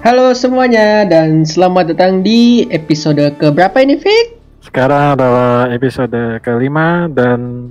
Halo 0.00 0.32
semuanya 0.32 1.04
dan 1.04 1.44
selamat 1.44 1.92
datang 1.92 2.24
di 2.24 2.64
episode 2.72 3.20
keberapa 3.36 3.84
ini 3.84 4.00
Fik? 4.00 4.26
Sekarang 4.64 5.12
adalah 5.12 5.68
episode 5.68 6.40
kelima 6.40 7.04
dan 7.12 7.68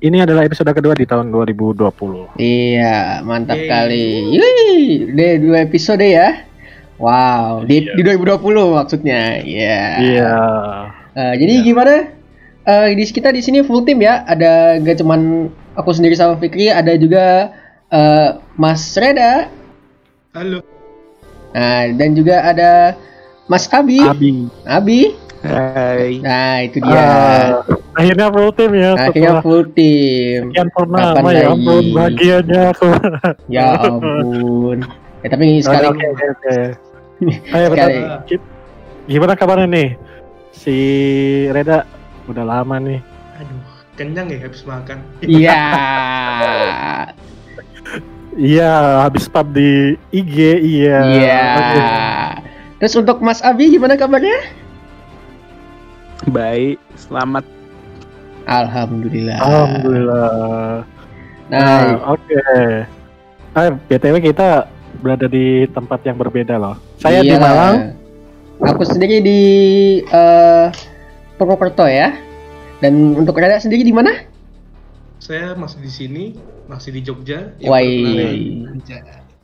ini 0.00 0.24
adalah 0.24 0.48
episode 0.48 0.72
kedua 0.72 0.96
di 0.96 1.04
tahun 1.04 1.28
2020. 1.28 2.40
Iya, 2.40 3.20
mantap 3.20 3.60
Yeay. 3.60 3.68
kali. 3.68 4.08
Wih, 4.32 4.88
udah 5.12 5.32
dua 5.44 5.58
episode 5.68 6.04
ya. 6.04 6.48
Wow, 6.96 7.68
di, 7.68 7.84
Iya. 7.84 7.94
di 7.94 8.02
2020 8.02 8.72
maksudnya. 8.72 9.22
Iya. 9.44 9.80
Iya. 10.00 10.32
Eh, 11.14 11.34
jadi 11.36 11.52
Iya. 11.52 11.64
gimana? 11.68 11.94
Eh, 12.64 12.86
di 12.96 13.04
kita 13.04 13.28
di 13.28 13.44
sini 13.44 13.60
full 13.60 13.84
tim 13.84 14.00
ya. 14.00 14.24
Ada 14.24 14.80
gak 14.80 15.04
cuman 15.04 15.52
aku 15.76 15.90
sendiri 15.92 16.16
sama 16.16 16.40
Fikri, 16.40 16.72
ada 16.72 16.96
juga 16.96 17.52
eh, 17.88 18.28
Mas 18.56 18.96
Reda. 18.96 19.48
Halo. 20.32 20.77
Nah, 21.52 21.92
dan 21.96 22.10
juga 22.12 22.44
ada 22.44 22.94
Mas 23.48 23.64
Abi. 23.72 24.04
Abi. 24.04 24.30
Abi. 24.68 25.00
Hai. 25.38 26.18
Nah, 26.18 26.66
itu 26.66 26.82
dia. 26.82 26.98
Ah, 26.98 27.62
akhirnya 27.94 28.26
full 28.34 28.50
tim 28.58 28.74
ya 28.74 28.90
Akhirnya 28.98 29.38
full 29.38 29.62
tim. 29.70 30.50
sekian 30.50 30.68
purnama 30.74 31.14
Kapan 31.14 31.30
ya 31.30 31.46
ampun 31.54 31.84
bahagianya 31.94 32.62
aku. 32.74 32.88
Ya 33.54 33.66
ampun. 33.78 34.78
Ya, 35.22 35.28
tapi 35.30 35.62
sekali 35.62 35.86
Oke 35.94 36.06
oke 36.10 36.26
oke. 36.34 36.54
Ayo 37.54 37.66
Sekali. 37.70 37.98
Gimana 39.08 39.32
kabarnya 39.38 39.66
nih? 39.70 39.88
Si 40.50 40.76
Reda 41.54 41.86
udah 42.26 42.44
lama 42.44 42.76
nih. 42.82 42.98
Aduh, 43.38 43.62
kenyang 43.94 44.26
ya 44.26 44.38
habis 44.42 44.66
makan. 44.66 44.98
Iya. 45.22 45.54
Iya, 48.38 49.02
habis 49.02 49.26
pub 49.26 49.50
di 49.50 49.98
IG, 50.14 50.62
iya. 50.62 50.98
Iya. 51.02 51.42
Terus 52.78 52.94
untuk 52.94 53.18
Mas 53.18 53.42
Abi 53.42 53.66
gimana 53.66 53.98
kabarnya? 53.98 54.54
Baik, 56.30 56.78
selamat. 56.94 57.42
Alhamdulillah. 58.46 59.42
Alhamdulillah. 59.42 60.86
Nah, 61.50 61.58
Nah, 61.58 62.14
oke. 62.14 62.42
Ah, 63.58 63.74
BTW 63.74 64.30
kita 64.30 64.70
berada 65.02 65.26
di 65.26 65.66
tempat 65.74 66.06
yang 66.06 66.14
berbeda 66.14 66.62
loh. 66.62 66.78
Saya 67.02 67.26
di 67.26 67.34
iya. 67.34 67.42
Malang. 67.42 67.98
Aku 68.62 68.86
sendiri 68.86 69.18
di 69.18 69.40
eh 70.06 70.70
Purwokerto 71.34 71.90
ya. 71.90 72.14
Dan 72.78 73.18
untuk 73.18 73.34
Rada 73.34 73.58
sendiri 73.58 73.82
di 73.82 73.90
mana? 73.90 74.14
Saya 75.18 75.58
masih 75.58 75.82
di 75.82 75.90
sini, 75.90 76.24
masih 76.68 76.90
di 76.92 77.00
Jogja. 77.00 77.56
Wai. 77.60 78.62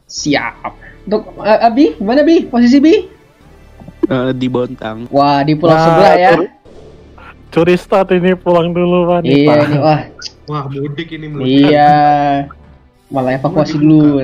Siap. 0.06 0.54
Untuk 1.04 1.22
eh, 1.40 1.58
Abi, 1.60 1.96
gimana 1.96 2.20
Bi? 2.20 2.44
Posisi 2.44 2.78
Bi? 2.78 2.94
Eh, 4.04 4.30
di 4.32 4.46
Bontang. 4.46 5.08
Wah, 5.08 5.40
di 5.40 5.56
pulau 5.56 5.72
Nah, 5.72 5.82
sebelah 5.82 6.14
ya. 6.14 6.30
curi- 7.48 7.74
start 7.74 8.12
ini 8.12 8.34
pulang 8.34 8.70
dulu 8.70 9.08
Pak. 9.08 9.20
Iya, 9.24 9.48
Pak. 9.48 9.56
ini 9.64 9.78
wah. 9.78 10.00
Wah, 10.44 10.62
mudik 10.68 11.08
ini 11.10 11.26
mudik. 11.26 11.48
Iya. 11.66 11.92
Malah 13.08 13.32
evakuasi 13.34 13.74
dulu. 13.74 14.20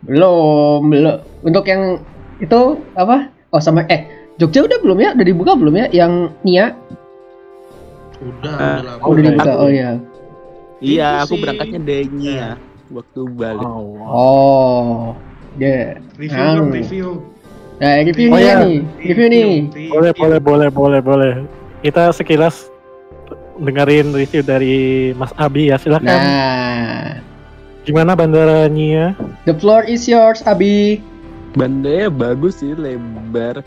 Belum, 0.00 0.80
belum. 0.86 1.18
Untuk 1.42 1.64
yang 1.64 2.00
itu 2.38 2.60
apa? 2.94 3.28
Oh 3.48 3.58
sama 3.58 3.82
eh 3.86 4.06
Jogja 4.36 4.62
udah 4.62 4.78
belum 4.78 4.98
ya? 4.98 5.10
Udah 5.12 5.26
dibuka 5.26 5.52
belum 5.52 5.74
ya? 5.74 5.86
Yang 5.90 6.12
Nia? 6.42 6.66
Udah, 8.18 8.54
Ah, 8.54 8.66
udah 8.72 8.82
lama. 8.86 9.02
Oh, 9.02 9.10
udah 9.10 9.22
dibuka. 9.26 9.50
aku- 9.50 9.60
Oh 9.60 9.68
iya. 9.68 9.90
Iya, 10.78 11.08
Itu 11.08 11.22
aku 11.22 11.34
sih. 11.34 11.40
berangkatnya 11.42 11.80
Denya 11.80 12.32
ya. 12.32 12.50
Waktu 12.88 13.20
balik. 13.30 13.66
Oh, 13.66 13.82
wow. 13.92 14.08
Oh. 14.08 14.96
Dia. 15.54 15.98
Review 16.14 16.44
dong, 16.54 16.70
review. 16.70 17.08
Nah, 17.78 17.92
review 18.00 18.28
Oh, 18.28 18.36
nih 18.36 18.42
iya. 18.42 18.54
nih. 18.58 18.78
Review 19.04 19.26
nih. 19.28 19.46
review. 19.68 19.90
Boleh, 19.90 20.12
boleh, 20.14 20.38
boleh, 20.40 20.68
boleh, 20.70 21.00
boleh. 21.00 21.32
Kita 21.78 22.10
sekilas 22.10 22.70
dengerin 23.56 24.10
review 24.10 24.40
dari 24.40 24.76
Mas 25.12 25.34
Abi 25.34 25.68
ya. 25.68 25.76
Silakan. 25.76 26.06
Nah, 26.06 27.22
Gimana 27.82 28.12
bandaranya? 28.12 29.16
the 29.44 29.54
floor 29.54 29.80
is 29.82 30.04
yours, 30.04 30.44
Abi. 30.44 31.00
Bandanya 31.56 32.06
bagus 32.06 32.60
sih, 32.60 32.76
lebar. 32.76 33.64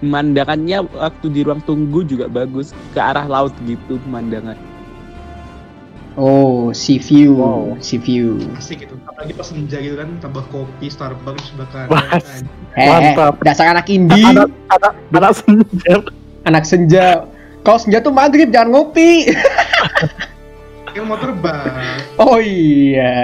Pemandangannya 0.00 0.82
waktu 0.90 1.26
di 1.30 1.40
ruang 1.40 1.62
tunggu 1.62 2.02
juga 2.02 2.26
bagus. 2.26 2.74
Ke 2.90 3.00
arah 3.00 3.24
laut 3.24 3.54
gitu 3.62 3.96
pemandangan. 4.02 4.58
Oh, 6.18 6.74
sea 6.74 6.98
view, 6.98 7.38
Wow. 7.38 7.78
sea 7.78 7.98
view. 7.98 8.40
Asik 8.58 8.82
gitu. 8.82 8.94
Apalagi 9.06 9.32
pas 9.34 9.46
senja 9.46 9.78
gitu 9.78 9.94
kan, 9.94 10.10
tambah 10.18 10.42
kopi, 10.50 10.90
Starbucks 10.90 11.54
kanan. 11.54 11.86
Wah. 11.86 12.02
Eh, 12.74 12.86
Mantap. 12.86 13.38
dasar 13.42 13.70
anak 13.70 13.86
indie, 13.86 14.22
Anak, 14.22 14.50
anak, 14.70 14.94
anak 15.12 15.32
senja. 15.34 15.94
anak 16.44 16.64
senja. 16.64 17.06
Kalau 17.60 17.78
senja 17.78 17.98
tuh 18.00 18.10
maghrib, 18.10 18.50
jangan 18.50 18.72
ngopi. 18.72 19.30
Kan 20.90 21.06
mau 21.06 21.14
terbang. 21.14 21.70
Oh 22.18 22.42
iya. 22.42 23.14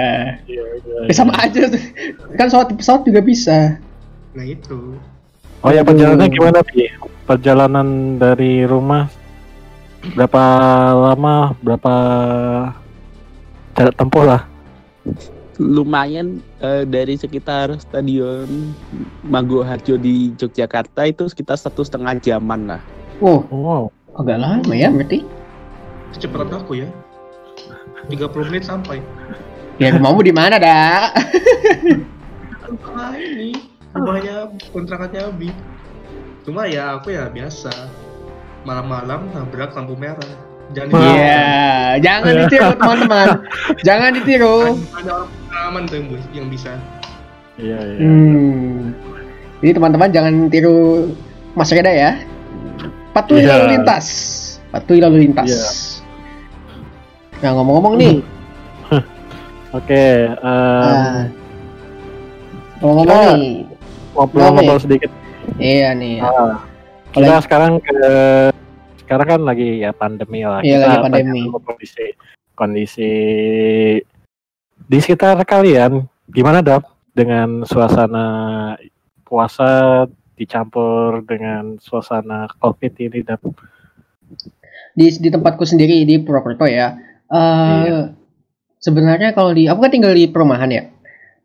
Iya, 0.47 0.63
iya, 0.79 0.99
Ya, 1.07 1.13
sama 1.13 1.35
aja. 1.35 1.67
Kan 2.39 2.47
pesawat 2.47 2.71
pesawat 2.71 3.01
juga 3.03 3.19
bisa. 3.19 3.75
Nah 4.31 4.45
itu. 4.45 4.95
Oh 5.59 5.71
ya 5.73 5.83
perjalanannya 5.83 6.29
gimana 6.29 6.61
Pi? 6.63 6.87
Perjalanan 7.25 7.87
dari 8.15 8.63
rumah 8.63 9.09
berapa 10.13 10.43
lama? 10.93 11.55
Berapa 11.61 11.93
jarak 13.73 13.95
tempuh 13.97 14.23
lah? 14.25 14.41
Lumayan 15.57 16.37
eh, 16.61 16.85
dari 16.85 17.17
sekitar 17.17 17.73
stadion 17.81 18.45
Mago 19.25 19.65
Harjo 19.65 19.97
di 19.97 20.29
Yogyakarta 20.37 21.09
itu 21.09 21.25
sekitar 21.25 21.57
satu 21.57 21.81
setengah 21.81 22.13
jaman 22.21 22.69
lah. 22.69 22.81
Oh, 23.17 23.41
Wow. 23.49 23.89
agak 24.17 24.37
lama 24.37 24.73
ya 24.73 24.93
berarti. 24.93 25.25
Kecepatan 26.13 26.61
aku 26.61 26.81
ya. 26.81 26.89
30 28.07 28.49
menit 28.49 28.63
sampai. 28.65 29.01
Ya 29.77 29.93
rumahmu 29.93 30.21
di 30.25 30.33
mana, 30.33 30.57
dak? 30.57 31.13
Ah 32.97 33.13
ini 33.13 33.57
rumahnya 33.93 34.49
kontrakannya 34.73 35.21
Abi. 35.25 35.49
Cuma 36.45 36.65
ya 36.65 36.97
aku 36.97 37.13
ya 37.13 37.29
biasa. 37.29 37.69
Malam-malam 38.63 39.19
nabrak 39.31 39.71
lampu 39.71 39.93
merah. 39.93 40.29
Jangan 40.69 40.89
Wow. 40.89 40.99
ditiru. 40.99 41.15
Iya, 41.15 41.47
jangan 41.97 42.33
ditiru 42.37 42.69
teman-teman. 42.75 43.27
jangan 43.81 44.09
ditiru. 44.11 44.57
Ada- 44.91 45.13
orang 45.15 45.27
pengalaman 45.47 45.81
tuh 45.83 45.95
yang 45.95 46.07
bi- 46.07 46.31
yang 46.33 46.47
bisa. 46.47 46.71
Iya 47.55 47.77
iya. 47.79 47.97
Hmm. 47.99 48.91
Jadi 49.57 49.71
teman-teman 49.73 50.09
jangan 50.11 50.33
tiru 50.47 50.77
Mas 51.53 51.71
Reda 51.71 51.89
ya. 51.89 52.11
Patuhi 53.09 53.41
Iya. 53.41 53.49
lalu 53.49 53.65
lintas. 53.73 54.05
Patuhi 54.67 54.99
lalu 54.99 55.17
lintas. 55.23 55.47
Iya. 55.47 55.65
Nah 57.39 57.51
ngomong-ngomong 57.55 57.95
nih, 57.95 58.15
Oke, 59.77 60.03
em, 60.25 60.37
ah, 60.41 61.29
ngomong-ngomong 62.77 63.21
nih, 63.35 63.53
ngobrol-ngobrol 64.11 64.79
sedikit. 64.79 65.11
iya 65.55 65.93
nih. 65.93 66.19
Ah, 66.19 66.61
Kalau 67.17 67.25
kita 67.33 67.41
sekarang 67.49 67.73
ke 67.81 67.97
sekarang 69.01 69.27
kan 69.27 69.41
lagi 69.41 69.81
ya 69.81 69.89
pandemi 69.89 70.45
lah. 70.45 70.61
Iya, 70.61 70.77
Kita 70.77 70.85
lagi 70.85 71.03
pandemi. 71.09 71.41
Kondisi 71.49 72.05
kondisi 72.53 73.11
di 74.77 74.97
sekitar 75.01 75.41
kalian 75.41 76.05
gimana 76.29 76.61
dap 76.61 76.85
dengan 77.17 77.65
suasana 77.65 78.25
puasa 79.25 80.05
dicampur 80.37 81.25
dengan 81.25 81.81
suasana 81.81 82.45
covid 82.61 82.93
ini 83.01 83.25
dap? 83.25 83.41
di 84.97 85.13
di 85.13 85.29
tempatku 85.29 85.61
sendiri 85.61 86.05
di 86.05 86.21
Purwokerto 86.21 86.65
ya. 86.69 86.97
eh 87.29 87.81
Iya. 87.85 88.01
Sebenarnya 88.77 89.33
kalau 89.33 89.57
di 89.57 89.65
aku 89.65 89.81
kan 89.81 89.89
tinggal 89.93 90.13
di 90.13 90.29
perumahan 90.29 90.69
ya. 90.69 90.83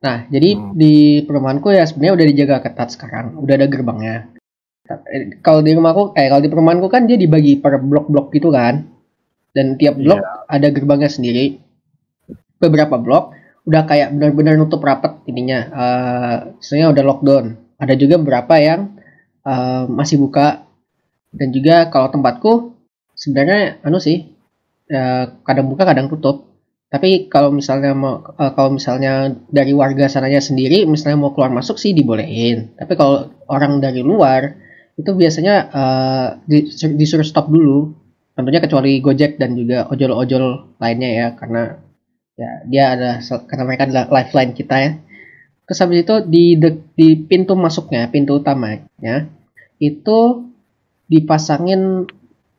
Nah, 0.03 0.27
jadi 0.29 0.59
Hmm. 0.59 0.75
di 0.77 1.23
perumahanku 1.25 1.73
ya 1.73 1.87
sebenarnya 1.89 2.15
udah 2.21 2.27
dijaga 2.29 2.57
ketat 2.69 2.89
sekarang, 2.93 3.39
udah 3.39 3.55
ada 3.57 3.67
gerbangnya. 3.71 4.29
Kalau 5.43 5.63
di 5.63 5.73
rumahku, 5.79 6.13
eh 6.19 6.27
kalau 6.27 6.43
di 6.43 6.51
perumahanku 6.51 6.91
kan 6.91 7.07
dia 7.07 7.15
dibagi 7.15 7.63
per 7.63 7.79
blok-blok 7.79 8.35
gitu 8.35 8.51
kan. 8.51 8.91
Dan 9.53 9.77
tiap 9.79 10.01
blok 10.01 10.19
ada 10.49 10.69
gerbangnya 10.73 11.13
sendiri. 11.13 11.61
Beberapa 12.59 12.99
blok 12.99 13.37
udah 13.63 13.83
kayak 13.87 14.17
benar-benar 14.17 14.59
nutup 14.59 14.83
rapat 14.83 15.23
ininya. 15.31 15.61
Istilahnya 16.59 16.89
udah 16.91 17.03
lockdown. 17.07 17.45
Ada 17.79 17.95
juga 17.95 18.19
beberapa 18.19 18.55
yang 18.59 18.99
eh, 19.47 19.85
masih 19.87 20.19
buka. 20.19 20.67
Dan 21.33 21.49
juga 21.55 21.89
kalau 21.89 22.13
tempatku 22.13 22.77
sebenarnya 23.15 23.81
anu 23.87 24.03
sih 24.03 24.35
eh, 24.91 25.25
kadang 25.47 25.71
buka 25.71 25.87
kadang 25.87 26.11
tutup. 26.11 26.51
Tapi 26.93 27.31
kalau 27.31 27.55
misalnya 27.55 27.95
mau 27.95 28.19
eh, 28.35 28.51
kalau 28.57 28.75
misalnya 28.75 29.31
dari 29.47 29.71
warga 29.77 30.11
sananya 30.11 30.43
sendiri 30.43 30.91
misalnya 30.91 31.23
mau 31.23 31.31
keluar 31.31 31.55
masuk 31.55 31.79
sih 31.79 31.95
dibolehin. 31.95 32.75
Tapi 32.75 32.93
kalau 32.99 33.31
orang 33.47 33.79
dari 33.79 34.03
luar 34.03 34.59
itu 35.01 35.11
biasanya 35.17 35.55
disur- 36.49 36.97
disuruh 36.99 37.27
stop 37.27 37.49
dulu. 37.51 37.95
Tentunya 38.33 38.61
kecuali 38.65 38.99
Gojek 39.05 39.37
dan 39.37 39.53
juga 39.59 39.85
ojol-ojol 39.93 40.77
lainnya 40.81 41.11
ya 41.13 41.27
karena 41.37 41.63
ya 42.41 42.51
dia 42.69 42.85
ada 42.97 43.11
karena 43.49 43.65
mereka 43.69 43.85
adalah 43.89 44.07
lifeline 44.11 44.53
kita 44.57 44.77
ya. 44.81 44.91
Terus 45.69 45.79
habis 45.83 45.99
itu 46.05 46.15
di 46.29 46.45
de- 46.61 46.83
di 46.99 47.09
pintu 47.31 47.55
masuknya, 47.57 48.09
pintu 48.13 48.41
utamanya 48.41 49.29
itu 49.81 50.21
dipasangin 51.13 52.09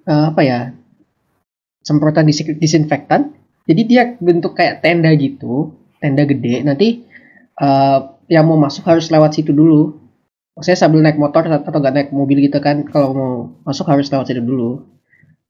eh, 0.07 0.25
apa 0.31 0.41
ya? 0.45 0.62
semprotan 1.83 2.25
dis- 2.27 2.57
disinfektan. 2.59 3.35
Jadi 3.63 3.81
dia 3.88 4.03
bentuk 4.19 4.56
kayak 4.59 4.83
tenda 4.83 5.12
gitu, 5.15 5.71
tenda 6.03 6.24
gede. 6.27 6.63
Nanti 6.68 6.88
eh, 7.59 8.00
yang 8.31 8.45
mau 8.47 8.59
masuk 8.59 8.83
harus 8.88 9.07
lewat 9.12 9.31
situ 9.39 9.51
dulu. 9.56 10.02
Maksudnya 10.53 10.79
sambil 10.79 11.01
naik 11.01 11.17
motor 11.17 11.50
atau 11.50 11.79
nggak 11.81 11.95
naik 11.95 12.09
mobil 12.13 12.45
gitu 12.45 12.61
kan, 12.61 12.85
kalau 12.85 13.09
mau 13.13 13.33
masuk 13.65 13.89
harus 13.89 14.09
lewat 14.13 14.29
situ 14.29 14.41
dulu. 14.41 14.85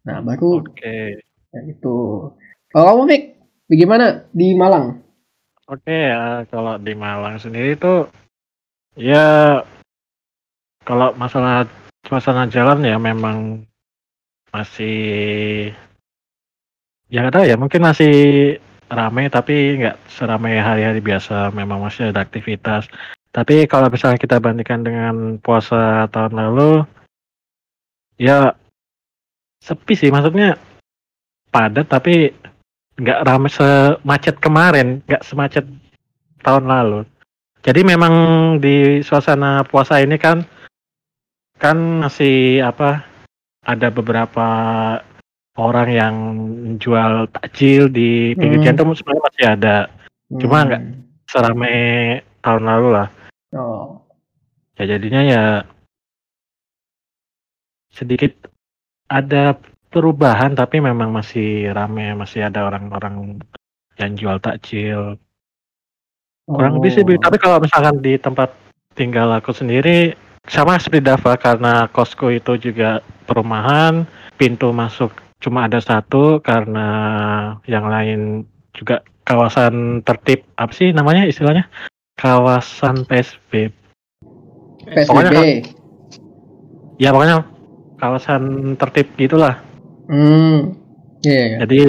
Nah 0.07 0.23
baru 0.23 0.63
Oke. 0.63 1.19
ya 1.51 1.59
itu. 1.67 2.31
Kalau 2.71 2.85
kamu 2.89 3.03
Fik, 3.11 3.23
bagaimana 3.67 4.05
di 4.31 4.55
Malang? 4.55 5.03
Oke 5.67 6.11
ya, 6.11 6.47
kalau 6.47 6.79
di 6.79 6.93
Malang 6.95 7.39
sendiri 7.39 7.75
tuh 7.75 8.07
ya 8.99 9.59
kalau 10.83 11.15
masalah 11.15 11.65
suasana 12.03 12.45
jalan 12.51 12.83
ya 12.83 12.99
memang 12.99 13.63
masih 14.51 15.71
ya 17.09 17.23
nggak 17.23 17.33
tahu 17.33 17.45
ya 17.47 17.55
mungkin 17.57 17.81
masih 17.81 18.13
ramai 18.91 19.31
tapi 19.31 19.81
nggak 19.81 19.97
seramai 20.11 20.59
hari-hari 20.61 21.01
biasa 21.01 21.49
memang 21.55 21.81
masih 21.81 22.13
ada 22.13 22.21
aktivitas 22.21 22.85
tapi 23.33 23.65
kalau 23.65 23.89
misalnya 23.89 24.21
kita 24.21 24.37
bandingkan 24.37 24.85
dengan 24.85 25.15
puasa 25.41 26.05
tahun 26.13 26.37
lalu 26.37 26.85
ya 28.21 28.53
sepi 29.57 29.97
sih 29.97 30.13
maksudnya 30.13 30.53
padat 31.49 31.89
tapi 31.89 32.29
nggak 33.01 33.25
ramai 33.25 33.49
semacet 33.49 34.37
kemarin 34.37 35.01
nggak 35.09 35.25
semacet 35.25 35.65
tahun 36.45 36.69
lalu 36.69 36.99
jadi 37.65 37.81
memang 37.81 38.13
di 38.61 39.01
suasana 39.01 39.65
puasa 39.65 39.97
ini 39.97 40.13
kan 40.21 40.45
kan 41.57 42.05
masih 42.05 42.61
apa 42.61 43.01
ada 43.65 43.87
beberapa 43.89 44.47
orang 45.57 45.89
yang 45.89 46.15
jual 46.77 47.25
takjil 47.33 47.89
di 47.89 48.35
pinggir 48.37 48.59
Hmm. 48.61 48.65
jalan 48.67 48.77
tuh 48.77 48.97
sebenarnya 49.01 49.25
masih 49.25 49.45
ada 49.47 49.75
Cuma 50.33 50.57
Hmm. 50.61 50.67
nggak 50.69 50.81
seramai 51.29 51.77
tahun 52.41 52.63
lalu 52.65 52.87
lah 52.93 53.07
Oh. 53.53 54.01
ya 54.73 54.97
jadinya 54.97 55.21
ya 55.21 55.43
sedikit 57.93 58.33
ada 59.05 59.53
perubahan 59.93 60.57
tapi 60.57 60.81
memang 60.81 61.13
masih 61.13 61.69
ramai 61.69 62.17
masih 62.17 62.49
ada 62.49 62.65
orang-orang 62.65 63.37
yang 64.01 64.11
jual 64.17 64.41
takjil 64.41 65.21
kurang 66.49 66.81
lebih 66.81 66.91
sih 66.97 67.05
Oh. 67.05 67.21
tapi 67.21 67.37
kalau 67.37 67.61
misalkan 67.61 68.01
di 68.01 68.17
tempat 68.17 68.49
tinggal 68.97 69.29
aku 69.37 69.53
sendiri 69.53 70.17
sama 70.49 70.75
seperti 70.81 71.07
Dava 71.07 71.37
karena 71.37 71.87
kosku 71.93 72.33
itu 72.33 72.57
juga 72.59 72.99
perumahan 73.29 74.03
pintu 74.35 74.73
masuk 74.73 75.13
cuma 75.39 75.69
ada 75.69 75.79
satu 75.79 76.41
karena 76.41 76.87
yang 77.69 77.87
lain 77.87 78.43
juga 78.73 79.05
kawasan 79.23 80.03
tertib 80.03 80.43
apa 80.59 80.73
sih 80.75 80.91
namanya 80.91 81.23
istilahnya 81.23 81.69
kawasan 82.17 83.05
PSBB 83.07 83.73
PSBB. 84.87 85.67
ya 87.01 87.09
pokoknya 87.13 87.47
kawasan 87.97 88.75
tertib 88.77 89.07
gitulah 89.17 89.57
Hmm. 90.03 90.75
Iya, 91.23 91.43
iya. 91.47 91.57
jadi 91.63 91.81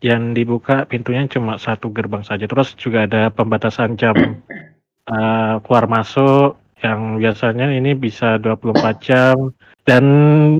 yang 0.00 0.32
dibuka 0.32 0.86
pintunya 0.86 1.26
cuma 1.26 1.58
satu 1.58 1.90
gerbang 1.90 2.22
saja 2.22 2.46
terus 2.46 2.72
juga 2.78 3.04
ada 3.04 3.28
pembatasan 3.34 3.98
jam 3.98 4.14
eh, 5.12 5.54
keluar 5.66 5.84
masuk 5.90 6.56
yang 6.80 7.20
biasanya 7.20 7.68
ini 7.74 7.92
bisa 7.98 8.38
24 8.40 8.80
jam 9.08 9.36
dan 9.84 10.04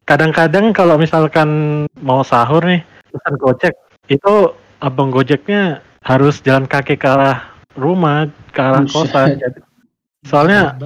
kadang-kadang 0.05 0.75
kalau 0.75 0.99
misalkan 0.99 1.84
mau 2.02 2.20
sahur 2.26 2.61
nih 2.66 2.82
pesan 3.14 3.34
gojek 3.38 3.75
itu 4.11 4.34
abang 4.82 5.14
gojeknya 5.14 5.81
harus 6.02 6.43
jalan 6.43 6.66
kaki 6.66 6.99
ke 6.99 7.06
arah 7.06 7.46
rumah 7.78 8.26
ke 8.50 8.61
arah 8.61 8.84
kosan 8.87 9.38
Jadi- 9.38 9.62
soalnya 10.26 10.76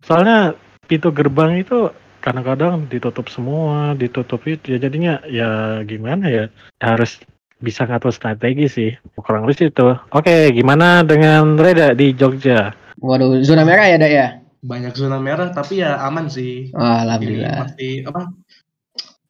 soalnya 0.00 0.54
pintu 0.86 1.10
gerbang 1.12 1.60
itu 1.60 1.90
kadang-kadang 2.22 2.86
ditutup 2.88 3.26
semua 3.30 3.94
ditutup 3.94 4.42
itu 4.46 4.74
ya 4.74 4.78
jadinya 4.80 5.22
ya 5.26 5.82
gimana 5.82 6.26
ya 6.26 6.44
harus 6.82 7.20
bisa 7.56 7.86
ngatur 7.86 8.10
strategi 8.12 8.66
sih 8.66 8.90
kurang 9.16 9.46
lebih 9.46 9.70
itu 9.70 9.86
oke 10.10 10.36
gimana 10.52 11.06
dengan 11.06 11.54
Reda 11.56 11.94
di 11.94 12.12
Jogja 12.12 12.74
Waduh, 12.96 13.44
zona 13.44 13.60
merah 13.60 13.84
ya, 13.92 14.00
Dak 14.00 14.08
ya? 14.08 14.26
Banyak 14.64 14.96
zona 14.96 15.20
merah 15.20 15.52
tapi 15.52 15.84
ya 15.84 16.00
aman 16.00 16.32
sih. 16.32 16.72
Ini 16.72 17.04
Alhamdulillah. 17.04 17.68
masih 17.68 17.92
apa? 18.08 18.32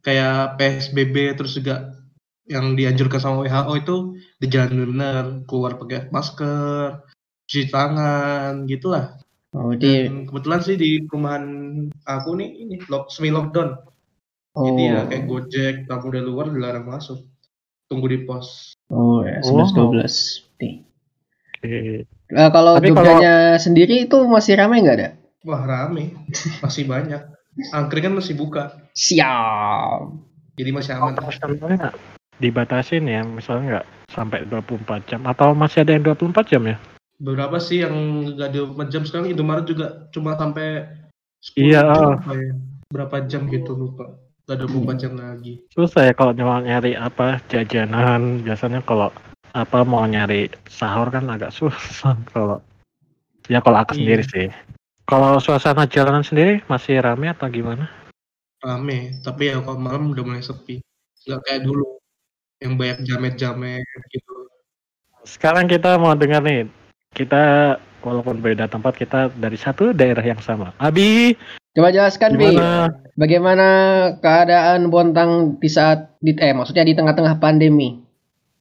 Kayak 0.07 0.55
PSBB 0.55 1.35
terus 1.35 1.59
juga 1.59 1.91
yang 2.47 2.79
dianjurkan 2.79 3.19
sama 3.19 3.43
WHO 3.43 3.73
itu 3.75 3.97
dijalankan 4.41 4.79
benar, 4.93 5.25
keluar 5.49 5.81
pakai 5.81 6.13
masker, 6.13 7.01
cuci 7.49 7.73
tangan, 7.73 8.69
gitulah. 8.69 9.17
Oh, 9.57 9.73
di 9.73 10.05
Dan 10.05 10.29
kebetulan 10.29 10.61
sih 10.61 10.77
di 10.77 11.01
perumahan 11.09 11.45
aku 12.05 12.37
nih 12.37 12.51
ini 12.67 12.77
lock, 12.93 13.09
semi 13.09 13.33
lockdown. 13.33 13.81
oh. 14.53 14.65
Jadi 14.69 14.83
ya 14.93 15.01
kayak 15.09 15.25
Gojek, 15.25 15.75
tamu 15.89 16.13
dari 16.13 16.27
luar 16.29 16.53
dilarang 16.53 16.85
masuk. 16.85 17.25
Tunggu 17.89 18.11
di 18.11 18.27
pos. 18.27 18.77
Oh, 18.93 19.23
ya, 19.25 19.41
11 19.41 19.73
12. 19.73 20.45
Nih. 20.61 20.75
oke 21.57 21.77
Eh, 22.27 22.51
kalau 22.51 22.75
Tapi 22.75 22.91
Jogjanya 22.91 23.55
sendiri 23.63 24.11
itu 24.11 24.19
masih 24.27 24.59
ramai 24.59 24.83
nggak 24.83 24.97
ada? 24.99 25.09
Wah 25.47 25.63
rame, 25.63 26.11
masih 26.65 26.83
banyak. 26.91 27.23
Angkringan 27.71 28.19
masih 28.19 28.37
buka, 28.37 28.75
Siap. 28.93 30.13
jadi 30.59 30.71
masih 30.75 30.93
aman. 30.99 31.17
operasionalnya 31.17 31.95
dibatasin 32.39 33.05
ya 33.05 33.23
misalnya 33.23 33.65
nggak 33.81 33.87
sampai 34.09 34.45
24 34.47 35.09
jam 35.09 35.21
atau 35.25 35.53
masih 35.53 35.83
ada 35.83 35.97
yang 35.97 36.05
24 36.07 36.47
jam 36.47 36.63
ya 36.65 36.77
Beberapa 37.17 37.57
sih 37.57 37.81
yang 37.81 37.97
nggak 38.37 38.53
24 38.77 38.93
jam 38.93 39.03
sekarang 39.03 39.33
Indomaret 39.33 39.65
juga 39.65 40.05
cuma 40.13 40.37
sampai 40.37 40.85
10 41.41 41.57
Iya, 41.57 41.81
jam 41.81 41.97
oh. 41.97 42.13
apa 42.15 42.33
ya. 42.35 42.53
Berapa 42.87 43.17
jam 43.25 43.43
gitu 43.49 43.73
lupa. 43.73 44.05
Gak 44.45 44.63
24 44.63 45.01
jam 45.01 45.13
lagi. 45.17 45.59
susah 45.75 46.07
ya 46.07 46.15
kalau 46.15 46.31
nyari 46.37 46.95
apa 46.95 47.43
jajanan 47.51 48.47
biasanya 48.47 48.79
kalau 48.85 49.11
apa 49.51 49.83
mau 49.83 50.07
nyari 50.07 50.47
sahur 50.69 51.09
kan 51.09 51.27
agak 51.27 51.51
susah 51.51 52.15
kalau 52.31 52.63
ya 53.49 53.59
kalau 53.59 53.83
aku 53.83 53.97
Iya. 53.97 53.99
sendiri 53.99 54.25
sih 54.29 54.49
kalau 55.03 55.41
suasana 55.41 55.89
jalanan 55.89 56.23
sendiri 56.23 56.63
masih 56.69 57.01
rame 57.01 57.27
atau 57.27 57.49
gimana 57.49 57.91
Rame, 58.57 59.19
tapi 59.21 59.53
ya 59.53 59.61
kalau 59.61 59.79
malam 59.79 60.11
udah 60.11 60.25
mulai 60.25 60.43
sepi. 60.43 60.79
Nggak 61.25 61.41
kayak 61.45 61.61
dulu 61.63 61.85
yang 62.63 62.75
banyak 62.81 63.05
jamet-jamet 63.05 63.85
gitu. 64.13 64.35
sekarang 65.27 65.69
kita 65.69 66.01
mau 66.01 66.17
dengar 66.17 66.41
nih 66.41 66.71
kita 67.13 67.77
walaupun 68.01 68.39
beda 68.39 68.71
tempat 68.71 68.97
kita 68.97 69.33
dari 69.37 69.59
satu 69.59 69.91
daerah 69.93 70.23
yang 70.23 70.41
sama 70.41 70.73
Abi 70.79 71.37
Coba 71.77 71.93
jelaskan, 71.93 72.41
Bi. 72.41 72.57
gimana 72.57 72.89
Bagaimana 73.21 73.67
keadaan 74.25 74.89
Bontang 74.89 75.61
di 75.61 75.69
saat 75.69 76.17
di 76.25 76.33
eh 76.41 76.57
maksudnya 76.57 76.89
di 76.89 76.97
tengah-tengah 76.97 77.37
pandemi? 77.37 78.01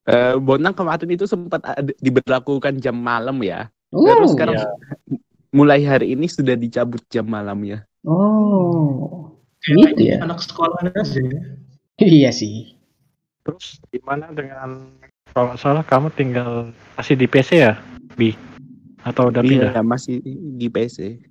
Eh, 0.04 0.36
Bonang 0.36 0.76
kemarin 0.76 1.08
itu 1.16 1.24
sempat 1.24 1.64
ada- 1.64 1.96
diberlakukan 2.04 2.76
jam 2.84 3.00
malam 3.00 3.40
ya. 3.40 3.72
Uh, 3.96 4.04
Terus 4.04 4.36
sekarang 4.36 4.60
ya. 4.60 4.68
mulai 5.56 5.80
hari 5.88 6.12
ini 6.12 6.28
sudah 6.28 6.60
dicabut 6.60 7.00
jam 7.08 7.24
malamnya. 7.24 7.88
Oh. 8.04 9.32
Gitu 9.64 10.12
ya? 10.12 10.20
anak 10.22 10.44
sekolahan 10.44 10.92
aja 10.92 11.22
ya. 11.24 11.42
Iya 12.20 12.36
sih. 12.36 12.75
Terus 13.46 13.78
gimana 13.94 14.34
dengan 14.34 14.90
kalau 15.32 15.54
nggak 15.54 15.62
salah 15.62 15.84
kamu 15.86 16.10
tinggal 16.18 16.74
masih 16.98 17.14
di 17.14 17.30
PC 17.30 17.50
ya 17.62 17.78
Bi 18.18 18.34
atau 19.06 19.30
udah 19.30 19.46
pindah 19.46 19.72
Iya, 19.78 19.86
masih 19.86 20.18
di 20.58 20.68
PC. 20.68 21.22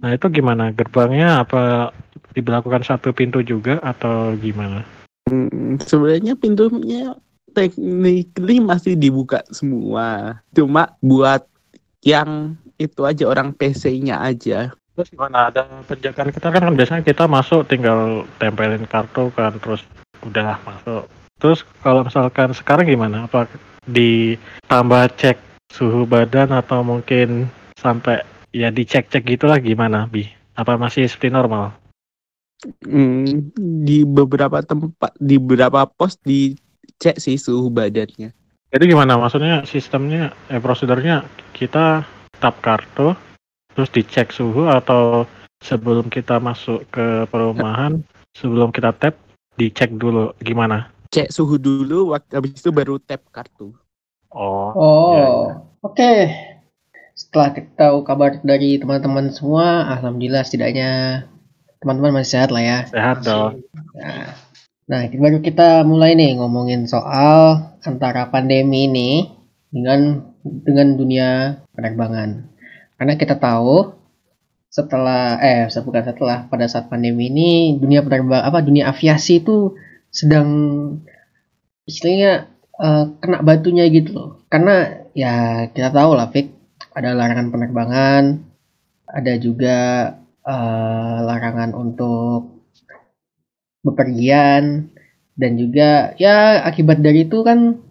Nah 0.00 0.14
itu 0.14 0.30
gimana? 0.30 0.70
Gerbangnya 0.70 1.42
apa 1.42 1.90
diberlakukan 2.38 2.86
satu 2.86 3.10
pintu 3.10 3.42
juga 3.42 3.82
atau 3.82 4.38
gimana? 4.38 4.86
Hmm, 5.26 5.80
sebenarnya 5.82 6.38
pintunya 6.38 7.18
technically 7.50 8.62
masih 8.62 8.94
dibuka 8.94 9.42
semua. 9.50 10.38
Cuma 10.54 10.94
buat 11.02 11.42
yang 12.06 12.54
itu 12.78 13.02
aja 13.02 13.24
orang 13.26 13.50
PC-nya 13.56 14.22
aja. 14.22 14.70
Terus 14.94 15.10
gimana? 15.10 15.50
Ada 15.50 15.66
penjagaan 15.90 16.30
kita 16.30 16.48
kan 16.54 16.74
biasanya 16.78 17.02
kita 17.02 17.24
masuk 17.26 17.66
tinggal 17.66 18.28
tempelin 18.38 18.86
kartu 18.86 19.34
kan 19.34 19.58
terus 19.58 19.82
udah 20.22 20.60
masuk. 20.62 21.10
Terus 21.44 21.60
kalau 21.84 22.08
misalkan 22.08 22.56
sekarang 22.56 22.88
gimana? 22.88 23.28
Apa 23.28 23.44
ditambah 23.84 25.12
cek 25.20 25.36
suhu 25.68 26.08
badan 26.08 26.56
atau 26.56 26.80
mungkin 26.80 27.52
sampai 27.76 28.24
ya 28.48 28.72
dicek-cek 28.72 29.28
gitulah 29.28 29.60
gimana 29.60 30.08
Bi? 30.08 30.24
Apa 30.56 30.80
masih 30.80 31.04
seperti 31.04 31.36
normal? 31.36 31.76
Hmm, 32.88 33.52
di 33.84 34.08
beberapa 34.08 34.64
tempat, 34.64 35.12
di 35.20 35.36
beberapa 35.36 35.84
pos 35.84 36.16
dicek 36.24 37.20
sih 37.20 37.36
suhu 37.36 37.68
badannya. 37.68 38.32
Jadi 38.72 38.84
gimana? 38.88 39.20
Maksudnya 39.20 39.68
sistemnya, 39.68 40.32
eh 40.48 40.64
prosedurnya 40.64 41.28
kita 41.52 42.08
tap 42.40 42.56
kartu 42.64 43.12
terus 43.76 43.92
dicek 43.92 44.32
suhu 44.32 44.64
atau 44.64 45.28
sebelum 45.60 46.08
kita 46.08 46.40
masuk 46.40 46.88
ke 46.88 47.28
perumahan 47.28 48.00
sebelum 48.32 48.72
kita 48.72 48.96
tap 48.96 49.20
dicek 49.60 49.92
dulu 49.98 50.32
gimana 50.42 50.93
Cek 51.14 51.30
suhu 51.30 51.62
dulu, 51.62 52.10
habis 52.10 52.58
itu 52.58 52.74
baru 52.74 52.98
tap 52.98 53.22
kartu. 53.30 53.70
oh 54.34 54.74
Oh, 54.74 55.14
Iya, 55.14 55.26
iya. 55.30 55.54
oke. 55.86 56.14
Setelah 57.14 57.48
kita 57.54 57.70
tahu 57.78 58.02
kabar 58.02 58.42
dari 58.42 58.82
teman-teman 58.82 59.30
semua, 59.30 59.86
alhamdulillah 59.94 60.42
setidaknya 60.42 61.22
teman-teman 61.78 62.18
masih 62.18 62.30
sehat 62.34 62.50
lah 62.50 62.62
ya. 62.64 62.78
sehat 62.90 63.22
dong 63.22 63.62
Nah, 63.94 64.34
nah 64.90 65.00
baru 65.06 65.38
kita 65.38 65.86
mulai 65.86 66.18
nih 66.18 66.34
ngomongin 66.42 66.90
soal 66.90 67.70
antara 67.86 68.26
pandemi 68.34 68.90
ini 68.90 69.30
dengan 69.70 70.34
dengan 70.42 70.98
dunia 70.98 71.28
penerbangan. 71.78 72.50
Karena 72.98 73.14
kita 73.14 73.38
tahu 73.38 73.94
setelah 74.66 75.38
eh 75.38 75.70
bukan 75.70 76.02
setelah 76.02 76.50
pada 76.50 76.66
saat 76.66 76.90
pandemi 76.90 77.30
ini 77.30 77.78
dunia 77.78 78.02
penerbang 78.02 78.42
apa 78.42 78.58
dunia 78.58 78.90
aviasi 78.90 79.38
itu 79.38 79.78
sedang 80.14 80.48
istilahnya 81.90 82.46
eh, 82.78 83.04
kena 83.18 83.42
batunya 83.42 83.84
gitu 83.90 84.10
loh. 84.14 84.30
Karena 84.46 85.04
ya 85.12 85.66
kita 85.74 85.90
tahu 85.90 86.14
lah 86.14 86.30
Fik 86.30 86.48
ada 86.94 87.10
larangan 87.18 87.50
penerbangan, 87.50 88.22
ada 89.10 89.32
juga 89.42 89.78
eh, 90.46 91.18
larangan 91.26 91.74
untuk 91.74 92.54
bepergian 93.84 94.88
dan 95.36 95.52
juga 95.60 96.16
ya 96.16 96.64
akibat 96.64 97.02
dari 97.04 97.28
itu 97.28 97.44
kan 97.44 97.84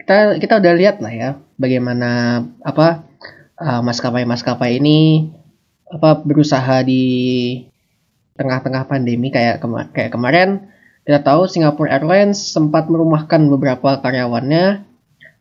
kita 0.00 0.38
kita 0.38 0.62
udah 0.62 0.74
lihat 0.78 0.96
lah 1.02 1.12
ya 1.12 1.30
bagaimana 1.58 2.40
apa 2.62 3.04
uh, 3.58 3.82
maskapai-maskapai 3.82 4.78
ini 4.78 5.28
apa 5.90 6.22
berusaha 6.22 6.82
di 6.86 7.04
tengah-tengah 8.38 8.86
pandemi 8.86 9.28
kayak 9.34 9.58
kema- 9.58 9.90
kayak 9.90 10.14
kemarin 10.14 10.70
kita 11.06 11.22
tahu 11.22 11.46
Singapore 11.46 11.86
Airlines 11.86 12.50
sempat 12.50 12.90
merumahkan 12.90 13.46
beberapa 13.46 14.02
karyawannya 14.02 14.82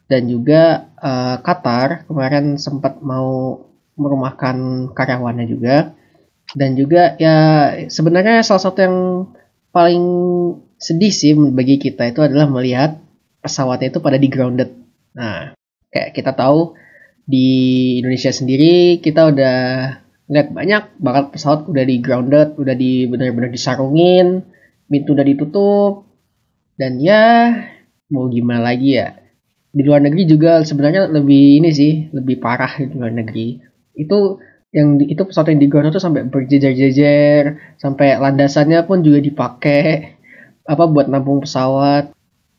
dan 0.05 0.21
juga 0.29 0.93
uh, 1.01 1.41
Qatar 1.41 2.05
kemarin 2.05 2.61
sempat 2.61 3.01
mau 3.01 3.57
merumahkan 3.97 4.87
karyawannya 4.93 5.49
juga 5.49 5.97
dan 6.53 6.77
juga 6.77 7.17
ya 7.17 7.37
sebenarnya 7.89 8.45
salah 8.45 8.61
satu 8.61 8.79
yang 8.85 8.97
paling 9.73 10.05
sedih 10.77 11.09
sih 11.09 11.33
bagi 11.33 11.81
kita 11.81 12.13
itu 12.13 12.21
adalah 12.21 12.45
melihat 12.45 13.01
pesawatnya 13.41 13.89
itu 13.89 13.99
pada 14.05 14.21
di 14.21 14.29
grounded. 14.29 14.69
Nah, 15.17 15.57
kayak 15.89 16.13
kita 16.13 16.37
tahu 16.37 16.77
di 17.25 17.49
Indonesia 18.05 18.29
sendiri 18.29 19.01
kita 19.01 19.33
udah 19.33 19.57
lihat 20.29 20.53
banyak 20.53 20.83
bakal 21.01 21.33
pesawat 21.33 21.65
udah 21.65 21.81
di 21.81 21.97
grounded, 21.97 22.53
udah 22.53 22.75
di 22.77 23.09
benar-benar 23.09 23.49
disarungin, 23.49 24.45
pintu 24.89 25.13
udah 25.15 25.25
ditutup. 25.25 25.93
Dan 26.75 26.99
ya 26.99 27.55
mau 28.11 28.27
gimana 28.27 28.61
lagi 28.61 28.99
ya. 28.99 29.15
Di 29.75 29.81
luar 29.83 30.03
negeri 30.03 30.23
juga 30.27 30.63
sebenarnya 30.63 31.11
lebih 31.11 31.59
ini 31.63 31.69
sih, 31.71 32.07
lebih 32.15 32.39
parah 32.39 32.71
di 32.79 32.95
luar 32.95 33.11
negeri. 33.11 33.59
Itu 33.95 34.39
yang 34.75 34.99
di- 34.99 35.07
itu 35.11 35.23
pesawat 35.23 35.55
yang 35.55 35.61
di 35.63 35.67
grounded 35.71 35.95
tuh 35.95 36.03
sampai 36.03 36.27
berjejer-jejer, 36.27 37.43
sampai 37.79 38.19
landasannya 38.19 38.83
pun 38.87 39.03
juga 39.03 39.19
dipakai 39.23 40.15
apa 40.67 40.83
buat 40.87 41.07
nampung 41.07 41.43
pesawat. 41.43 42.11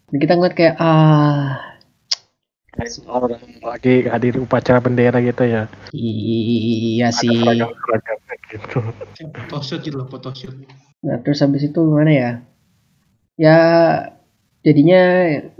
Dan 0.08 0.16
kita 0.16 0.32
ngeliat 0.36 0.54
kayak 0.56 0.74
ah 0.80 1.75
orang 3.08 3.40
lagi 3.64 4.04
hadir 4.06 4.38
upacara 4.40 4.78
bendera 4.78 5.18
gitu 5.24 5.42
ya 5.48 5.66
iya 5.96 7.08
ada 7.08 7.18
sih. 7.18 7.32
gitu 8.46 8.78
Photoshoot 9.48 9.80
gitu 9.82 9.96
loh, 9.98 10.06
photoshoot. 10.06 10.54
Nah 11.02 11.18
terus 11.22 11.42
habis 11.42 11.66
itu 11.66 11.78
gimana 11.78 12.12
ya? 12.12 12.30
Ya 13.36 13.58
jadinya 14.66 15.02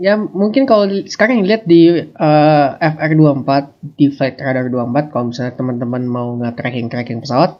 ya 0.01 0.19
mungkin 0.19 0.67
kalau 0.67 0.87
sekarang 1.07 1.43
lihat 1.47 1.63
di 1.67 2.07
eh, 2.07 2.67
FR24 2.79 3.49
di 3.95 4.11
Flight 4.11 4.39
Radar 4.39 4.67
24 4.67 5.11
kalau 5.13 5.31
misalnya 5.31 5.53
teman-teman 5.55 6.03
mau 6.07 6.35
nge-tracking 6.43 6.87
tracking 6.91 7.19
pesawat 7.23 7.59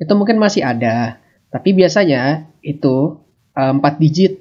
itu 0.00 0.12
mungkin 0.16 0.36
masih 0.40 0.66
ada. 0.66 1.20
Tapi 1.52 1.76
biasanya 1.76 2.48
itu 2.64 3.20
eh, 3.56 3.72
4 3.72 4.02
digit 4.02 4.40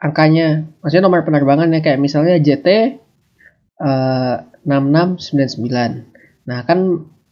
angkanya. 0.00 0.68
Maksudnya 0.80 1.04
nomor 1.04 1.24
penerbangannya 1.24 1.80
kayak 1.84 2.00
misalnya 2.00 2.40
JT 2.40 2.98
eh, 3.80 4.36
6699. 4.62 6.04
Nah, 6.46 6.62
kan 6.62 6.78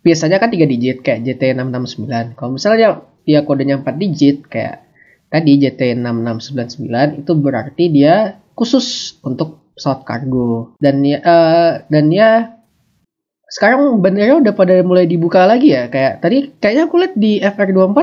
biasanya 0.00 0.38
kan 0.38 0.48
3 0.48 0.64
digit 0.64 1.00
kayak 1.00 1.20
JT 1.22 1.54
669. 1.54 2.32
Kalau 2.34 2.50
misalnya 2.54 2.88
dia 3.22 3.44
kodenya 3.44 3.76
4 3.78 3.94
digit 3.94 4.46
kayak 4.46 4.88
tadi 5.28 5.58
JT 5.58 6.00
6699 6.00 7.20
itu 7.20 7.32
berarti 7.34 7.84
dia 7.88 8.14
khusus 8.54 8.86
untuk 9.20 9.60
pesawat 9.76 10.02
kargo. 10.02 10.72
Dan 10.76 11.04
ya 11.04 11.18
eh, 11.18 11.72
dan 11.86 12.08
ya 12.08 12.30
sekarang 13.48 14.00
bandara 14.00 14.36
udah 14.36 14.52
pada 14.52 14.80
mulai 14.82 15.04
dibuka 15.04 15.44
lagi 15.44 15.72
ya. 15.72 15.88
Kayak 15.88 16.20
tadi 16.20 16.52
kayaknya 16.56 16.82
aku 16.84 16.96
lihat 16.96 17.14
di 17.14 17.32
FR24 17.38 17.98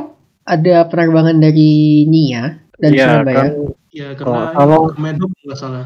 ada 0.45 0.75
penerbangan 0.85 1.37
dari 1.37 1.73
Nia 2.05 2.61
dan 2.77 2.91
Iya 2.93 3.05
Surabaya. 3.09 3.35
kan 3.35 3.47
Ya 3.89 4.07
karena 4.11 4.51
kalau- 4.51 4.91
Kemenhub 4.91 5.31
nggak 5.33 5.57
salah. 5.57 5.85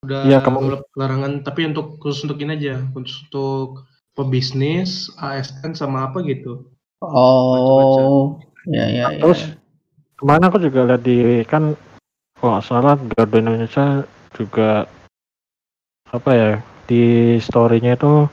Udah 0.00 0.40
Kemenhub. 0.40 0.80
melepas 0.80 0.90
larangan, 0.96 1.32
tapi 1.44 1.68
untuk 1.68 2.00
khusus 2.00 2.24
untuk 2.24 2.40
ini 2.40 2.56
aja, 2.56 2.80
khusus 2.96 3.20
untuk 3.28 3.84
pebisnis, 4.16 5.12
ASN 5.20 5.76
sama 5.76 6.08
apa 6.08 6.24
gitu. 6.24 6.64
Oh, 7.04 8.40
ya 8.64 8.88
ya 8.88 9.06
ya. 9.12 9.20
Terus 9.20 9.56
ke 10.16 10.24
mana 10.24 10.48
aku 10.48 10.60
juga 10.60 10.88
lihat 10.88 11.04
di 11.04 11.44
kan 11.44 11.76
kalau 12.36 12.56
nggak 12.56 12.64
salah 12.64 12.96
Garuda 12.96 13.38
Indonesia 13.40 13.86
juga 14.36 14.88
apa 16.08 16.30
ya 16.32 16.50
di 16.88 17.36
story-nya 17.40 17.96
itu 17.96 18.28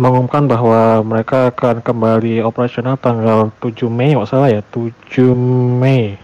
mengumumkan 0.00 0.48
bahwa 0.48 1.04
mereka 1.04 1.52
akan 1.52 1.84
kembali 1.84 2.40
operasional 2.40 2.96
tanggal 2.96 3.52
7 3.60 3.92
Mei 3.92 4.16
nggak 4.16 4.28
salah 4.28 4.48
ya 4.48 4.64
7 4.72 5.36
Mei 5.80 6.16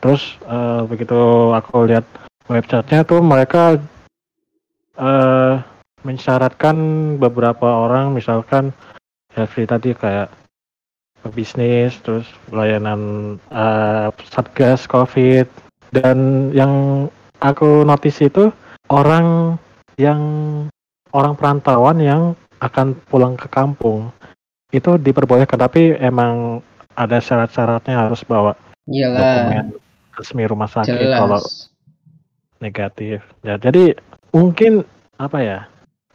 terus 0.00 0.40
eh, 0.48 0.80
begitu 0.88 1.16
aku 1.52 1.84
lihat 1.84 2.04
websitenya 2.50 3.06
tuh 3.06 3.22
mereka 3.22 3.78
eh 4.98 5.54
mensyaratkan 6.00 6.76
beberapa 7.20 7.86
orang 7.86 8.16
misalkan 8.16 8.72
seperti 9.30 9.64
tadi 9.68 9.90
kayak 9.92 10.28
bisnis 11.36 12.00
terus 12.00 12.24
pelayanan 12.48 13.36
eh, 13.52 14.08
satgas 14.32 14.88
covid. 14.88 15.46
Dan 15.90 16.48
yang 16.54 17.06
aku 17.42 17.84
notice 17.84 18.22
itu 18.24 18.48
orang 18.88 19.58
yang 20.00 20.22
orang 21.12 21.34
perantauan 21.36 21.98
yang 22.00 22.22
akan 22.64 22.96
pulang 23.10 23.36
ke 23.36 23.46
kampung. 23.52 24.08
Itu 24.70 24.96
diperbolehkan 24.96 25.58
tapi 25.60 25.98
emang 25.98 26.64
ada 26.94 27.18
syarat-syaratnya 27.18 28.06
harus 28.06 28.22
bawa 28.24 28.54
Iyalah, 28.86 29.18
dokumen 29.18 29.66
resmi 30.14 30.44
rumah 30.46 30.70
sakit 30.70 30.94
kalau 31.16 31.38
jelas. 31.40 31.69
Negatif. 32.60 33.24
Ya 33.42 33.56
jadi 33.56 33.96
mungkin 34.30 34.86
apa 35.18 35.38
ya 35.42 35.58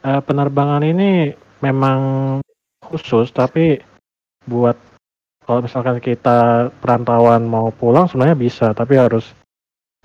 eh, 0.02 0.20
penerbangan 0.22 0.82
ini 0.86 1.34
memang 1.60 2.00
khusus 2.80 3.28
tapi 3.34 3.82
buat 4.46 4.78
kalau 5.46 5.62
misalkan 5.62 5.98
kita 6.02 6.70
perantauan 6.82 7.46
mau 7.46 7.70
pulang 7.70 8.10
sebenarnya 8.10 8.38
bisa 8.38 8.74
tapi 8.74 8.98
harus 8.98 9.30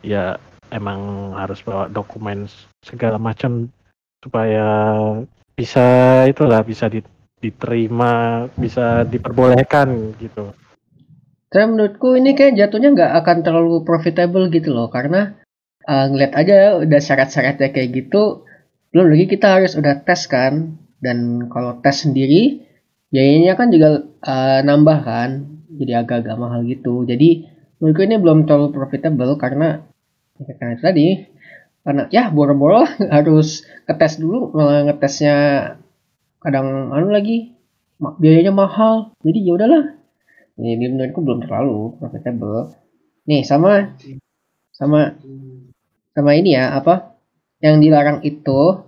ya 0.05 0.37
emang 0.73 1.33
harus 1.37 1.61
bawa 1.61 1.89
dokumen 1.89 2.45
segala 2.81 3.17
macam 3.17 3.69
supaya 4.21 4.65
bisa 5.57 5.85
itulah 6.29 6.61
bisa 6.61 6.89
di- 6.89 7.05
diterima 7.41 8.45
bisa 8.53 9.01
diperbolehkan 9.05 10.13
gitu. 10.21 10.53
Saya 11.51 11.67
menurutku 11.67 12.15
ini 12.15 12.31
kayak 12.31 12.55
jatuhnya 12.55 12.95
nggak 12.95 13.13
akan 13.21 13.37
terlalu 13.43 13.83
profitable 13.83 14.47
gitu 14.47 14.71
loh 14.71 14.87
karena 14.87 15.40
uh, 15.85 16.05
ngeliat 16.09 16.33
aja 16.37 16.77
udah 16.81 16.99
syarat-syaratnya 17.01 17.69
kayak 17.73 17.89
gitu 17.93 18.45
belum 18.91 19.07
lagi 19.07 19.25
kita 19.31 19.47
harus 19.59 19.73
udah 19.79 20.03
tes 20.03 20.27
kan. 20.27 20.77
Dan 21.01 21.49
kalau 21.49 21.81
tes 21.81 22.05
sendiri 22.05 22.61
biayanya 23.09 23.57
kan 23.57 23.71
juga 23.73 24.05
uh, 24.21 24.59
nambah 24.61 24.99
kan. 25.01 25.29
Jadi 25.71 25.91
agak-agak 25.95 26.35
mahal 26.37 26.67
gitu. 26.67 27.07
Jadi 27.07 27.47
menurutku 27.79 28.03
ini 28.05 28.15
belum 28.19 28.45
terlalu 28.45 28.67
profitable 28.75 29.33
karena 29.39 29.81
ya 30.37 30.53
karena 30.59 30.71
itu 30.77 30.83
tadi 30.85 31.07
karena 31.81 32.03
ya 32.13 32.29
boro-boro 32.29 32.85
harus 33.15 33.65
ngetes 33.89 34.21
dulu 34.21 34.53
malah 34.53 34.85
ngetesnya 34.85 35.35
kadang 36.37 36.93
anu 36.93 37.09
lagi 37.09 37.55
biayanya 37.97 38.51
mahal. 38.53 39.15
Jadi 39.23 39.39
ya 39.47 39.55
udahlah. 39.55 39.83
Jadi 40.59 40.85
menurutku 40.91 41.23
belum 41.23 41.39
terlalu 41.47 41.95
profitable. 41.97 42.75
Nih 43.25 43.47
sama 43.47 43.95
sama 44.75 45.15
sama 46.11 46.31
ini 46.35 46.55
ya 46.55 46.75
apa 46.75 47.15
yang 47.61 47.79
dilarang 47.79 48.25
itu 48.25 48.81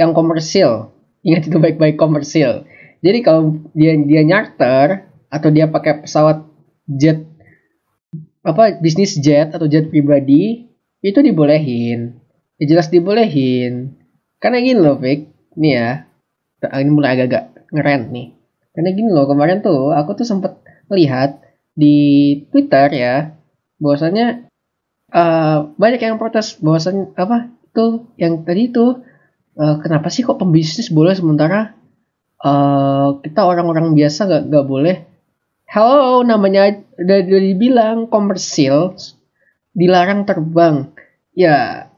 yang 0.00 0.16
komersil. 0.16 0.92
Ingat 1.26 1.50
itu 1.50 1.58
baik-baik 1.58 1.98
komersil. 1.98 2.64
Jadi 3.02 3.18
kalau 3.20 3.60
dia 3.76 3.98
dia 3.98 4.22
nyarter 4.24 5.04
atau 5.28 5.48
dia 5.52 5.68
pakai 5.68 6.06
pesawat 6.06 6.46
jet 6.86 7.26
apa 8.46 8.78
bisnis 8.78 9.18
jet 9.18 9.50
atau 9.52 9.66
jet 9.66 9.90
pribadi 9.90 10.70
itu 11.02 11.18
dibolehin. 11.20 12.18
Ya 12.56 12.64
jelas 12.64 12.88
dibolehin. 12.88 13.94
Karena 14.40 14.62
gini 14.62 14.78
loh, 14.80 14.96
Vic. 14.96 15.28
Nih 15.56 15.72
ya. 15.76 15.90
Ini 16.62 16.90
mulai 16.90 17.14
agak-agak 17.14 17.68
ngeren 17.72 18.02
nih. 18.10 18.28
Karena 18.72 18.90
gini 18.92 19.08
loh, 19.12 19.28
kemarin 19.28 19.60
tuh 19.60 19.92
aku 19.92 20.16
tuh 20.16 20.26
sempet 20.28 20.56
lihat 20.92 21.40
di 21.76 21.96
Twitter 22.48 22.88
ya, 22.92 23.36
bahwasanya 23.76 24.45
uh, 25.12 25.70
banyak 25.76 26.00
yang 26.00 26.16
protes 26.16 26.58
bahwasannya 26.58 27.12
apa 27.18 27.52
itu 27.70 28.08
yang 28.16 28.42
tadi 28.42 28.72
itu 28.72 29.04
uh, 29.60 29.76
kenapa 29.82 30.08
sih 30.08 30.24
kok 30.24 30.40
pembisnis 30.40 30.88
boleh 30.88 31.12
sementara 31.12 31.76
uh, 32.40 33.20
kita 33.20 33.44
orang-orang 33.44 33.92
biasa 33.92 34.26
gak, 34.26 34.42
gak 34.48 34.66
boleh 34.66 34.96
Hello, 35.66 36.22
namanya 36.22 36.78
udah, 36.94 37.18
udah 37.26 37.42
dibilang 37.42 38.06
komersil 38.06 38.94
dilarang 39.74 40.22
terbang. 40.22 40.94
Ya, 41.34 41.90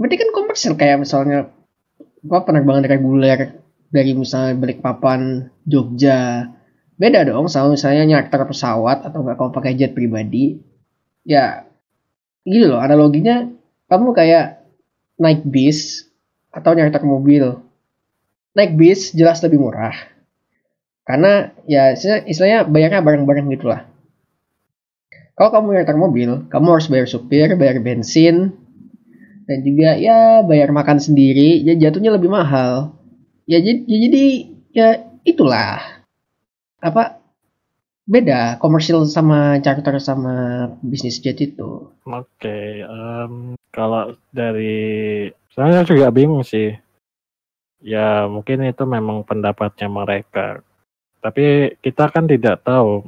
berarti 0.00 0.16
kan 0.16 0.32
komersil 0.32 0.80
kayak 0.80 1.04
misalnya 1.04 1.52
apa 2.00 2.38
penerbangan 2.48 2.88
reguler 2.88 3.60
dari 3.92 4.16
misalnya 4.16 4.56
Balikpapan, 4.56 5.52
Jogja. 5.68 6.48
Beda 6.96 7.28
dong 7.28 7.52
sama 7.52 7.76
misalnya 7.76 8.08
nyarter 8.08 8.48
pesawat 8.48 9.04
atau 9.04 9.20
enggak 9.20 9.36
kalau 9.36 9.52
pakai 9.52 9.76
jet 9.76 9.92
pribadi. 9.92 10.56
Ya, 11.28 11.68
gitu 12.46 12.70
loh 12.70 12.82
analoginya 12.82 13.50
kamu 13.86 14.14
kayak 14.16 14.64
naik 15.18 15.44
bis 15.46 16.08
atau 16.52 16.74
nyarter 16.74 17.02
mobil. 17.04 17.62
Naik 18.52 18.76
bis 18.76 19.16
jelas 19.16 19.40
lebih 19.40 19.64
murah 19.64 20.12
karena 21.02 21.50
ya 21.66 21.92
istilahnya 21.98 22.62
bayarnya 22.70 23.02
bareng-bareng 23.02 23.50
gitulah. 23.58 23.90
Kalau 25.34 25.48
kamu 25.50 25.80
nyetar 25.80 25.96
mobil, 25.98 26.46
kamu 26.46 26.66
harus 26.76 26.86
bayar 26.92 27.08
supir, 27.08 27.48
bayar 27.56 27.80
bensin, 27.82 28.52
dan 29.48 29.58
juga 29.64 29.96
ya 29.98 30.44
bayar 30.44 30.70
makan 30.70 31.02
sendiri, 31.02 31.64
ya 31.64 31.74
jatuhnya 31.74 32.14
lebih 32.14 32.30
mahal. 32.30 32.94
Ya 33.48 33.58
jadi, 33.58 33.80
ya, 33.88 33.98
jadi 34.06 34.24
ya 34.70 34.88
itulah 35.26 36.04
apa 36.78 37.21
beda 38.12 38.60
komersil 38.60 39.08
sama 39.08 39.56
charter 39.64 39.96
sama 39.96 40.68
bisnis 40.84 41.16
jet 41.24 41.40
itu. 41.40 41.88
Oke, 42.04 42.28
okay, 42.36 42.84
um, 42.84 43.56
kalau 43.72 44.12
dari 44.28 45.32
saya 45.56 45.80
juga 45.88 46.12
bingung 46.12 46.44
sih. 46.44 46.76
Ya 47.82 48.28
mungkin 48.30 48.62
itu 48.68 48.84
memang 48.86 49.26
pendapatnya 49.26 49.90
mereka 49.90 50.62
tapi 51.22 51.78
kita 51.78 52.10
kan 52.10 52.26
tidak 52.26 52.66
tahu. 52.66 53.06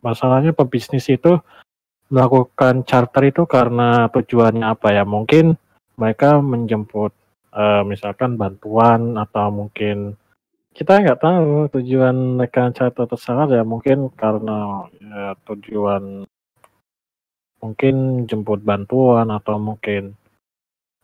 Masalahnya 0.00 0.54
pebisnis 0.54 1.10
itu 1.10 1.36
melakukan 2.08 2.86
charter 2.86 3.34
itu 3.34 3.42
karena 3.44 4.06
tujuannya 4.14 4.64
apa 4.64 4.94
ya? 4.94 5.02
Mungkin 5.04 5.58
mereka 5.98 6.38
menjemput 6.38 7.12
uh, 7.52 7.82
misalkan 7.84 8.38
bantuan 8.38 9.18
atau 9.18 9.50
mungkin 9.50 10.14
kita 10.70 11.02
nggak 11.02 11.20
tahu 11.20 11.66
tujuan 11.78 12.38
mereka 12.38 12.70
charter 12.70 13.06
pesawat 13.06 13.50
ya. 13.50 13.62
Mungkin 13.66 14.10
karena 14.14 14.86
ya, 15.02 15.34
tujuan 15.50 16.24
mungkin 17.60 18.24
jemput 18.24 18.64
bantuan 18.64 19.28
atau 19.28 19.60
mungkin 19.60 20.16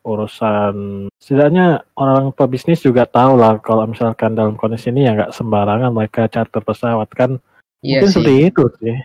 urusan 0.07 1.07
setidaknya 1.19 1.83
orang 1.99 2.31
pebisnis 2.31 2.81
juga 2.81 3.05
tahu 3.05 3.37
lah 3.37 3.59
kalau 3.59 3.91
misalkan 3.91 4.39
dalam 4.39 4.55
kondisi 4.55 4.95
ini 4.95 5.03
ya 5.03 5.19
nggak 5.19 5.35
sembarangan 5.35 5.91
mereka 5.91 6.31
charter 6.31 6.63
pesawat 6.63 7.11
kan. 7.13 7.43
Iya 7.83 8.01
mungkin 8.01 8.09
sih. 8.09 8.15
seperti 8.15 8.35
itu 8.47 8.65
sih. 8.81 8.97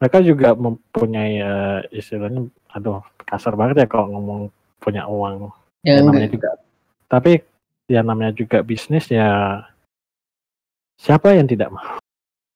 Mereka 0.00 0.18
juga 0.26 0.48
mempunyai 0.58 1.34
uh, 1.38 1.78
istilahnya 1.94 2.48
aduh 2.72 3.04
kasar 3.22 3.54
banget 3.54 3.84
ya 3.84 3.86
kalau 3.86 4.08
ngomong 4.16 4.40
punya 4.80 5.06
uang. 5.06 5.52
Ya, 5.84 6.00
ya 6.00 6.02
namanya 6.02 6.28
juga. 6.32 6.50
Tapi 7.06 7.44
ya 7.86 8.00
namanya 8.00 8.32
juga 8.32 8.64
bisnis 8.64 9.06
ya 9.12 9.60
siapa 10.98 11.36
yang 11.36 11.48
tidak 11.48 11.70
mau 11.70 12.00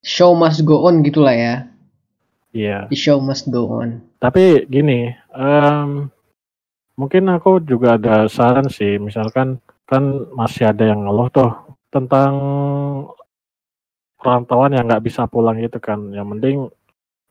show 0.04 0.32
must 0.32 0.64
go 0.64 0.84
on 0.88 1.04
gitulah 1.04 1.32
ya 1.32 1.54
iya 2.50 2.68
yeah. 2.68 2.82
the 2.88 2.98
show 2.98 3.20
must 3.20 3.48
go 3.48 3.68
on 3.68 4.00
tapi 4.20 4.64
gini 4.66 5.12
um, 5.36 6.08
Mungkin 6.96 7.28
aku 7.28 7.60
juga 7.60 8.00
ada 8.00 8.24
saran 8.24 8.72
sih, 8.72 8.96
misalkan 8.96 9.60
kan 9.84 10.02
masih 10.32 10.72
ada 10.72 10.88
yang 10.88 11.04
ngeluh 11.04 11.28
tuh 11.28 11.52
tentang 11.92 12.32
perantauan 14.16 14.72
yang 14.72 14.88
nggak 14.88 15.04
bisa 15.04 15.28
pulang 15.28 15.60
gitu 15.60 15.76
kan. 15.76 16.08
Yang 16.16 16.26
mending 16.32 16.58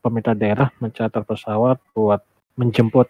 pemerintah 0.06 0.38
daerah 0.38 0.70
mencatat 0.78 1.26
pesawat 1.26 1.82
buat 1.98 2.22
menjemput 2.54 3.10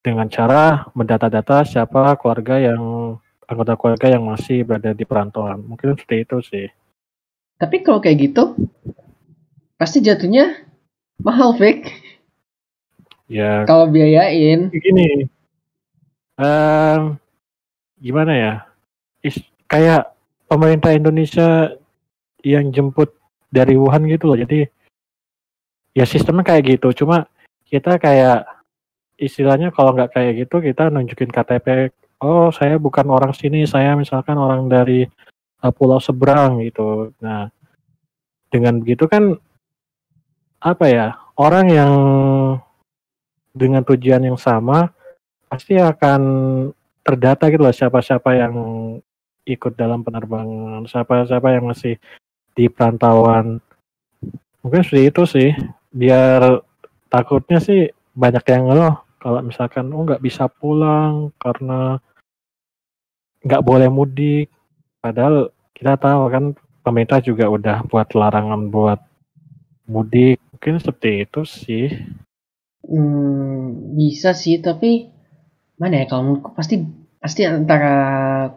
dengan 0.00 0.24
cara 0.32 0.88
mendata-data 0.96 1.68
siapa 1.68 2.16
keluarga 2.16 2.56
yang 2.56 2.80
anggota 3.44 3.76
keluarga 3.76 4.08
yang 4.08 4.24
masih 4.24 4.64
berada 4.64 4.96
di 4.96 5.04
perantauan. 5.04 5.60
Mungkin 5.60 6.00
seperti 6.00 6.16
itu 6.24 6.36
sih. 6.40 6.66
Tapi 7.60 7.84
kalau 7.84 8.00
kayak 8.00 8.32
gitu, 8.32 8.56
pasti 9.76 10.00
jatuhnya 10.00 10.64
mahal, 11.20 11.52
Vic. 11.60 11.92
Ya. 13.28 13.68
Kalau 13.68 13.86
biayain. 13.92 14.72
Gini, 14.72 15.28
um, 16.40 17.20
gimana 18.00 18.32
ya? 18.32 18.52
Is, 19.20 19.36
kayak 19.68 20.16
pemerintah 20.48 20.96
Indonesia 20.96 21.76
yang 22.40 22.72
jemput 22.72 23.12
dari 23.52 23.76
Wuhan 23.76 24.08
gitu 24.08 24.32
loh. 24.32 24.38
Jadi 24.40 24.64
ya 25.92 26.08
sistemnya 26.08 26.42
kayak 26.42 26.80
gitu. 26.80 27.04
Cuma 27.04 27.28
kita 27.68 28.00
kayak 28.00 28.48
istilahnya 29.20 29.68
kalau 29.70 29.92
nggak 29.92 30.16
kayak 30.16 30.48
gitu 30.48 30.64
kita 30.64 30.88
nunjukin 30.88 31.28
KTP. 31.28 31.92
Oh 32.24 32.48
saya 32.50 32.80
bukan 32.80 33.06
orang 33.12 33.36
sini, 33.36 33.68
saya 33.68 33.92
misalkan 33.94 34.40
orang 34.40 34.66
dari 34.66 35.04
uh, 35.62 35.72
Pulau 35.72 36.00
Seberang 36.02 36.60
gitu. 36.64 37.12
Nah 37.22 37.52
dengan 38.50 38.82
begitu 38.82 39.06
kan 39.06 39.38
apa 40.60 40.84
ya 40.90 41.16
orang 41.38 41.66
yang 41.72 41.92
dengan 43.54 43.82
tujuan 43.86 44.20
yang 44.26 44.36
sama 44.36 44.92
pasti 45.48 45.78
akan 45.78 46.20
terdata 47.00 47.48
gitu 47.50 47.64
loh 47.64 47.74
siapa-siapa 47.74 48.30
yang 48.38 48.54
ikut 49.48 49.74
dalam 49.74 50.04
penerbangan, 50.06 50.86
siapa-siapa 50.86 51.48
yang 51.58 51.64
masih 51.66 51.98
di 52.54 52.70
perantauan. 52.70 53.58
Mungkin 54.60 54.84
seperti 54.84 55.02
itu 55.08 55.22
sih, 55.24 55.50
biar 55.90 56.60
takutnya 57.08 57.58
sih 57.58 57.88
banyak 58.14 58.44
yang 58.46 58.68
ngeluh 58.68 58.96
kalau 59.18 59.40
misalkan 59.42 59.88
oh 59.90 60.04
nggak 60.04 60.22
bisa 60.22 60.46
pulang 60.46 61.32
karena 61.40 61.98
nggak 63.42 63.64
boleh 63.64 63.88
mudik. 63.88 64.52
Padahal 65.00 65.52
kita 65.72 65.96
tahu 65.96 66.22
kan 66.28 66.44
pemerintah 66.84 67.24
juga 67.24 67.48
udah 67.48 67.88
buat 67.88 68.12
larangan 68.12 68.68
buat 68.68 69.00
mudik. 69.88 70.40
Mungkin 70.52 70.76
seperti 70.76 71.24
itu 71.24 71.40
sih. 71.48 71.88
Hmm, 72.84 73.96
bisa 73.96 74.36
sih, 74.36 74.60
tapi 74.60 75.08
mana 75.80 76.04
ya 76.04 76.06
kalau 76.08 76.22
menurutku 76.28 76.52
pasti 76.52 76.84
pasti 77.20 77.44
antara 77.48 77.96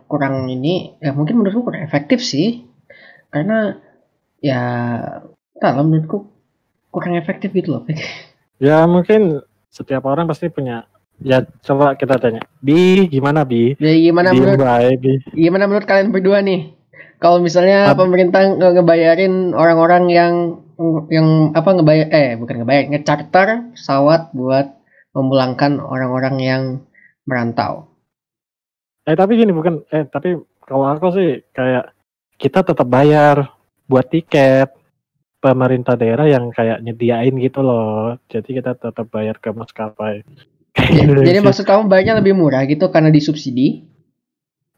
kurang 0.08 0.47
ini 0.51 0.99
ya 0.99 1.15
mungkin 1.15 1.39
menurutku 1.39 1.67
kurang 1.67 1.84
efektif 1.88 2.19
sih 2.19 2.67
karena 3.32 3.79
ya 4.43 4.60
kalau 5.60 5.88
menurutku 5.88 6.27
kurang 6.91 7.15
efektif 7.15 7.56
gitu 7.56 7.79
loh 7.79 7.84
ya 8.63 8.84
mungkin 8.88 9.39
setiap 9.67 10.03
orang 10.08 10.27
pasti 10.27 10.47
punya 10.47 10.88
ya 11.21 11.45
coba 11.62 11.93
kita 11.93 12.17
tanya 12.17 12.41
bi 12.63 13.06
gimana 13.12 13.45
bi 13.45 13.78
ya 13.78 13.93
gimana 13.93 14.34
bi, 14.34 14.41
menurut 14.41 14.60
baik, 14.60 14.97
bi. 14.97 15.13
gimana 15.36 15.63
menurut 15.69 15.86
kalian 15.86 16.10
berdua 16.10 16.41
nih 16.41 16.73
kalau 17.23 17.39
misalnya 17.39 17.95
Ab 17.95 18.04
pemerintah 18.04 18.43
nge 18.60 18.69
ngebayarin 18.76 19.56
orang-orang 19.56 20.12
yang 20.12 20.34
yang 21.08 21.56
apa 21.56 21.71
ngebayar 21.71 22.08
eh 22.12 22.36
bukan 22.36 22.60
ngebayar 22.60 22.84
ngecharter 22.91 23.47
pesawat 23.71 24.36
buat 24.36 24.76
memulangkan 25.15 25.80
orang-orang 25.80 26.36
yang 26.43 26.63
merantau. 27.23 27.88
Eh 29.08 29.15
tapi 29.15 29.39
gini 29.39 29.56
bukan 29.56 29.88
eh 29.95 30.04
tapi 30.04 30.36
kalau 30.67 30.91
aku 30.91 31.15
sih 31.15 31.30
kayak 31.56 31.95
kita 32.36 32.60
tetap 32.60 32.91
bayar 32.91 33.56
buat 33.88 34.04
tiket 34.12 34.76
pemerintah 35.39 35.95
daerah 35.95 36.28
yang 36.28 36.52
kayak 36.52 36.84
nyediain 36.84 37.39
gitu 37.39 37.63
loh. 37.63 38.19
Jadi 38.28 38.60
kita 38.60 38.76
tetap 38.76 39.08
bayar 39.08 39.39
ke 39.39 39.47
maskapai. 39.56 40.28
Jadi, 40.73 41.21
jadi 41.21 41.39
maksud 41.45 41.65
kamu 41.69 41.86
bayarnya 41.86 42.17
lebih 42.17 42.33
murah 42.33 42.65
gitu 42.65 42.89
karena 42.89 43.13
disubsidi? 43.13 43.86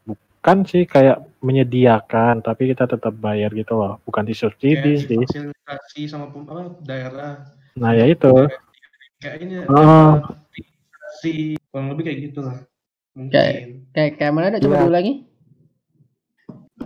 Bukan 0.05 0.67
sih 0.67 0.83
kayak 0.85 1.23
menyediakan, 1.39 2.43
tapi 2.43 2.75
kita 2.75 2.85
tetap 2.85 3.15
bayar 3.17 3.49
gitu 3.55 3.79
loh, 3.79 3.97
bukan 4.03 4.27
disubsidi 4.27 5.01
sih. 5.01 5.17
Fasilitasi 5.17 6.01
sama 6.11 6.29
apa, 6.29 6.75
daerah. 6.83 7.47
Nah 7.79 7.91
ya 7.95 8.05
itu. 8.05 8.29
Kayak 9.23 9.35
ini. 9.41 9.55
Oh 9.71 10.19
si 11.19 11.55
kurang 11.71 11.95
lebih 11.95 12.03
kayak 12.11 12.19
gitu 12.31 12.39
lah 12.43 12.57
mungkin 13.15 13.31
kayak 13.31 13.55
kayak, 13.95 14.11
kayak 14.19 14.33
mana 14.35 14.45
ada 14.51 14.59
coba 14.59 14.75
ya. 14.75 14.81
dulu 14.85 14.93
lagi 14.93 15.13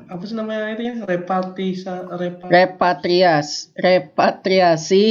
apa 0.10 0.24
sih 0.26 0.36
namanya 0.38 0.74
itu 0.78 0.84
ya 0.86 0.93
repatisa 1.06 2.06
repa 2.13 2.45
Repatrias, 2.45 3.74
repatriasi. 3.74 5.10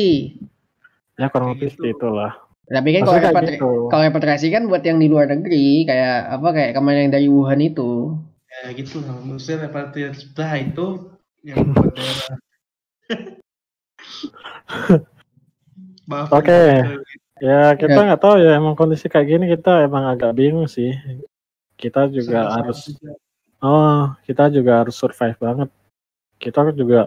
Ya 1.19 1.27
kurang 1.31 1.55
lebih 1.55 1.71
gitu. 1.71 1.83
seperti 1.83 1.91
itulah. 1.99 2.33
Tapi 2.69 2.89
kan 2.93 3.01
kalau 3.03 3.17
repatri 3.19 3.57
gitu. 3.57 3.89
kalau 3.89 4.03
repatriasi 4.05 4.47
kan 4.49 4.63
buat 4.69 4.81
yang 4.85 4.97
di 4.97 5.09
luar 5.09 5.27
negeri, 5.27 5.85
kayak 5.85 6.17
apa 6.37 6.49
kayak 6.53 6.71
kemarin 6.77 7.09
yang 7.09 7.15
dari 7.17 7.27
Wuhan 7.27 7.61
itu. 7.61 8.15
ya 8.49 8.73
gitu 8.73 9.05
lah 9.05 9.21
maksudnya 9.21 9.69
repatisa 9.69 10.49
itu 10.57 10.87
yang 11.45 11.69
buat 11.71 11.93
daerah 11.93 12.37
maaf 16.11 16.29
Oke. 16.33 16.61
Ya 17.39 17.77
kita 17.79 17.95
Ya. 17.95 18.03
nggak 18.09 18.21
tahu 18.21 18.35
ya 18.43 18.59
emang 18.59 18.75
kondisi 18.75 19.07
kayak 19.07 19.29
gini 19.31 19.45
kita 19.47 19.87
emang 19.87 20.09
agak 20.09 20.35
bingung 20.35 20.67
sih. 20.67 20.97
Kita 21.79 22.11
juga 22.11 22.51
Sama-sama 22.51 22.59
harus 22.67 22.79
juga. 22.89 23.11
oh 23.63 24.01
kita 24.27 24.45
juga 24.51 24.73
harus 24.83 24.97
survive 24.97 25.39
banget. 25.39 25.69
Kita 26.41 26.59
kan 26.67 26.75
juga 26.75 27.01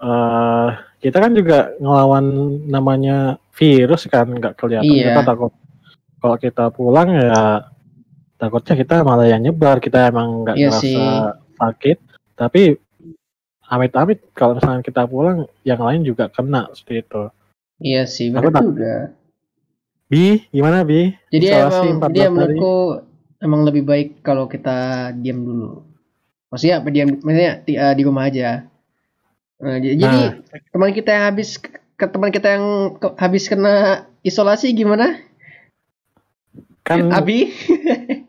eh 0.00 0.68
kita 1.04 1.20
kan 1.20 1.36
juga 1.36 1.58
ngelawan 1.76 2.24
namanya 2.64 3.36
virus 3.52 4.08
kan 4.08 4.24
nggak 4.26 4.56
kelihatan 4.56 4.88
Iya. 4.88 5.12
kita 5.12 5.22
takut 5.22 5.52
kalau 6.18 6.36
kita 6.40 6.64
pulang 6.72 7.12
ya 7.12 7.68
takutnya 8.34 8.74
kita 8.74 8.94
malah 9.04 9.28
yang 9.28 9.44
nyebar 9.44 9.76
kita 9.78 10.08
emang 10.08 10.42
nggak 10.42 10.56
Iya 10.56 10.68
ngerasa 10.72 10.80
sih. 10.80 10.96
sakit 11.54 11.98
tapi 12.34 12.62
amit-amit 13.66 14.20
kalau 14.32 14.56
misalnya 14.56 14.80
kita 14.80 15.04
pulang 15.04 15.44
yang 15.62 15.78
lain 15.78 16.02
juga 16.02 16.28
kena 16.28 16.68
seperti 16.72 17.00
itu. 17.00 17.22
Iya 17.80 18.02
sih, 18.04 18.28
benar 18.28 18.60
juga. 18.60 18.94
Bi, 20.06 20.46
gimana 20.48 20.84
Bi? 20.84 21.10
Jadi 21.28 21.46
Isolasi 21.48 21.80
emang 21.90 21.98
14 22.00 22.12
dia 22.12 22.22
hari. 22.22 22.30
menurutku 22.30 22.74
emang 23.40 23.60
lebih 23.64 23.82
baik 23.82 24.08
kalau 24.20 24.44
kita 24.46 24.76
diam 25.16 25.42
dulu. 25.42 25.80
Maksudnya 26.48 26.76
apa 26.78 26.88
diam 26.88 27.08
maksudnya 27.18 27.52
di, 27.60 27.72
eh, 27.74 27.94
di 27.96 28.02
rumah 28.04 28.24
aja. 28.28 28.68
Nah, 29.64 29.80
jadi 29.80 29.96
Nah. 30.04 30.60
teman 30.68 30.92
kita 30.92 31.08
yang 31.08 31.24
habis 31.32 31.56
ke 31.96 32.04
teman 32.04 32.28
kita 32.28 32.52
yang 32.52 32.66
ke- 33.00 33.16
habis 33.16 33.48
kena 33.48 34.04
isolasi 34.20 34.76
gimana? 34.76 35.24
Kan 36.84 37.08
Abi? 37.08 37.48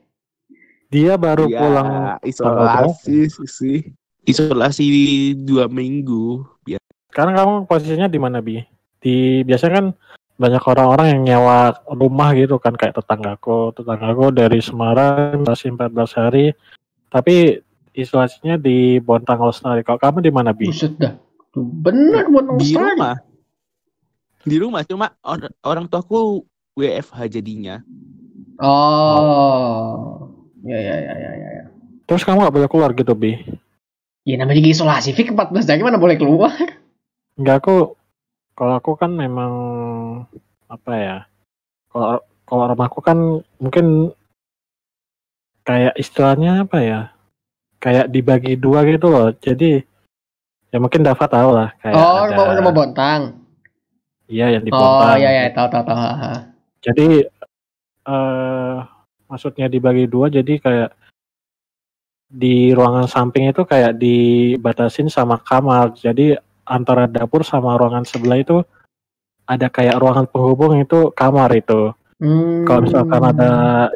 dia 0.94 1.20
baru 1.20 1.52
Ya, 1.52 1.60
pulang 1.60 1.90
isolasi 2.24 3.28
sih. 3.44 3.92
Isolasi 4.24 4.88
dua 5.36 5.68
minggu. 5.68 6.48
Ya, 6.64 6.80
Sekarang 7.12 7.36
kamu 7.36 7.54
posisinya 7.68 8.08
di 8.08 8.16
mana 8.16 8.40
Bi? 8.40 8.64
Di 9.04 9.44
biasanya 9.44 9.84
kan 9.84 9.88
banyak 10.36 10.64
orang-orang 10.64 11.08
yang 11.16 11.22
nyewa 11.24 11.76
rumah 11.92 12.32
gitu 12.32 12.60
kan 12.60 12.76
kayak 12.76 12.96
tetanggaku, 12.96 13.76
tetanggaku 13.76 14.32
dari 14.32 14.60
Semarang 14.64 15.44
masih 15.44 15.76
14 15.76 16.12
hari, 16.16 16.52
tapi 17.08 17.60
isolasinya 17.96 18.60
di 18.60 19.00
Bontang 19.00 19.40
Lestari. 19.48 19.84
Kalau 19.84 20.00
kamu 20.00 20.20
di 20.24 20.32
mana 20.32 20.52
Bi? 20.52 20.68
Buset 20.68 20.96
dah. 21.00 21.16
Bener 21.56 22.28
buat 22.28 22.60
di 22.60 22.76
Australia. 22.76 22.92
rumah. 22.94 23.16
Di 24.46 24.56
rumah 24.60 24.82
cuma 24.86 25.08
or- 25.24 25.56
orang 25.64 25.88
tuaku 25.88 26.44
WFH 26.76 27.32
jadinya. 27.32 27.82
Oh. 28.60 30.30
Ya 30.68 30.78
ya 30.78 30.96
ya 31.00 31.14
ya 31.16 31.32
ya. 31.32 31.50
ya. 31.62 31.66
Terus 32.06 32.22
kamu 32.22 32.46
gak 32.46 32.56
boleh 32.56 32.70
keluar 32.70 32.92
gitu 32.94 33.14
Bi? 33.18 33.40
Ya 34.26 34.36
namanya 34.38 34.58
juga 34.58 34.74
isolasi, 34.74 35.14
Fik 35.14 35.34
14 35.34 35.70
hari 35.70 35.82
mana 35.86 36.02
boleh 36.02 36.18
keluar? 36.18 36.54
Enggak 37.38 37.62
aku, 37.62 37.94
kalau 38.58 38.74
aku 38.78 38.92
kan 38.98 39.14
memang 39.14 39.54
apa 40.66 40.92
ya? 40.98 41.18
Kalau 41.94 42.26
kalau 42.46 42.64
rumahku 42.74 43.00
kan 43.02 43.18
mungkin 43.62 44.14
kayak 45.62 45.94
istilahnya 45.98 46.66
apa 46.66 46.78
ya? 46.82 47.00
Kayak 47.78 48.10
dibagi 48.10 48.58
dua 48.58 48.82
gitu 48.90 49.14
loh. 49.14 49.30
Jadi 49.38 49.86
ya 50.70 50.78
mungkin 50.78 51.02
Dava 51.02 51.26
tahu 51.26 51.50
lah 51.54 51.70
kayak 51.80 51.94
Oh, 51.96 52.26
ada 52.26 52.34
rumah, 52.36 52.56
rumah 52.58 52.74
Bontang. 52.74 53.22
iya 54.26 54.50
yang 54.54 54.64
di 54.66 54.72
Oh, 54.74 54.78
Bontang. 54.78 55.18
ya 55.22 55.30
ya, 55.32 55.44
tahu 55.54 55.68
tahu 55.70 55.84
tahu. 55.86 55.98
ha. 56.00 56.34
Jadi 56.82 57.08
eh 58.06 58.76
maksudnya 59.26 59.66
dibagi 59.66 60.06
dua 60.06 60.30
jadi 60.30 60.54
kayak 60.62 60.90
di 62.30 62.74
ruangan 62.74 63.08
samping 63.08 63.50
itu 63.50 63.64
kayak 63.64 63.98
dibatasin 63.98 65.08
sama 65.08 65.40
kamar. 65.40 65.94
Jadi 65.96 66.36
antara 66.66 67.06
dapur 67.06 67.46
sama 67.46 67.78
ruangan 67.78 68.04
sebelah 68.04 68.42
itu 68.42 68.58
ada 69.46 69.70
kayak 69.70 69.98
ruangan 70.02 70.26
penghubung 70.26 70.82
itu 70.82 71.14
kamar 71.14 71.54
itu. 71.54 71.94
Hmm. 72.18 72.66
Kalau 72.66 72.82
misalkan 72.82 73.22
ada 73.22 73.52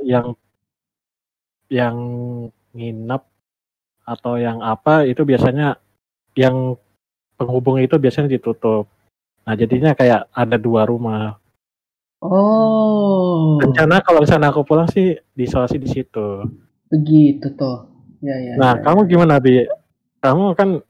yang 0.06 0.34
yang 1.70 1.96
nginep 2.74 3.22
atau 4.06 4.34
yang 4.42 4.62
apa 4.62 5.06
itu 5.06 5.22
biasanya 5.22 5.78
yang 6.36 6.78
penghubung 7.40 7.80
itu 7.80 7.96
biasanya 7.96 8.30
ditutup. 8.30 8.86
Nah 9.48 9.54
jadinya 9.56 9.96
kayak 9.96 10.28
ada 10.36 10.58
dua 10.60 10.84
rumah. 10.86 11.40
Oh. 12.20 13.56
Rencana 13.64 14.04
kalau 14.04 14.20
misalnya 14.22 14.52
aku 14.52 14.68
pulang 14.68 14.92
sih 14.92 15.16
diisolasi 15.34 15.80
di 15.80 15.88
situ. 15.88 16.44
Begitu 16.92 17.48
toh. 17.56 17.88
Ya 18.20 18.36
ya. 18.36 18.54
Nah 18.60 18.76
ya, 18.76 18.84
kamu 18.84 19.08
ya. 19.08 19.10
gimana 19.16 19.34
bi? 19.40 19.64
Kamu 20.20 20.52
kan 20.52 20.84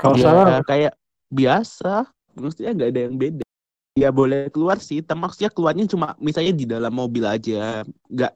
kalau 0.00 0.16
Ya, 0.16 0.24
salah 0.24 0.46
kayak 0.64 0.96
biasa. 1.28 2.08
Maksudnya 2.32 2.72
nggak 2.72 2.90
ada 2.90 3.00
yang 3.04 3.16
beda. 3.20 3.44
Ya 3.92 4.08
boleh 4.08 4.48
keluar 4.48 4.80
sih, 4.80 5.04
tem- 5.04 5.20
maksudnya 5.20 5.52
keluarnya 5.52 5.84
cuma 5.84 6.16
misalnya 6.16 6.56
di 6.56 6.64
dalam 6.64 6.88
mobil 6.88 7.28
aja, 7.28 7.84
nggak 8.08 8.32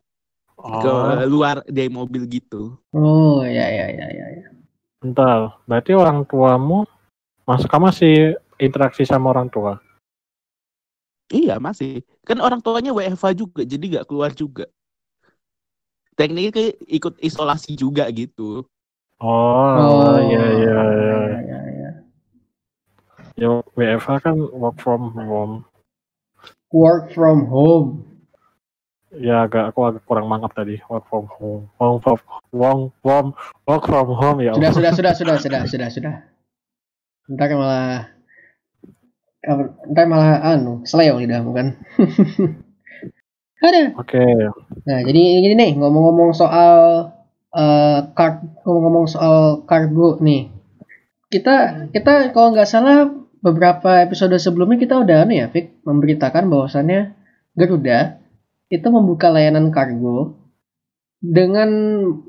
ke 0.56 0.92
oh, 0.92 1.24
luar 1.24 1.64
dari 1.64 1.88
mobil 1.88 2.28
gitu. 2.28 2.76
Oh, 2.92 3.40
ya 3.40 3.64
ya 3.64 3.88
ya 3.88 4.06
ya 4.12 4.26
ya. 4.36 4.48
Bentar. 5.06 5.54
Berarti 5.70 5.94
orang 5.94 6.26
tuamu 6.26 6.82
masuk 7.46 7.70
kamu 7.70 7.94
masih 7.94 8.14
interaksi 8.58 9.06
sama 9.06 9.30
orang 9.30 9.46
tua. 9.46 9.78
Iya 11.30 11.58
masih. 11.62 12.02
Kan 12.26 12.42
orang 12.42 12.62
tuanya 12.62 12.94
WFH 12.94 13.34
juga, 13.38 13.62
jadi 13.62 13.82
nggak 13.82 14.06
keluar 14.10 14.34
juga. 14.34 14.66
Tekniknya 16.16 16.72
ikut 16.88 17.20
isolasi 17.20 17.76
juga 17.76 18.08
gitu. 18.10 18.64
Oh, 19.20 20.16
iya 20.20 20.44
iya 20.44 20.46
iya. 20.60 20.76
ya, 20.76 21.38
ya, 21.40 21.60
ya. 21.72 21.90
Ya 23.36 23.48
WFH 23.76 24.24
kan 24.24 24.36
work 24.54 24.80
from 24.80 25.12
home. 25.12 25.64
Work 26.72 27.12
from 27.12 27.46
home. 27.48 28.15
Ya 29.16 29.48
agak 29.48 29.72
aku 29.72 29.80
agak 29.88 30.02
kurang 30.04 30.28
mangap 30.28 30.52
tadi 30.52 30.76
work 30.92 31.08
from 31.08 31.24
home. 31.28 31.72
Work 31.80 32.04
from 32.04 32.18
work 32.52 32.80
from 33.00 33.24
work 33.64 33.84
from 33.88 34.08
home 34.12 34.38
ya. 34.44 34.52
Sudah 34.52 34.72
sudah 34.72 34.92
sudah 34.92 35.12
sudah 35.16 35.36
sudah 35.40 35.60
sudah 35.64 35.88
sudah. 35.88 36.14
Ntar 37.32 37.50
malah 37.56 38.12
ntar 39.90 40.04
malah 40.06 40.42
anu 40.54 40.84
seleo 40.84 41.16
lidah 41.16 41.40
bukan. 41.40 41.76
Ada. 43.66 43.96
Oke. 43.96 44.20
Nah, 44.84 45.00
jadi 45.00 45.22
gini 45.40 45.54
nih, 45.56 45.70
ngomong-ngomong 45.80 46.36
soal 46.36 47.08
eh 47.56 47.98
kar- 48.12 48.44
ngomong-ngomong 48.68 49.06
soal 49.08 49.64
kargo 49.64 50.20
nih. 50.20 50.52
Kita 51.32 51.88
kita 51.90 52.36
kalau 52.36 52.52
nggak 52.52 52.68
salah 52.68 53.08
beberapa 53.40 54.04
episode 54.04 54.36
sebelumnya 54.36 54.76
kita 54.76 55.00
udah 55.00 55.24
anu 55.24 55.40
ya, 55.40 55.46
Fik, 55.48 55.82
memberitakan 55.88 56.52
bahwasannya 56.52 57.16
Garuda 57.56 58.20
itu 58.66 58.88
membuka 58.90 59.30
layanan 59.30 59.70
kargo 59.70 60.46
dengan 61.22 61.70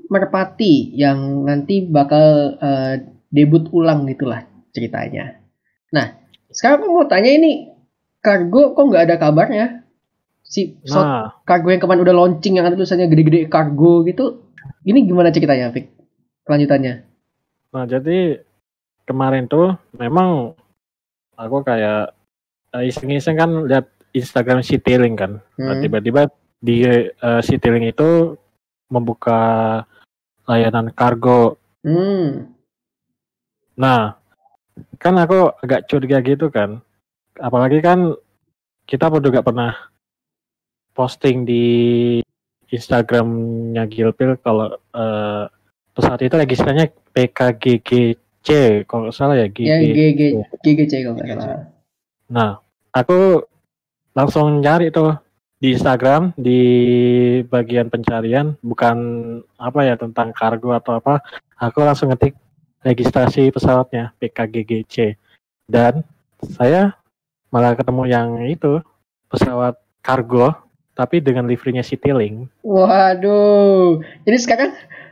Merpati 0.08 0.96
yang 0.96 1.44
nanti 1.44 1.84
bakal 1.84 2.58
eh, 2.62 2.94
debut 3.30 3.68
ulang 3.74 4.08
gitulah 4.08 4.46
ceritanya. 4.72 5.42
Nah, 5.92 6.16
sekarang 6.52 6.84
aku 6.84 6.88
mau 6.94 7.08
tanya 7.10 7.32
ini 7.34 7.74
kargo 8.24 8.74
kok 8.74 8.86
nggak 8.88 9.06
ada 9.10 9.16
kabarnya? 9.20 9.66
Si 10.48 10.80
Nah, 10.88 11.44
kargo 11.44 11.74
yang 11.76 11.84
kemarin 11.84 12.04
udah 12.08 12.16
launching 12.16 12.56
yang 12.56 12.66
ada 12.66 12.80
tulisannya 12.80 13.12
gede-gede 13.12 13.52
kargo 13.52 14.08
gitu. 14.08 14.48
Ini 14.88 15.04
gimana 15.04 15.32
ceritanya, 15.32 15.72
Fik? 15.72 15.92
Kelanjutannya. 16.48 17.04
nah 17.68 17.84
jadi 17.84 18.40
kemarin 19.04 19.52
tuh 19.52 19.76
memang 20.00 20.56
aku 21.36 21.68
kayak 21.68 22.16
eh, 22.72 22.88
iseng-iseng 22.88 23.36
kan 23.36 23.68
lihat 23.68 23.92
Instagram 24.18 24.62
Citylink 24.62 25.16
kan. 25.18 25.32
Nah, 25.56 25.74
Hmm. 25.74 25.82
tiba-tiba 25.82 26.28
di 26.58 26.82
eh, 26.84 27.12
Citylink 27.42 27.94
itu 27.94 28.36
membuka 28.88 29.40
layanan 30.46 30.90
kargo. 30.92 31.60
Hmm. 31.84 32.52
Nah, 33.76 34.18
kan 34.98 35.14
aku 35.16 35.54
agak 35.62 35.86
curiga 35.86 36.18
gitu 36.20 36.50
kan. 36.50 36.82
Apalagi 37.38 37.78
kan 37.80 38.18
kita 38.84 39.08
pun 39.08 39.22
juga 39.22 39.44
pernah 39.44 39.76
posting 40.92 41.46
di 41.46 41.66
Instagramnya 42.68 43.86
Gilpil 43.86 44.36
kalau 44.42 44.72
eh, 44.74 45.44
pesawat 45.94 46.22
itu 46.22 46.36
registranya 46.36 46.86
PKGGC 47.14 48.48
kalau 48.86 49.08
nggak 49.08 49.16
salah 49.16 49.36
ya 49.36 49.46
Ya 49.46 49.78
GG. 49.82 49.94
GG 49.94 50.22
GGC 50.64 50.94
kalau 51.06 51.16
nggak 51.18 51.38
salah. 51.38 51.66
Nah, 52.28 52.50
aku 52.92 53.46
langsung 54.18 54.66
nyari 54.66 54.90
tuh 54.90 55.14
di 55.62 55.78
Instagram 55.78 56.34
di 56.34 56.62
bagian 57.46 57.90
pencarian 57.94 58.58
bukan 58.66 58.98
apa 59.62 59.80
ya 59.86 59.94
tentang 59.94 60.34
kargo 60.34 60.74
atau 60.74 60.98
apa. 60.98 61.22
Aku 61.62 61.86
langsung 61.86 62.10
ngetik 62.10 62.34
registrasi 62.82 63.54
pesawatnya 63.54 64.14
PKGGC 64.18 65.18
dan 65.70 66.02
saya 66.58 66.98
malah 67.50 67.78
ketemu 67.78 68.04
yang 68.10 68.30
itu 68.46 68.82
pesawat 69.30 69.78
kargo 70.02 70.54
tapi 70.94 71.22
dengan 71.22 71.46
liverynya 71.46 71.86
Citylink 71.86 72.50
Waduh. 72.66 74.02
Jadi 74.26 74.38
sekarang 74.38 74.72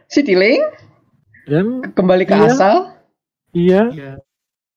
Citylink 0.09 0.61
dan 1.45 1.81
kembali 1.93 2.25
ke 2.25 2.33
Iya. 2.33 2.49
asal. 2.49 2.75
iya 3.53 3.81
Iya, 3.93 4.13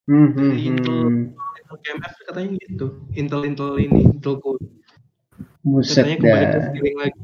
Hmm, 0.09 0.33
hmm, 0.33 1.37
GMF 1.75 2.13
katanya 2.25 2.49
gitu. 2.59 2.87
Intel 3.13 3.41
Intel 3.45 3.71
ini, 3.79 4.01
Intel 4.09 4.39
Core. 4.39 4.63
Buset 5.61 6.01
Katanya 6.01 6.17
kembali 6.17 6.47
ke 6.47 6.59
lagi. 6.95 7.21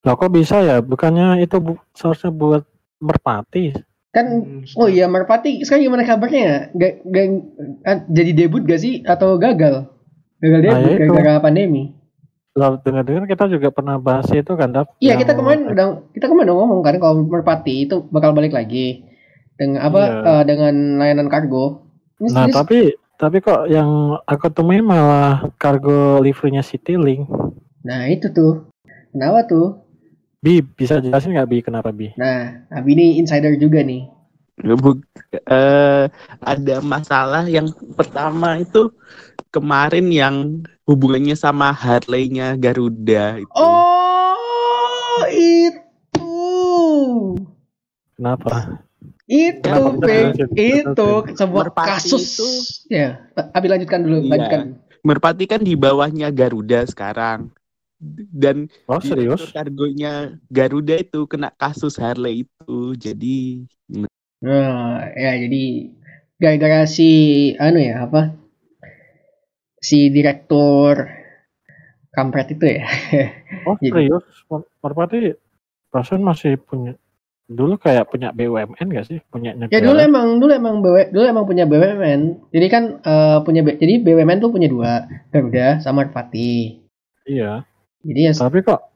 loh 0.00 0.14
kok 0.14 0.30
bisa 0.30 0.56
ya 0.60 0.76
bukannya 0.80 1.26
itu 1.38 1.56
bu- 1.58 1.82
seharusnya 1.90 2.30
buat 2.30 2.62
merpati 2.98 3.74
Kan 4.08 4.26
Hmm, 4.40 4.62
Oh 4.74 4.88
iya 4.88 5.04
Merpati 5.04 5.60
sekarang 5.60 5.84
gimana 5.84 6.02
kabarnya 6.02 6.40
ya? 6.40 6.56
Gak, 6.72 6.92
gak- 7.04 7.44
ah, 7.84 7.98
jadi 8.08 8.30
debut 8.32 8.62
gak 8.62 8.78
sih 8.78 9.04
atau 9.04 9.36
gagal? 9.36 9.84
Gagal 10.38 10.60
Nah, 10.60 10.80
debut 10.80 10.96
itu. 10.96 11.12
gara-gara 11.12 11.40
pandemi. 11.40 11.92
Loh, 12.52 12.74
dengar-dengar 12.76 13.26
kita 13.26 13.44
juga 13.46 13.68
pernah 13.68 13.94
bahas 13.96 14.26
itu 14.28 14.48
kan 14.50 14.72
Dap 14.72 14.96
Iya 14.98 15.14
kita 15.14 15.32
kemarin 15.32 15.68
udah 15.68 15.86
kita 16.10 16.26
kemarin 16.26 16.46
udah 16.48 16.56
ngomong 16.58 16.80
kan 16.80 16.94
kalau 16.96 17.14
Merpati 17.22 17.84
itu 17.84 18.02
bakal 18.08 18.32
balik 18.32 18.50
lagi 18.50 19.04
dengan 19.54 19.84
apa 19.84 20.00
Iya. 20.00 20.18
eh, 20.24 20.42
dengan 20.44 20.74
layanan 20.96 21.28
kargo. 21.28 21.84
Ini 22.16 22.26
nah 22.28 22.44
serius- 22.44 22.56
tapi 22.56 22.78
tapi 23.18 23.42
kok 23.42 23.66
yang 23.66 24.16
aku 24.24 24.46
temuin 24.48 24.86
malah 24.86 25.50
kargo 25.58 26.22
liverynya 26.22 26.62
Citylink 26.62 27.26
nah 27.82 28.06
itu 28.06 28.30
tuh 28.30 28.66
kenapa 29.12 29.44
tuh? 29.44 29.66
Bi 30.38 30.62
bisa 30.62 31.02
jelasin 31.02 31.34
nggak 31.34 31.50
Bi 31.50 31.58
kenapa 31.66 31.90
Bi 31.90 32.14
Nah, 32.14 32.62
Abi 32.70 32.94
ini 32.94 33.18
insider 33.18 33.58
juga 33.58 33.82
nih. 33.82 34.06
Buk- 34.58 35.06
eh, 35.34 36.04
ada 36.42 36.76
masalah 36.82 37.46
yang 37.46 37.70
pertama 37.98 38.58
itu 38.58 38.90
kemarin 39.54 40.06
yang 40.10 40.36
hubungannya 40.86 41.34
sama 41.38 41.70
Harley-nya 41.74 42.54
Garuda 42.58 43.38
itu. 43.38 43.50
Oh 43.54 45.22
itu 45.30 46.34
kenapa 48.18 48.82
itu 49.28 49.60
Kenapa? 49.60 50.32
Itu 50.56 51.08
sebuah 51.30 51.64
Merpati 51.68 51.88
kasus 51.92 52.24
itu- 52.34 52.64
ya 52.88 53.20
Abi 53.52 53.68
lanjutkan 53.68 54.00
dulu 54.00 54.18
Iya. 54.18 54.30
lanjutkan 54.32 54.62
Merpati 54.98 55.44
kan 55.44 55.60
di 55.60 55.76
bawahnya 55.76 56.32
Garuda 56.32 56.82
sekarang. 56.82 57.52
Dan 58.30 58.66
oh 58.84 58.98
serius 58.98 59.50
kargonya 59.50 60.38
Garuda 60.48 60.96
itu 60.96 61.26
kena 61.26 61.52
kasus 61.52 61.94
Harley 61.94 62.42
itu. 62.42 62.74
Jadi 62.94 63.68
Nah, 64.38 65.02
ya 65.12 65.34
jadi 65.36 65.90
gara-gara 66.36 66.86
si 66.86 67.10
anu 67.56 67.78
ya 67.78 68.06
apa 68.06 68.32
si 69.76 70.08
direktur 70.08 71.10
kampret 72.10 72.50
itu 72.50 72.64
ya. 72.64 72.86
oh 73.66 73.74
Jadi- 73.78 73.90
serius 74.08 74.24
Mer- 74.46 74.68
merpati 74.78 75.34
perasaan 75.88 76.22
masih 76.22 76.54
punya 76.56 76.94
dulu 77.48 77.80
kayak 77.80 78.12
punya 78.12 78.28
BUMN 78.28 78.92
gak 78.92 79.08
sih 79.08 79.18
punya 79.32 79.56
negara 79.56 79.72
ya 79.72 79.80
dulu 79.80 79.98
emang 80.04 80.36
dulu 80.36 80.52
emang 80.52 80.84
BW, 80.84 81.08
dulu 81.08 81.24
emang 81.24 81.44
punya 81.48 81.64
BUMN. 81.64 82.52
Jadi 82.52 82.66
kan 82.68 83.00
eh, 83.00 83.38
punya 83.40 83.64
B- 83.64 83.80
jadi 83.80 84.04
BUMN 84.04 84.38
tuh 84.44 84.52
punya 84.52 84.68
dua, 84.68 85.08
Garuda 85.32 85.80
sama 85.80 86.04
Merpati. 86.04 86.84
iya 87.24 87.64
Jadi 88.04 88.20
ya 88.28 88.32
Tapi 88.36 88.60
kok 88.60 88.92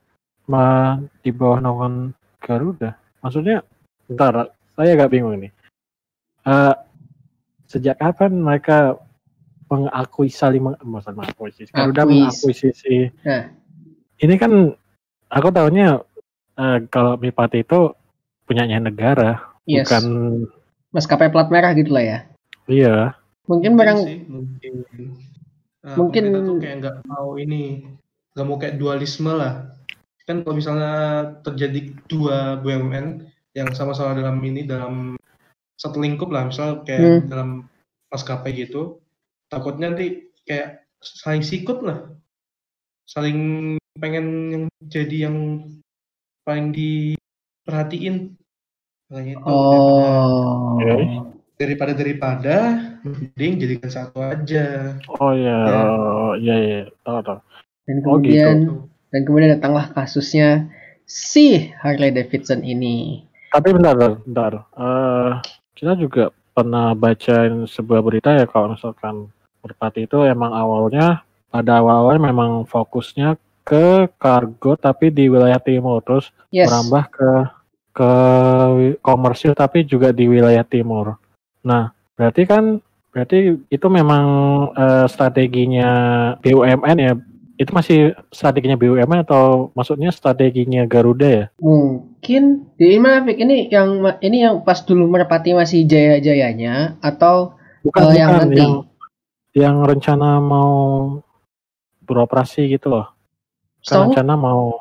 mah 0.53 1.01
di 1.25 1.33
bawah 1.33 1.65
naungan 1.65 2.13
Garuda? 2.45 2.93
Maksudnya, 3.25 3.65
bentar, 4.05 4.53
saya 4.77 4.91
agak 4.93 5.11
bingung 5.17 5.39
nih. 5.41 5.53
Eh, 6.45 6.75
sejak 7.71 7.97
kapan 7.97 8.37
mereka 8.37 9.01
mengakui 9.73 10.29
saling 10.29 10.61
meng, 10.61 10.77
maksud 10.85 11.17
mengakuisisi? 11.17 11.73
Garuda 11.73 12.05
Akuis. 12.05 12.13
mengakuisisi. 12.13 13.09
Nah. 13.25 13.49
Ini 14.21 14.35
kan 14.37 14.53
aku 15.33 15.49
tahunya 15.49 16.05
eh, 16.61 16.79
kalau 16.93 17.17
Mipati 17.17 17.65
itu 17.65 17.97
punyanya 18.45 18.79
negara, 18.83 19.41
yes, 19.65 19.87
bukan 19.87 20.05
maskapai 20.93 21.33
plat 21.33 21.49
merah 21.49 21.73
gitu 21.73 21.93
lah 21.95 22.05
ya. 22.05 22.19
iya. 22.67 22.97
Mungkin 23.51 23.75
barang 23.75 23.99
sih, 24.07 24.19
mungkin. 24.31 24.73
Nah, 25.83 25.99
Mungkin- 25.99 26.31
tuh 26.31 26.63
kayak 26.63 26.77
nggak 26.79 26.97
mau 27.11 27.35
ini, 27.35 27.91
nggak 28.39 28.47
mau 28.47 28.57
kayak 28.57 28.79
dualisme 28.79 29.35
lah. 29.35 29.75
Kan 30.31 30.47
kalau 30.47 30.55
misalnya 30.55 30.93
terjadi 31.43 31.91
dua 32.07 32.63
BUMN 32.63 33.27
yang 33.59 33.69
sama-sama 33.75 34.15
dalam 34.15 34.39
ini 34.47 34.63
dalam 34.63 35.19
satu 35.75 35.99
lingkup 35.99 36.31
lah, 36.31 36.47
misal 36.47 36.87
kayak 36.87 37.03
Hmm. 37.03 37.23
dalam 37.27 37.51
maskapai 38.15 38.55
gitu, 38.55 39.03
takutnya 39.51 39.91
nanti 39.91 40.31
kayak 40.47 40.87
saling 41.03 41.43
sikut 41.43 41.83
lah, 41.83 42.15
saling 43.11 43.75
pengen 43.99 44.27
yang 44.55 44.65
jadi 44.87 45.27
yang 45.27 45.67
paling 46.47 46.71
diperhatiin. 47.63 48.35
Makanya 49.09 49.33
itu 49.39 49.45
oh. 49.47 51.31
Daripada 51.55 51.93
daripada 51.95 52.57
mending 53.07 53.53
jadikan 53.63 53.87
satu 53.87 54.19
aja. 54.19 54.99
Oh 55.23 55.31
iya, 55.31 55.59
Ya. 55.63 55.79
oh, 55.87 56.33
iya, 56.35 56.55
iya, 56.59 56.79
tahu 57.07 57.23
tahu. 57.23 57.39
Dan 57.87 57.97
Oh, 58.03 58.19
gitu. 58.19 58.19
kemudian 58.19 58.57
dan 59.13 59.21
kemudian 59.23 59.51
datanglah 59.55 59.87
kasusnya 59.95 60.67
si 61.07 61.71
Harley 61.79 62.11
Davidson 62.11 62.67
ini. 62.67 63.23
Tapi 63.53 63.69
bentar, 63.71 63.95
bentar. 63.95 64.53
Eh, 64.75 65.31
kita 65.79 65.95
juga 65.95 66.33
pernah 66.51 66.97
bacain 66.99 67.69
sebuah 67.69 68.01
berita 68.03 68.35
ya 68.35 68.49
kalau 68.49 68.75
misalkan 68.75 69.31
Merpati 69.63 70.11
itu 70.11 70.19
emang 70.27 70.51
awalnya 70.51 71.23
pada 71.47 71.79
awalnya 71.79 72.33
memang 72.33 72.67
fokusnya 72.67 73.39
ke 73.63 74.11
kargo 74.19 74.75
tapi 74.75 75.09
di 75.09 75.31
wilayah 75.31 75.59
timur 75.59 76.03
terus 76.03 76.31
Yes. 76.51 76.69
merambah 76.69 77.05
ke 77.09 77.31
ke 77.93 78.11
komersil 78.99 79.53
tapi 79.53 79.85
juga 79.85 80.11
di 80.11 80.25
wilayah 80.27 80.65
timur. 80.65 81.17
Nah, 81.63 81.93
berarti 82.17 82.43
kan 82.45 82.81
berarti 83.13 83.61
itu 83.69 83.87
memang 83.89 84.27
eh, 84.73 85.07
strateginya 85.07 85.91
BUMN 86.41 86.97
ya. 86.99 87.13
Itu 87.61 87.71
masih 87.77 88.17
strateginya 88.33 88.75
BUMN 88.75 89.23
atau 89.23 89.71
maksudnya 89.77 90.09
strateginya 90.11 90.89
Garuda 90.89 91.29
ya? 91.29 91.47
Mungkin 91.61 92.73
di 92.75 92.97
mana 92.97 93.23
Fik? 93.23 93.39
Ini 93.39 93.69
yang 93.71 94.03
ini 94.19 94.37
yang 94.41 94.55
pas 94.65 94.83
dulu 94.83 95.07
Merpati 95.07 95.53
masih 95.53 95.85
jaya-jayanya 95.85 96.99
atau 96.99 97.55
Bukan, 97.83 98.03
Eh, 98.09 98.17
yang 98.19 98.31
bukan 98.31 98.41
nanti. 98.49 98.59
yang 98.63 98.75
yang 99.53 99.77
rencana 99.85 100.41
mau 100.41 100.73
beroperasi 102.01 102.73
gitu 102.73 102.89
loh. 102.89 103.12
Setahu 103.83 104.15
rencana 104.15 104.35
mau 104.39 104.79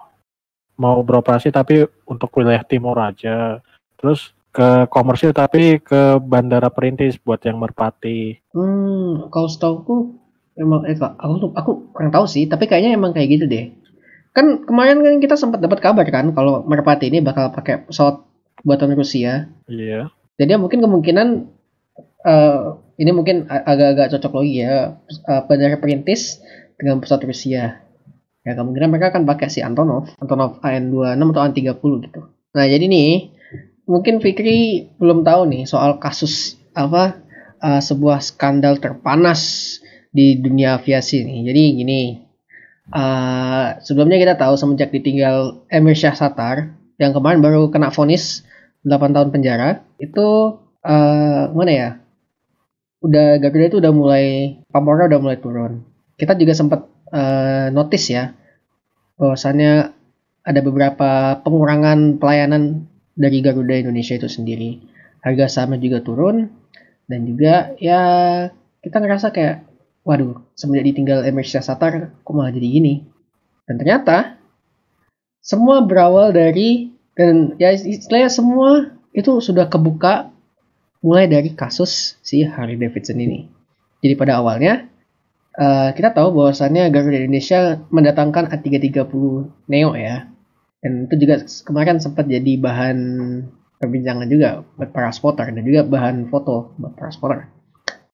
mau 0.77 0.97
beroperasi 1.01 1.49
tapi 1.49 1.85
untuk 2.05 2.29
wilayah 2.37 2.61
timur 2.65 2.97
aja. 2.97 3.59
Terus 3.97 4.33
ke 4.51 4.85
komersil 4.91 5.31
tapi 5.31 5.79
ke 5.79 6.19
bandara 6.19 6.67
perintis 6.69 7.15
buat 7.17 7.39
yang 7.43 7.57
merpati. 7.57 8.39
hmm, 8.51 9.31
kalau 9.31 9.47
setahuku 9.47 9.95
emang 10.59 10.83
eh 10.85 10.97
aku 10.99 11.33
tuh- 11.39 11.55
aku 11.55 11.71
kurang 11.95 12.11
tahu 12.11 12.25
sih, 12.27 12.45
tapi 12.45 12.67
kayaknya 12.67 12.93
emang 12.93 13.15
kayak 13.15 13.29
gitu 13.31 13.45
deh. 13.47 13.71
Kan 14.35 14.63
kemarin 14.63 15.03
kan 15.03 15.15
kita 15.19 15.35
sempat 15.35 15.59
dapat 15.59 15.79
kabar 15.83 16.07
kan 16.07 16.31
kalau 16.31 16.63
Merpati 16.63 17.11
ini 17.11 17.19
bakal 17.19 17.51
pakai 17.51 17.87
pesawat 17.87 18.23
buatan 18.63 18.95
Rusia. 18.95 19.47
Iya. 19.67 20.11
Jadi 20.39 20.51
mungkin 20.59 20.79
kemungkinan 20.83 21.27
eh, 22.27 22.61
ini 23.01 23.11
mungkin 23.11 23.47
agak-agak 23.47 24.13
cocok 24.17 24.33
lagi 24.39 24.53
ya 24.63 24.73
eh, 25.07 25.41
bandara 25.47 25.77
perintis 25.79 26.39
dengan 26.75 26.99
pesawat 26.99 27.23
Rusia. 27.27 27.79
Ya 28.41 28.57
kemungkinan 28.57 28.89
mereka 28.89 29.13
akan 29.13 29.29
pakai 29.29 29.53
si 29.53 29.61
Antonov, 29.61 30.17
Antonov 30.17 30.57
AN26 30.65 31.29
atau 31.29 31.41
AN30 31.45 31.83
gitu. 32.09 32.21
Nah 32.57 32.65
jadi 32.65 32.85
nih 32.89 33.29
mungkin 33.85 34.17
Fikri 34.17 34.89
belum 34.97 35.21
tahu 35.21 35.45
nih 35.45 35.63
soal 35.69 36.01
kasus 36.01 36.57
apa 36.73 37.21
eh, 37.61 37.81
sebuah 37.81 38.17
skandal 38.23 38.81
terpanas 38.81 39.77
di 40.09 40.41
dunia 40.41 40.81
aviasi 40.81 41.21
nih. 41.21 41.39
Jadi 41.53 41.63
gini, 41.77 42.01
eh, 42.89 43.67
sebelumnya 43.85 44.17
kita 44.17 44.33
tahu 44.41 44.57
semenjak 44.57 44.89
ditinggal 44.89 45.61
Emir 45.69 45.93
Syahsatar 45.93 46.73
yang 46.97 47.13
kemarin 47.13 47.45
baru 47.45 47.69
kena 47.69 47.93
vonis 47.93 48.41
8 48.85 49.13
tahun 49.13 49.29
penjara 49.29 49.85
itu 50.01 50.57
eh 50.81 51.43
mana 51.53 51.71
ya 51.73 51.89
udah 53.05 53.37
Garuda 53.37 53.65
itu 53.69 53.77
udah 53.81 53.93
mulai 53.93 54.25
pamornya 54.69 55.09
udah 55.13 55.19
mulai 55.21 55.37
turun 55.37 55.85
kita 56.17 56.37
juga 56.37 56.53
sempat 56.53 56.85
eh, 57.11 57.67
notice 57.71 58.07
ya 58.11 58.33
bahwasannya 59.21 59.93
ada 60.41 60.59
beberapa 60.65 61.37
pengurangan 61.45 62.17
pelayanan 62.17 62.89
dari 63.13 63.45
Garuda 63.45 63.77
Indonesia 63.77 64.17
itu 64.17 64.25
sendiri 64.25 64.81
harga 65.21 65.45
sahamnya 65.45 65.77
juga 65.77 66.01
turun 66.01 66.49
dan 67.05 67.27
juga 67.29 67.77
ya 67.77 68.01
kita 68.81 68.97
ngerasa 68.97 69.29
kayak 69.29 69.67
waduh 70.01 70.41
semenjak 70.57 70.89
ditinggal 70.89 71.19
Emir 71.21 71.45
Syahsatar 71.45 72.09
kok 72.25 72.33
malah 72.33 72.49
jadi 72.49 72.65
gini 72.65 73.05
dan 73.69 73.77
ternyata 73.77 74.41
semua 75.41 75.85
berawal 75.85 76.33
dari 76.33 76.93
dan 77.17 77.57
ya 77.61 77.73
istilahnya 77.73 78.29
semua 78.29 78.93
itu 79.11 79.43
sudah 79.43 79.67
kebuka 79.67 80.31
mulai 81.01 81.25
dari 81.25 81.51
kasus 81.57 82.15
si 82.21 82.45
Harley 82.45 82.77
Davidson 82.77 83.17
ini. 83.19 83.49
Jadi 84.01 84.13
pada 84.17 84.37
awalnya 84.39 84.90
uh, 85.57 85.89
kita 85.95 86.15
tahu 86.15 86.35
bahwasannya 86.35 86.87
Garuda 86.91 87.19
Indonesia 87.19 87.81
mendatangkan 87.91 88.51
A330 88.51 89.11
Neo 89.67 89.91
ya. 89.97 90.27
Dan 90.81 91.05
itu 91.05 91.15
juga 91.21 91.45
kemarin 91.67 92.01
sempat 92.01 92.25
jadi 92.25 92.57
bahan 92.57 92.97
perbincangan 93.77 94.29
juga 94.29 94.65
buat 94.77 94.89
para 94.93 95.13
spotter 95.13 95.53
dan 95.53 95.61
juga 95.65 95.85
bahan 95.85 96.29
foto 96.29 96.73
buat 96.77 96.93
para 96.97 97.09
spotter. 97.13 97.49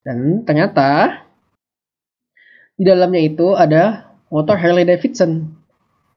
Dan 0.04 0.44
ternyata 0.44 1.24
di 2.78 2.84
dalamnya 2.88 3.22
itu 3.24 3.56
ada 3.56 4.12
motor 4.32 4.56
Harley 4.60 4.88
Davidson. 4.88 5.52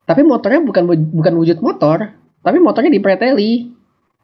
Tapi 0.07 0.27
motornya 0.27 0.63
bukan 0.63 0.91
bukan 1.15 1.35
wujud 1.39 1.59
motor, 1.63 2.15
tapi 2.43 2.59
motornya 2.59 2.91
dipreteli. 2.91 3.71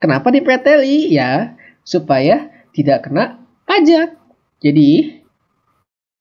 Kenapa 0.02 0.34
dipreteli? 0.34 1.14
Ya, 1.14 1.54
supaya 1.86 2.50
tidak 2.74 3.06
kena 3.06 3.38
pajak. 3.64 4.18
Jadi 4.60 5.22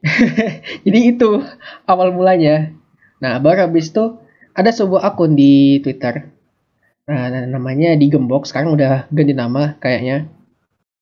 jadi 0.86 1.00
itu 1.18 1.42
awal 1.90 2.14
mulanya. 2.14 2.72
Nah, 3.18 3.42
baru 3.42 3.66
habis 3.66 3.90
itu 3.90 4.22
ada 4.54 4.70
sebuah 4.70 5.02
akun 5.02 5.34
di 5.34 5.82
Twitter. 5.82 6.30
Nah, 7.10 7.30
namanya 7.50 7.98
digembok. 7.98 8.46
Sekarang 8.46 8.78
udah 8.78 9.10
ganti 9.10 9.34
nama 9.34 9.76
kayaknya. 9.82 10.30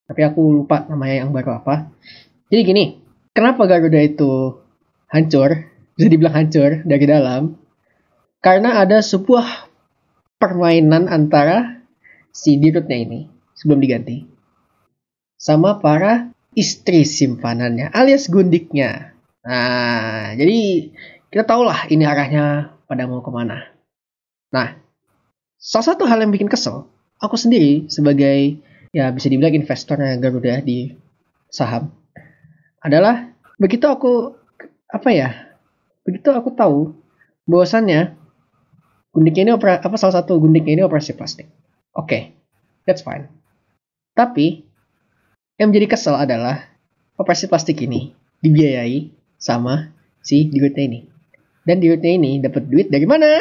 Tapi 0.07 0.21
aku 0.23 0.63
lupa 0.63 0.87
namanya 0.87 1.23
yang 1.27 1.35
baru 1.35 1.59
apa. 1.59 1.91
Jadi 2.47 2.61
gini, 2.63 2.83
kenapa 3.35 3.67
Garuda 3.67 3.99
itu 3.99 4.63
hancur? 5.11 5.51
Bisa 5.99 6.07
dibilang 6.09 6.33
hancur 6.33 6.81
dari 6.87 7.05
dalam. 7.05 7.59
Karena 8.43 8.81
ada 8.81 8.99
sebuah 8.99 9.69
permainan 10.41 11.07
antara 11.07 11.79
si 12.33 12.59
dirutnya 12.59 12.97
ini 12.99 13.19
sebelum 13.55 13.79
diganti 13.79 14.27
sama 15.37 15.77
para 15.79 16.32
istri 16.53 17.05
simpanannya 17.05 17.89
alias 17.93 18.29
gundiknya. 18.29 19.13
Nah, 19.43 20.33
jadi 20.37 20.89
kita 21.29 21.43
tahulah 21.43 21.89
ini 21.91 22.07
arahnya 22.07 22.73
pada 22.87 23.09
mau 23.09 23.19
ke 23.25 23.31
mana. 23.33 23.73
Nah, 24.53 24.77
salah 25.57 25.85
satu 25.93 26.05
hal 26.05 26.21
yang 26.21 26.31
bikin 26.31 26.47
kesel, 26.47 26.87
aku 27.19 27.35
sendiri 27.35 27.89
sebagai 27.89 28.61
ya 28.93 29.09
bisa 29.09 29.27
dibilang 29.27 29.57
investornya 29.57 30.21
Garuda 30.21 30.61
di 30.61 30.93
saham 31.49 31.89
adalah 32.83 33.33
begitu 33.57 33.89
aku 33.89 34.37
apa 34.91 35.09
ya 35.09 35.29
begitu 36.05 36.29
aku 36.29 36.53
tahu 36.53 36.93
bahwasannya 37.49 38.13
gundiknya 39.09 39.49
ini 39.49 39.53
opera, 39.55 39.81
apa 39.81 39.97
salah 39.97 40.21
satu 40.21 40.37
gundiknya 40.37 40.77
ini 40.77 40.83
operasi 40.85 41.17
plastik 41.17 41.49
oke 41.97 42.05
okay, 42.05 42.21
that's 42.85 43.01
fine 43.01 43.25
tapi 44.13 44.67
yang 45.57 45.69
menjadi 45.69 45.93
kesel 45.93 46.17
adalah 46.17 46.65
operasi 47.17 47.45
plastik 47.45 47.81
ini 47.85 48.13
dibiayai 48.41 49.13
sama 49.37 49.93
si 50.23 50.47
dirutnya 50.49 50.83
ini. 50.87 50.99
Dan 51.63 51.79
dirutnya 51.79 52.11
ini 52.11 52.31
dapat 52.43 52.67
duit 52.67 52.87
dari 52.91 53.07
mana? 53.07 53.39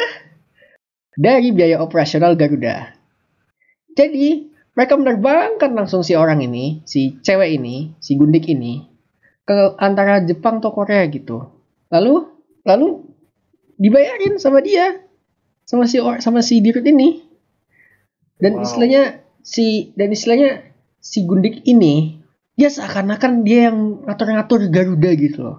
Dari 1.13 1.51
biaya 1.51 1.83
operasional 1.83 2.39
Garuda. 2.39 2.95
Jadi, 3.93 4.49
mereka 4.73 4.97
menerbangkan 4.97 5.71
langsung 5.77 6.01
si 6.01 6.17
orang 6.17 6.41
ini, 6.41 6.81
si 6.87 7.21
cewek 7.21 7.61
ini, 7.61 7.93
si 8.01 8.17
gundik 8.17 8.49
ini, 8.49 8.81
ke 9.45 9.77
antara 9.77 10.23
Jepang 10.25 10.63
atau 10.63 10.73
Korea 10.73 11.05
gitu. 11.11 11.45
Lalu, 11.93 12.25
lalu 12.65 13.05
dibayarin 13.77 14.41
sama 14.41 14.65
dia, 14.65 14.97
sama 15.67 15.85
si 15.85 16.01
sama 16.01 16.41
si 16.41 16.63
dirut 16.63 16.81
ini. 16.87 17.21
Dan 18.41 18.57
wow. 18.57 18.65
istilahnya 18.65 19.21
si 19.45 19.93
dan 19.93 20.09
istilahnya 20.09 20.72
si 21.03 21.27
Gundik 21.27 21.67
ini 21.67 22.23
dia 22.55 22.71
seakan-akan 22.71 23.43
dia 23.43 23.69
yang 23.69 24.07
ngatur-ngatur 24.07 24.71
Garuda 24.71 25.11
gitu 25.19 25.39
loh. 25.43 25.57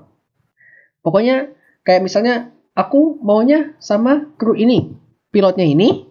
Pokoknya 1.04 1.52
kayak 1.84 2.00
misalnya 2.00 2.54
aku 2.72 3.20
maunya 3.20 3.76
sama 3.76 4.32
kru 4.40 4.56
ini, 4.56 4.96
pilotnya 5.28 5.68
ini, 5.68 6.08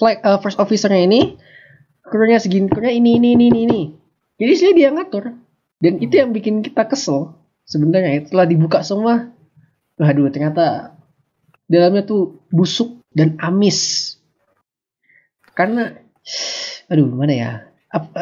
flight 0.00 0.24
uh, 0.24 0.40
first 0.40 0.56
officernya 0.56 1.04
ini, 1.04 1.20
krunya 2.00 2.40
segini, 2.40 2.72
krunya 2.72 2.96
ini 2.96 3.20
ini 3.20 3.36
ini 3.36 3.60
ini. 3.68 3.80
Jadi 4.40 4.52
sih 4.56 4.72
dia 4.72 4.88
ngatur. 4.88 5.36
Dan 5.80 6.00
itu 6.00 6.16
yang 6.16 6.32
bikin 6.32 6.64
kita 6.64 6.88
kesel 6.88 7.36
sebenarnya 7.68 8.24
setelah 8.24 8.48
dibuka 8.48 8.80
semua. 8.80 9.32
Waduh 10.00 10.32
ternyata 10.32 10.96
dalamnya 11.68 12.08
tuh 12.08 12.40
busuk 12.48 13.04
dan 13.12 13.36
amis. 13.36 14.16
Karena 15.52 15.92
aduh 16.88 17.08
mana 17.12 17.34
ya? 17.36 17.69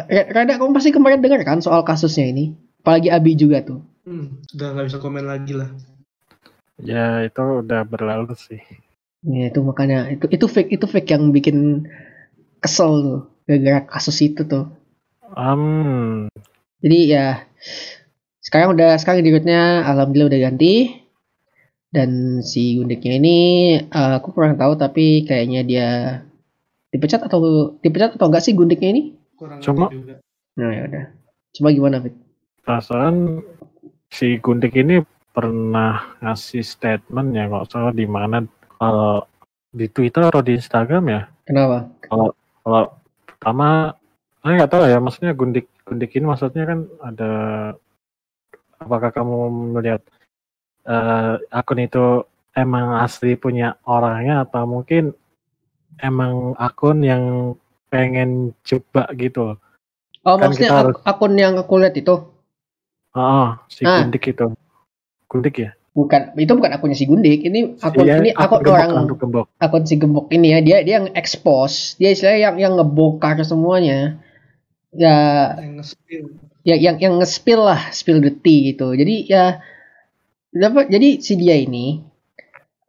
Rada 0.08 0.56
kamu 0.56 0.72
pasti 0.72 0.90
kemarin 0.90 1.20
dengar 1.20 1.44
kan 1.44 1.60
soal 1.60 1.84
kasusnya 1.84 2.28
ini. 2.32 2.56
Apalagi 2.80 3.12
Abi 3.12 3.36
juga 3.36 3.60
tuh. 3.60 3.84
Hmm, 4.08 4.40
sudah 4.48 4.72
nggak 4.72 4.86
bisa 4.88 4.98
komen 5.04 5.28
lagi 5.28 5.52
lah. 5.52 5.68
Ya 6.80 7.26
itu 7.26 7.42
udah 7.42 7.84
berlalu 7.84 8.32
sih. 8.32 8.64
Ya 9.26 9.52
itu 9.52 9.60
makanya 9.60 10.08
itu 10.08 10.24
itu 10.30 10.46
fake 10.48 10.80
itu 10.80 10.86
fake 10.88 11.10
yang 11.12 11.34
bikin 11.34 11.84
kesel 12.64 12.92
tuh 13.02 13.20
gara-gara 13.44 13.84
kasus 13.84 14.16
itu 14.24 14.48
tuh. 14.48 14.72
Um. 15.36 16.32
Jadi 16.80 16.98
ya 17.12 17.44
sekarang 18.40 18.78
udah 18.78 18.96
sekarang 18.96 19.20
dirutnya 19.26 19.84
alhamdulillah 19.84 20.32
udah 20.32 20.40
ganti 20.48 21.04
dan 21.92 22.40
si 22.40 22.78
Gundiknya 22.78 23.20
ini 23.20 23.38
uh, 23.92 24.22
aku 24.22 24.32
kurang 24.32 24.56
tahu 24.56 24.78
tapi 24.80 25.28
kayaknya 25.28 25.60
dia 25.66 25.88
dipecat 26.88 27.28
atau 27.28 27.74
dipecat 27.84 28.16
atau 28.16 28.32
enggak 28.32 28.44
sih 28.46 28.56
Gundiknya 28.56 28.96
ini? 28.96 29.02
Kurang 29.38 29.62
Cuma, 29.62 29.86
juga. 29.94 30.18
Nah 30.58 30.70
ya 30.74 30.82
udah. 30.90 31.04
Coba 31.54 31.68
gimana, 31.70 31.96
Fit? 32.02 32.14
Perasaan 32.66 33.40
si 34.10 34.36
Gundik 34.42 34.74
ini 34.74 35.00
pernah 35.30 36.18
ngasih 36.18 36.66
statement 36.66 37.30
ya 37.30 37.46
kalau 37.46 37.66
salah 37.70 37.92
di 37.94 38.04
mana 38.10 38.42
kalau 38.82 39.22
di 39.70 39.86
Twitter 39.86 40.26
atau 40.26 40.42
di 40.42 40.58
Instagram 40.58 41.04
ya. 41.06 41.22
Kenapa? 41.46 41.86
Kalau 42.10 42.34
kalau 42.66 42.82
pertama 43.24 43.94
saya 44.42 44.52
nggak 44.58 44.72
tahu 44.74 44.82
ya 44.90 44.98
maksudnya 44.98 45.32
Gundik 45.38 45.66
Gundik 45.86 46.10
ini 46.18 46.26
maksudnya 46.26 46.64
kan 46.66 46.80
ada 47.00 47.32
apakah 48.82 49.10
kamu 49.14 49.36
melihat 49.78 50.02
uh, 50.88 51.38
akun 51.54 51.86
itu 51.86 52.26
emang 52.58 52.98
asli 52.98 53.38
punya 53.38 53.78
orangnya 53.86 54.42
atau 54.42 54.66
mungkin 54.66 55.14
emang 56.02 56.58
akun 56.58 57.06
yang 57.06 57.54
pengen 57.88 58.52
coba 58.62 59.08
gitu 59.16 59.56
Oh, 60.28 60.36
kan 60.36 60.52
maksudnya 60.52 60.68
ak 60.68 60.76
harus... 60.76 60.96
akun 61.08 61.32
yang 61.40 61.54
aku 61.56 61.80
lihat 61.80 61.96
itu? 61.96 62.14
Oh, 63.16 63.48
si 63.72 63.88
ah. 63.88 64.04
Gundik 64.04 64.28
itu. 64.28 64.46
Gundik 65.24 65.54
ya? 65.56 65.70
Bukan, 65.96 66.36
itu 66.36 66.52
bukan 66.52 66.70
akunnya 66.76 66.96
si 67.00 67.08
Gundik. 67.08 67.48
Ini 67.48 67.80
akun 67.80 68.04
iya, 68.04 68.20
ini 68.20 68.30
akun, 68.36 68.60
akun 68.60 68.70
orang 68.76 68.90
akun, 68.92 69.16
gembok. 69.16 69.46
akun 69.56 69.82
si 69.88 69.96
Gembok 69.96 70.28
ini 70.28 70.52
ya. 70.52 70.58
Dia 70.60 70.78
dia 70.84 70.94
yang 71.00 71.08
expose, 71.16 71.96
dia 71.96 72.12
istilahnya 72.12 72.38
yang 72.38 72.56
yang 72.60 72.72
ngebongkar 72.76 73.40
semuanya. 73.42 74.20
Ya 74.92 75.16
yang 75.58 75.80
nge-spill. 75.80 76.24
Ya 76.62 76.74
yang 76.76 76.96
yang 77.00 77.14
nge-spill 77.18 77.64
lah, 77.64 77.88
spill 77.90 78.20
the 78.20 78.30
tea 78.30 78.76
gitu. 78.76 78.92
Jadi 78.94 79.32
ya 79.32 79.64
dapat 80.52 80.92
jadi 80.92 81.18
si 81.24 81.40
dia 81.40 81.56
ini 81.56 82.04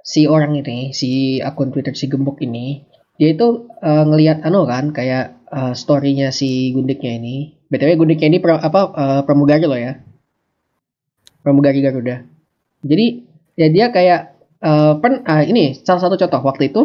si 0.03 0.27
orang 0.27 0.59
ini, 0.59 0.91
si 0.91 1.39
akun 1.39 1.71
Twitter 1.71 1.95
si 1.95 2.11
Gembok 2.11 2.43
ini 2.43 2.83
dia 3.15 3.35
itu 3.35 3.67
uh, 3.81 4.03
ngelihat 4.07 4.43
anu 4.45 4.67
kan 4.67 4.91
kayak 4.91 5.39
uh, 5.51 5.73
storynya 5.73 6.29
si 6.29 6.71
Gundiknya 6.75 7.17
ini. 7.19 7.35
BTW 7.69 7.99
Gundiknya 7.99 8.27
ini 8.29 8.39
pra, 8.41 8.59
apa 8.59 8.81
uh, 8.93 9.21
pramugari 9.25 9.65
loh 9.65 9.79
ya. 9.79 9.99
Pramugari 11.41 11.79
Garuda. 11.81 12.23
Jadi 12.83 13.05
ya 13.59 13.67
dia 13.67 13.85
kayak 13.91 14.39
uh, 14.63 14.99
pen 14.99 15.23
uh, 15.27 15.43
ini 15.43 15.75
salah 15.83 15.99
satu 15.99 16.15
contoh 16.15 16.41
waktu 16.43 16.71
itu 16.71 16.81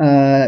uh, 0.00 0.44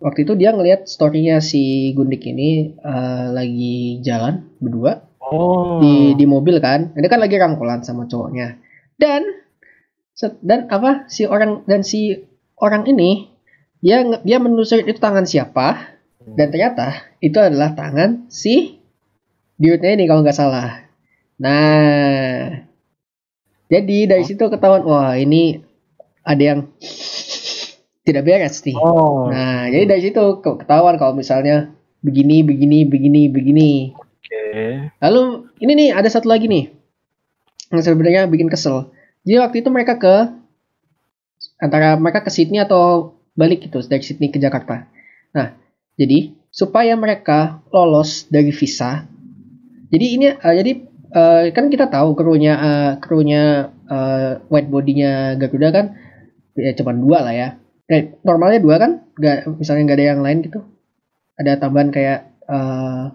waktu 0.00 0.18
itu 0.24 0.32
dia 0.36 0.52
ngelihat 0.52 0.88
storynya 0.88 1.40
si 1.40 1.92
Gundik 1.92 2.24
ini 2.28 2.76
uh, 2.80 3.32
lagi 3.32 4.00
jalan 4.04 4.44
berdua 4.60 5.04
oh. 5.20 5.80
di 5.80 6.16
di 6.16 6.24
mobil 6.24 6.60
kan. 6.60 6.92
Ini 6.96 7.06
kan 7.08 7.20
lagi 7.20 7.36
rangkulan 7.36 7.84
sama 7.84 8.08
cowoknya. 8.08 8.56
Dan 8.96 9.22
dan 10.40 10.64
apa 10.72 11.04
si 11.12 11.28
orang 11.28 11.68
dan 11.68 11.84
si 11.84 12.24
orang 12.56 12.88
ini 12.88 13.35
dia 13.84 14.02
dia 14.24 14.36
menelusuri 14.40 14.84
itu 14.86 15.00
tangan 15.00 15.28
siapa 15.28 15.96
dan 16.26 16.50
ternyata 16.50 17.06
itu 17.22 17.38
adalah 17.38 17.76
tangan 17.76 18.26
si 18.26 18.82
dude-nya 19.56 19.96
ini 19.96 20.04
kalau 20.10 20.20
nggak 20.26 20.36
salah. 20.36 20.84
Nah, 21.36 22.64
jadi 23.68 23.98
dari 24.08 24.24
situ 24.24 24.42
ketahuan 24.48 24.82
wah 24.84 25.14
ini 25.14 25.60
ada 26.26 26.42
yang 26.42 26.60
tidak 28.06 28.22
beres 28.26 28.62
nih. 28.62 28.76
Oh. 28.78 29.30
Nah, 29.30 29.66
jadi 29.70 29.84
dari 29.86 30.02
situ 30.02 30.22
ketahuan 30.42 30.98
kalau 30.98 31.14
misalnya 31.14 31.70
begini, 32.02 32.46
begini, 32.46 32.86
begini, 32.86 33.22
begini. 33.30 33.70
Okay. 34.22 34.90
Lalu 35.02 35.50
ini 35.62 35.72
nih 35.74 35.88
ada 35.94 36.06
satu 36.10 36.30
lagi 36.30 36.46
nih 36.46 36.70
yang 37.74 37.82
sebenarnya 37.82 38.30
bikin 38.30 38.46
kesel. 38.46 38.94
Jadi 39.26 39.36
waktu 39.42 39.56
itu 39.62 39.68
mereka 39.74 39.98
ke 39.98 40.14
antara 41.58 41.98
mereka 41.98 42.22
ke 42.22 42.30
Sydney 42.30 42.62
atau 42.62 43.15
balik 43.36 43.68
gitu 43.68 43.84
dari 43.84 44.02
Sydney 44.02 44.32
ke 44.32 44.40
Jakarta. 44.40 44.88
Nah, 45.36 45.52
jadi 45.94 46.34
supaya 46.48 46.96
mereka 46.96 47.60
lolos 47.70 48.26
dari 48.32 48.50
visa. 48.50 49.04
Jadi 49.92 50.06
ini 50.18 50.26
uh, 50.32 50.54
jadi 50.56 50.72
uh, 51.12 51.42
kan 51.52 51.68
kita 51.68 51.86
tahu 51.92 52.16
krunya 52.16 52.54
uh, 52.56 52.92
krunya 52.98 53.70
uh, 53.86 54.42
white 54.48 54.72
body-nya 54.72 55.36
Garuda 55.38 55.68
kan 55.70 55.86
ya 56.56 56.72
cuma 56.74 56.96
dua 56.96 57.20
lah 57.22 57.34
ya. 57.36 57.48
Eh, 57.86 58.18
normalnya 58.26 58.58
dua 58.58 58.82
kan, 58.82 59.06
nggak 59.14 59.62
misalnya 59.62 59.82
nggak 59.86 59.98
ada 60.02 60.06
yang 60.10 60.20
lain 60.24 60.38
gitu. 60.42 60.60
Ada 61.38 61.62
tambahan 61.62 61.94
kayak 61.94 62.34
uh, 62.50 63.14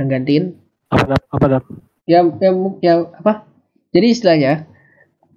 yang 0.00 0.08
gantiin. 0.08 0.44
Apa 0.88 1.04
dap? 1.12 1.22
Apa 1.28 1.46
dap? 1.50 1.64
Ya, 2.08 2.24
ya, 2.24 2.50
ya 2.80 2.94
apa? 3.12 3.44
Jadi 3.92 4.06
istilahnya, 4.08 4.64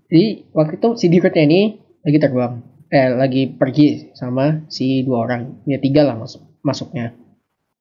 jadi 0.08 0.48
waktu 0.56 0.80
itu 0.80 0.89
si 0.95 1.06
Dirutnya 1.12 1.43
ini 1.43 1.78
lagi 2.02 2.18
terbang, 2.18 2.64
eh 2.88 3.10
lagi 3.12 3.52
pergi 3.52 4.16
sama 4.16 4.64
si 4.72 5.04
dua 5.04 5.28
orang, 5.28 5.64
ya 5.68 5.78
tiga 5.80 6.08
lah 6.08 6.16
masuk 6.16 6.44
masuknya. 6.64 7.14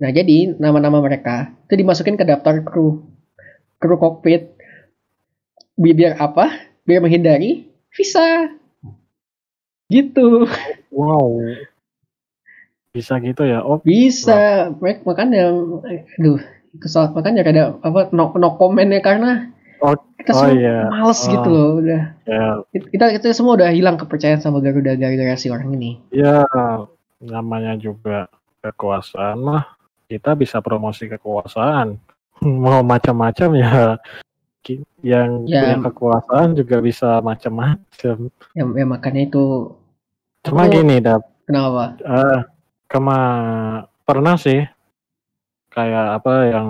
Nah 0.03 0.11
jadi 0.13 0.59
nama-nama 0.61 1.01
mereka 1.01 1.57
itu 1.67 1.81
dimasukin 1.81 2.19
ke 2.21 2.25
daftar 2.27 2.61
kru 2.67 3.07
kru 3.81 3.97
kokpit 3.97 4.57
biar 5.79 6.19
apa? 6.21 6.53
Biar 6.87 7.01
menghindari 7.03 7.71
visa. 7.93 8.53
Gitu. 9.87 10.51
Wow. 10.91 11.39
Bisa 12.97 13.21
gitu 13.21 13.45
ya? 13.45 13.61
Oh, 13.63 13.79
Bisa. 13.85 14.73
Mereka 14.81 15.05
makanya 15.05 15.53
aduh, 16.17 16.41
kesal 16.81 17.13
makanya 17.13 17.45
ada 17.45 17.65
apa 17.81 18.13
no, 18.13 18.33
no 18.37 18.57
comment 18.57 18.89
ya 18.89 19.01
karena 19.01 19.56
Oh, 19.87 19.95
kita 20.19 20.31
oh 20.35 20.39
semua 20.43 20.53
iya. 20.53 20.79
males 20.91 21.21
Oh. 21.23 21.31
gitu 21.31 21.49
loh 21.49 21.69
udah. 21.79 22.03
ya, 22.27 22.47
Kita 22.75 23.05
kita 23.15 23.27
semua 23.31 23.55
udah 23.55 23.71
hilang 23.71 23.95
kepercayaan 23.95 24.43
sama 24.43 24.59
Garuda 24.59 24.93
gara-gara 24.93 25.39
si 25.39 25.47
orang 25.47 25.71
ini. 25.73 26.03
ya 26.11 26.43
namanya 27.17 27.79
juga 27.79 28.27
kekuasaan 28.61 29.39
mah 29.39 29.65
kita 30.05 30.35
bisa 30.35 30.59
promosi 30.59 31.07
kekuasaan. 31.07 31.97
Mau 32.43 32.83
macam-macam 32.83 33.49
ya 33.55 33.95
yang 35.01 35.47
Ya. 35.47 35.63
punya 35.63 35.79
kekuasaan 35.87 36.53
juga 36.53 36.83
bisa 36.83 37.23
macam-macam. 37.23 38.17
Ya, 38.53 38.65
ya 38.67 38.85
makanya 38.85 39.23
itu 39.25 39.71
Cuma 40.43 40.67
Aku- 40.67 40.79
gini, 40.79 40.99
Dap. 40.99 41.23
kenapa? 41.43 41.99
Eh, 41.99 42.39
kema 42.87 43.19
pernah 44.03 44.35
sih 44.35 44.63
kayak 45.77 46.25
apa 46.25 46.35
yang 46.57 46.69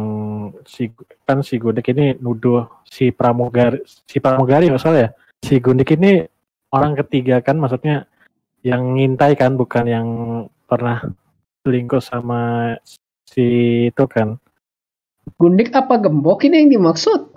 si 0.67 0.91
kan 1.23 1.39
si 1.47 1.63
Gundik 1.63 1.87
ini 1.95 2.19
nuduh 2.19 2.67
si 2.91 3.15
pramugari 3.15 3.79
si 3.87 4.19
pramugari 4.19 4.67
nggak 4.67 4.83
salah 4.83 5.07
ya 5.07 5.11
si 5.47 5.63
Gundik 5.63 5.95
ini 5.95 6.27
orang 6.75 6.99
ketiga 6.99 7.39
kan 7.39 7.63
maksudnya 7.63 8.11
yang 8.67 8.99
ngintai 8.99 9.39
kan 9.39 9.55
bukan 9.55 9.87
yang 9.87 10.09
pernah 10.67 11.07
selingkuh 11.63 12.03
sama 12.03 12.75
si 13.23 13.47
itu 13.95 14.05
kan 14.11 14.43
Gundik 15.39 15.75
apa 15.75 15.99
gembok 15.99 16.47
ini 16.47 16.63
yang 16.63 16.71
dimaksud? 16.79 17.35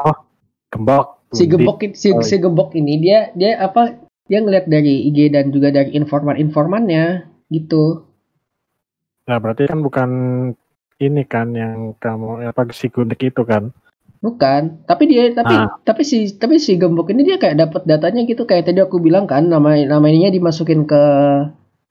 gembok 0.69 1.19
Si 1.33 1.45
gembok 1.45 1.81
si, 1.93 2.09
Oh, 2.13 2.21
si 2.25 2.37
gembok 2.41 2.73
ini 2.73 3.01
dia 3.01 3.29
dia 3.37 3.57
apa? 3.61 3.97
Dia 4.29 4.45
ngeliat 4.45 4.69
dari 4.69 5.09
IG 5.09 5.33
dan 5.33 5.49
juga 5.49 5.73
dari 5.73 5.93
informan-informannya 5.97 7.25
gitu. 7.49 8.05
nah 9.29 9.37
berarti 9.37 9.69
kan 9.69 9.85
bukan 9.85 10.09
ini 10.99 11.23
kan 11.25 11.55
yang 11.55 11.95
kamu 11.97 12.43
apa 12.45 12.69
si 12.75 12.91
Gundik 12.91 13.23
itu 13.23 13.43
kan 13.47 13.71
Bukan, 14.19 14.83
tapi 14.83 15.07
dia 15.07 15.31
tapi 15.31 15.55
Ah. 15.55 15.79
tapi 15.87 16.03
si 16.03 16.35
tapi 16.35 16.59
si 16.59 16.75
gembok 16.75 17.07
ini 17.15 17.23
dia 17.23 17.39
kayak 17.39 17.55
dapat 17.55 17.87
datanya 17.87 18.27
gitu 18.27 18.43
kayak 18.43 18.67
tadi 18.67 18.83
aku 18.83 18.99
bilang 18.99 19.23
kan 19.31 19.47
nama 19.47 19.79
namanya 19.87 20.27
dimasukin 20.27 20.83
ke 20.83 21.03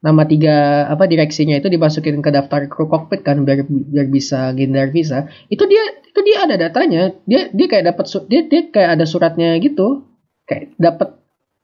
nama 0.05 0.23
tiga 0.29 0.87
apa 0.93 1.09
direksinya 1.09 1.57
itu 1.59 1.73
dimasukin 1.73 2.21
ke 2.21 2.31
daftar 2.31 2.69
kru 2.71 2.85
kokpit 2.87 3.25
kan 3.25 3.43
biar 3.49 3.65
biar 3.67 4.13
bisa 4.13 4.53
ngindar 4.53 4.93
visa. 4.93 5.27
Itu 5.49 5.65
dia 5.67 5.81
itu 6.05 6.21
dia 6.21 6.45
ada 6.45 6.61
datanya. 6.61 7.17
Dia 7.25 7.49
dia 7.49 7.67
kayak 7.67 7.97
dapat 7.97 8.05
dia 8.31 8.41
dia 8.45 8.61
kayak 8.71 8.91
ada 9.01 9.05
suratnya 9.09 9.57
gitu. 9.59 10.05
Kayak 10.45 10.77
dapat 10.77 11.17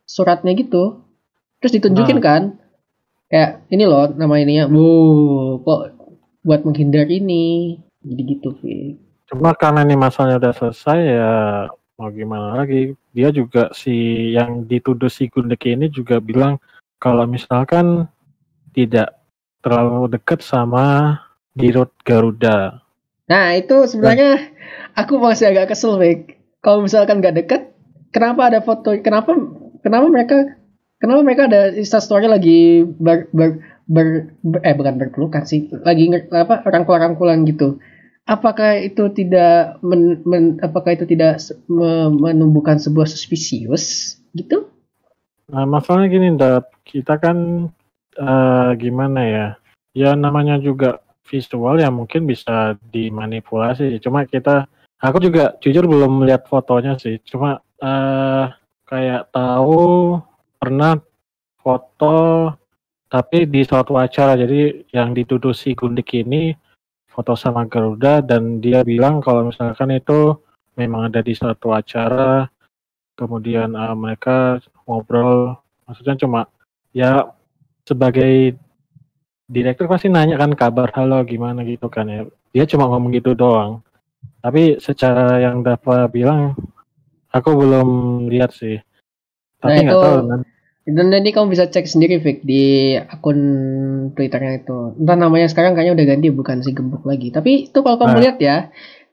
suratnya 0.08 0.56
gitu. 0.56 1.04
Terus 1.60 1.72
ditunjukin 1.76 2.18
kan. 2.24 2.56
Kayak 3.30 3.68
ini 3.68 3.84
loh 3.86 4.10
nama 4.16 4.34
ininya. 4.40 4.66
Wow, 4.72 5.60
kok 5.62 5.93
buat 6.44 6.62
menghindar 6.62 7.08
ini. 7.08 7.80
Jadi 8.04 8.22
gitu. 8.36 8.52
Cuma 9.32 9.56
karena 9.56 9.82
ini 9.82 9.96
masalahnya 9.96 10.38
udah 10.38 10.54
selesai 10.54 10.98
ya 11.00 11.32
mau 11.96 12.12
gimana 12.12 12.60
lagi. 12.62 12.92
Dia 13.16 13.32
juga 13.32 13.72
si 13.72 14.30
yang 14.36 14.68
dituduh 14.68 15.08
si 15.08 15.32
Gundeki 15.32 15.74
ini 15.74 15.88
juga 15.88 16.20
bilang 16.20 16.60
kalau 17.00 17.24
misalkan 17.24 18.06
tidak 18.76 19.16
terlalu 19.64 20.12
dekat 20.12 20.44
sama 20.44 21.16
Dirut 21.56 21.88
Garuda. 22.04 22.84
Nah 23.30 23.56
itu 23.56 23.88
sebenarnya 23.88 24.52
aku 24.92 25.16
masih 25.16 25.48
agak 25.54 25.72
kesel, 25.72 25.96
Vic. 25.96 26.36
Kalau 26.60 26.84
misalkan 26.84 27.24
nggak 27.24 27.36
deket, 27.40 27.62
kenapa 28.12 28.52
ada 28.52 28.60
foto? 28.60 28.92
Kenapa 29.00 29.32
kenapa 29.80 30.06
mereka 30.10 30.36
kenapa 31.00 31.20
mereka 31.24 31.42
ada 31.48 31.72
instastory 31.72 32.28
lagi 32.28 32.84
ber, 33.00 33.28
ber, 33.32 33.60
ber- 33.88 34.32
ber- 34.40 34.64
eh 34.64 34.74
bukan 34.76 34.96
berpelukan 34.96 35.44
sih, 35.44 35.68
lagi 35.84 36.08
apa 36.32 36.64
rangkul-rangkulan 36.64 37.44
gitu. 37.48 37.80
Apakah 38.24 38.80
itu 38.80 39.12
tidak 39.12 39.76
men, 39.84 40.24
men- 40.24 40.56
apakah 40.64 40.96
itu 40.96 41.04
tidak 41.04 41.44
me- 41.68 42.08
menumbuhkan 42.08 42.80
sebuah 42.80 43.04
suspicious 43.04 44.16
gitu? 44.32 44.72
Nah, 45.52 45.68
masalahnya 45.68 46.08
gini, 46.08 46.28
Dap. 46.32 46.72
Kita 46.88 47.20
kan 47.20 47.68
eh, 48.16 48.70
gimana 48.80 49.20
ya? 49.28 49.46
Ya 49.92 50.16
namanya 50.16 50.56
juga 50.56 51.04
visual 51.28 51.80
ya 51.80 51.92
mungkin 51.92 52.24
bisa 52.24 52.80
dimanipulasi. 52.88 54.00
Cuma 54.00 54.24
kita, 54.24 54.72
aku 55.04 55.20
juga 55.20 55.60
jujur 55.60 55.84
belum 55.84 56.24
melihat 56.24 56.48
fotonya 56.48 56.96
sih. 56.96 57.20
Cuma 57.28 57.60
eh 57.84 58.46
kayak 58.88 59.32
tahu 59.36 60.16
pernah 60.56 60.96
foto 61.60 62.48
tapi 63.06 63.46
di 63.46 63.62
suatu 63.62 63.94
acara. 63.94 64.34
Jadi 64.34 64.88
yang 64.90 65.12
dituduh 65.12 65.52
si 65.52 65.72
Gundik 65.72 66.12
ini 66.14 66.54
foto 67.06 67.38
sama 67.38 67.64
Garuda 67.66 68.18
dan 68.20 68.58
dia 68.58 68.82
bilang 68.82 69.22
kalau 69.22 69.46
misalkan 69.48 69.94
itu 69.94 70.34
memang 70.74 71.06
ada 71.12 71.22
di 71.22 71.30
suatu 71.32 71.70
acara 71.70 72.50
kemudian 73.14 73.70
eh, 73.72 73.94
mereka 73.94 74.58
ngobrol. 74.84 75.54
Maksudnya 75.86 76.18
cuma 76.18 76.40
ya 76.90 77.30
sebagai 77.84 78.56
direktur 79.44 79.86
pasti 79.86 80.08
nanya 80.08 80.40
kan 80.40 80.50
kabar 80.56 80.88
halo 80.96 81.20
gimana? 81.22 81.62
gitu 81.62 81.86
kan 81.92 82.08
ya. 82.08 82.22
Dia 82.50 82.64
cuma 82.66 82.88
ngomong 82.88 83.12
gitu 83.14 83.34
doang. 83.36 83.82
Tapi 84.40 84.80
secara 84.80 85.38
yang 85.40 85.60
Dava 85.60 86.08
bilang 86.08 86.56
aku 87.28 87.50
belum 87.52 87.88
lihat 88.32 88.56
sih. 88.56 88.80
Tapi 89.60 89.80
Nah, 89.80 89.82
nggak 89.84 89.96
itu- 89.96 90.04
tahu 90.04 90.18
kan 90.28 90.40
Dan 90.84 91.08
nanti 91.08 91.32
kamu 91.32 91.48
bisa 91.48 91.64
cek 91.64 91.88
sendiri, 91.88 92.20
Vic, 92.20 92.44
di 92.44 92.92
akun 92.94 93.38
Twitternya 94.12 94.60
itu. 94.60 94.92
Entah 95.00 95.16
namanya 95.16 95.48
sekarang 95.48 95.72
kayaknya 95.72 95.96
udah 95.96 96.06
ganti, 96.06 96.28
bukan 96.28 96.60
si 96.60 96.76
gembok 96.76 97.08
lagi. 97.08 97.32
Tapi 97.32 97.72
itu 97.72 97.78
kalau 97.80 97.96
kamu 97.96 98.14
Ah. 98.14 98.20
lihat 98.20 98.36
ya, 98.36 98.56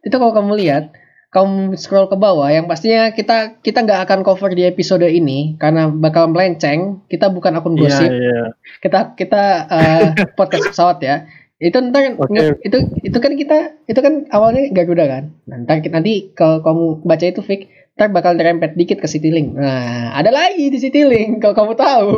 itu 0.02 0.12
kalau 0.12 0.36
kamu 0.36 0.60
lihat, 0.60 0.92
kamu 1.32 1.80
scroll 1.80 2.12
ke 2.12 2.20
bawah, 2.20 2.52
yang 2.52 2.68
pastinya 2.68 3.08
kita 3.10 3.64
kita 3.64 3.88
nggak 3.88 4.04
akan 4.04 4.20
cover 4.22 4.52
di 4.52 4.68
episode 4.68 5.08
ini 5.08 5.56
karena 5.56 5.88
bakal 5.88 6.28
melenceng. 6.28 7.08
Kita 7.08 7.32
bukan 7.32 7.56
akun 7.56 7.80
iya 7.80 7.82
gosip, 7.82 8.12
iya 8.12 8.40
kita 8.84 9.00
kita 9.16 9.44
eh, 9.72 10.06
podcast 10.38 10.76
pesawat 10.76 11.00
ya. 11.00 11.24
Itu 11.56 11.80
ntar 11.80 12.20
nge- 12.20 12.60
itu 12.68 12.78
itu 13.00 13.16
kan 13.16 13.32
kita 13.32 13.58
itu 13.88 14.00
kan 14.02 14.28
awalnya 14.28 14.68
Garuda 14.76 15.08
kan. 15.08 15.24
Nah, 15.48 15.56
ntar 15.64 15.80
kita- 15.80 15.96
nanti 15.96 16.36
kalau 16.36 16.60
kamu 16.60 16.84
baca 17.08 17.24
itu 17.24 17.40
Vic, 17.40 17.72
ntar 18.02 18.10
bakal 18.10 18.34
dirempet 18.34 18.74
dikit 18.74 18.98
ke 18.98 19.06
Citylink. 19.06 19.54
Nah, 19.54 20.18
ada 20.18 20.34
lagi 20.34 20.74
di 20.74 20.82
Citylink 20.82 21.38
kalau 21.38 21.54
kamu 21.54 21.74
tahu. 21.78 22.10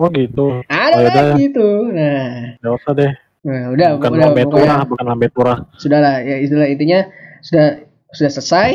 oh 0.00 0.08
gitu. 0.08 0.64
Ada 0.64 0.94
Oh, 0.96 1.00
yaudah. 1.04 1.24
lagi 1.36 1.44
tuh. 1.52 1.92
Nah, 1.92 2.56
nggak 2.56 2.72
usah 2.72 2.92
deh. 2.96 3.12
Nah 3.40 3.72
udah 3.72 3.88
bukan 3.96 4.10
udah 4.12 4.20
lambe 4.28 4.42
pokoknya 4.44 4.60
turah 4.64 4.80
bukan 4.84 5.04
lambe 5.08 5.26
turah 5.32 5.58
sudah 5.76 5.96
lah 6.00 6.16
ya 6.20 6.40
istilah 6.40 6.68
intinya. 6.68 7.04
Sudah 7.44 7.84
sudah 8.08 8.30
selesai 8.32 8.70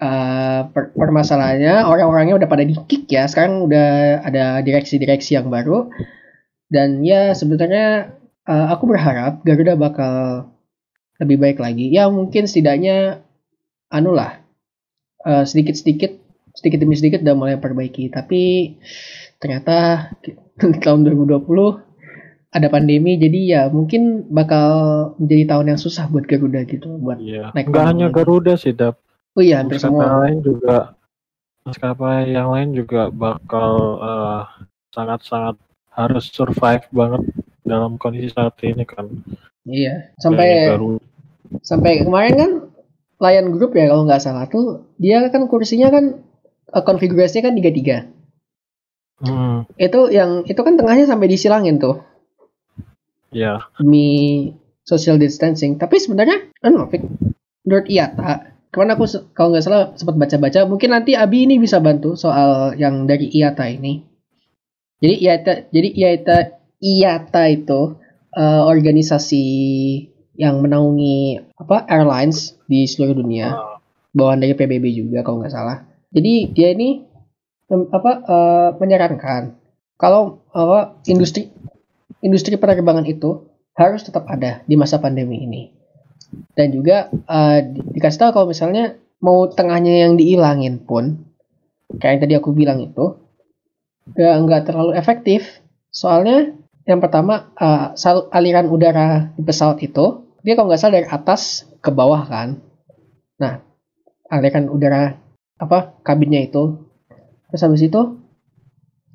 Eh, 0.00 0.60
per- 0.72 0.96
permasalahannya. 0.96 1.84
Orang-orangnya 1.84 2.40
udah 2.40 2.48
pada 2.48 2.64
di 2.64 2.72
kick 2.88 3.04
ya. 3.12 3.28
Sekarang 3.28 3.68
udah 3.68 4.24
ada 4.24 4.64
direksi-direksi 4.64 5.36
yang 5.36 5.52
baru. 5.52 5.92
Dan 6.72 7.04
ya 7.04 7.36
sebenarnya 7.36 8.16
eh, 8.48 8.66
aku 8.72 8.88
berharap 8.88 9.44
Garuda 9.44 9.76
bakal 9.76 10.48
lebih 11.20 11.36
baik 11.36 11.58
lagi. 11.60 11.92
Ya 11.92 12.08
mungkin 12.08 12.48
setidaknya 12.48 13.20
anu 13.92 14.16
lah 14.16 14.39
eh, 15.26 15.44
sedikit-sedikit 15.44 16.12
sedikit 16.54 16.78
demi 16.82 16.98
sedikit 16.98 17.22
udah 17.22 17.36
mulai 17.36 17.56
perbaiki. 17.56 18.10
Tapi 18.10 18.74
ternyata 19.40 20.08
di 20.60 20.78
tahun 20.80 21.08
2020 21.08 21.40
ada 22.50 22.66
pandemi 22.66 23.14
jadi 23.14 23.40
ya 23.46 23.62
mungkin 23.70 24.26
bakal 24.26 24.68
menjadi 25.22 25.54
tahun 25.54 25.66
yang 25.70 25.80
susah 25.80 26.10
buat 26.10 26.26
Garuda 26.26 26.66
gitu 26.66 26.98
buat 26.98 27.22
iya. 27.22 27.54
Naik 27.54 27.70
gunung 27.70 27.86
hanya. 27.86 28.06
Garuda 28.10 28.58
sih 28.58 28.74
Dap. 28.74 28.98
Oh 29.38 29.42
iya 29.42 29.62
hampir 29.62 29.78
semua. 29.78 30.26
lain 30.26 30.42
juga 30.42 30.98
maskapai 31.62 32.34
yang 32.34 32.50
lain 32.50 32.74
juga 32.74 33.14
bakal 33.14 34.02
eh, 34.02 34.42
sangat-sangat 34.90 35.56
harus 35.94 36.24
survive 36.34 36.82
banget 36.90 37.22
dalam 37.62 37.94
kondisi 38.02 38.34
saat 38.34 38.58
ini 38.66 38.82
kan. 38.82 39.06
Iya, 39.62 40.10
sampai 40.18 40.74
sampai 41.62 42.02
kemarin 42.02 42.34
kan 42.34 42.52
Lion 43.20 43.52
Group 43.52 43.76
ya 43.76 43.92
kalau 43.92 44.08
nggak 44.08 44.22
salah 44.24 44.48
tuh 44.48 44.88
dia 44.96 45.28
kan 45.28 45.44
kursinya 45.46 45.92
kan 45.92 46.24
eh, 46.72 46.82
konfigurasinya 46.84 47.52
kan 47.52 47.54
tiga 47.54 47.70
tiga. 47.70 47.96
Hmm, 49.20 49.68
Itu 49.76 50.08
yang 50.08 50.48
itu 50.48 50.56
kan 50.64 50.80
tengahnya 50.80 51.04
sampai 51.04 51.28
disilangin 51.28 51.76
tuh 51.76 52.00
ya. 53.28 53.68
demi 53.76 54.48
social 54.82 55.20
distancing. 55.20 55.76
Tapi 55.76 56.00
sebenarnya 56.00 56.48
anu 56.64 56.88
Fik, 56.88 57.04
menurut 57.68 57.86
IATA 57.86 58.50
ke 58.70 58.76
mana 58.78 58.94
aku 58.94 59.04
kalau 59.34 59.50
nggak 59.50 59.64
salah 59.66 59.82
sempat 59.98 60.14
baca-baca 60.14 60.62
mungkin 60.62 60.94
nanti 60.94 61.18
Abi 61.18 61.42
ini 61.42 61.58
bisa 61.58 61.82
bantu 61.82 62.14
soal 62.14 62.78
yang 62.78 63.04
dari 63.04 63.28
IATA 63.28 63.66
ini. 63.76 64.00
Jadi 65.04 65.14
IATA 65.26 65.52
jadi 65.68 65.88
IATA 65.92 66.36
IATA 66.80 67.42
itu 67.50 67.80
eh, 68.32 68.62
organisasi 68.64 69.44
yang 70.40 70.64
menaungi 70.64 71.18
apa 71.60 71.84
airlines 71.86 72.56
di 72.64 72.88
seluruh 72.88 73.16
dunia. 73.16 73.48
bawaan 74.10 74.42
dari 74.42 74.58
PBB 74.58 74.84
juga 74.90 75.22
kalau 75.22 75.38
nggak 75.38 75.54
salah. 75.54 75.86
Jadi 76.10 76.50
dia 76.50 76.74
ini 76.74 76.98
apa 77.94 78.12
eh, 78.26 78.68
menyarankan 78.80 79.42
kalau 79.94 80.42
apa 80.50 80.98
industri 81.06 81.52
industri 82.26 82.58
penerbangan 82.58 83.06
itu 83.06 83.46
harus 83.78 84.02
tetap 84.02 84.26
ada 84.26 84.64
di 84.66 84.74
masa 84.74 84.98
pandemi 84.98 85.44
ini. 85.46 85.62
Dan 86.56 86.74
juga 86.74 87.06
eh, 87.12 87.58
di- 87.70 87.86
dikasih 87.94 88.18
tahu 88.18 88.30
kalau 88.34 88.46
misalnya 88.50 88.98
mau 89.22 89.46
tengahnya 89.46 90.08
yang 90.08 90.18
dihilangin 90.18 90.80
pun 90.82 91.22
kayak 92.00 92.18
yang 92.18 92.22
tadi 92.26 92.34
aku 92.40 92.50
bilang 92.56 92.80
itu 92.82 93.14
nggak 94.16 94.34
nggak 94.46 94.62
terlalu 94.66 94.92
efektif. 94.98 95.62
Soalnya 95.90 96.54
yang 96.86 96.98
pertama 96.98 97.50
sal- 97.94 98.26
aliran 98.34 98.66
udara 98.66 99.30
di 99.38 99.42
pesawat 99.46 99.78
itu 99.86 100.26
dia 100.44 100.56
kalau 100.56 100.72
nggak 100.72 100.80
salah 100.80 100.94
dari 101.00 101.08
atas 101.08 101.68
ke 101.80 101.90
bawah 101.92 102.24
kan. 102.24 102.60
Nah, 103.40 103.60
aliran 104.32 104.68
udara 104.72 105.16
apa 105.60 106.00
kabinnya 106.04 106.44
itu. 106.44 106.80
Terus 107.50 107.62
habis 107.66 107.82
itu 107.84 108.00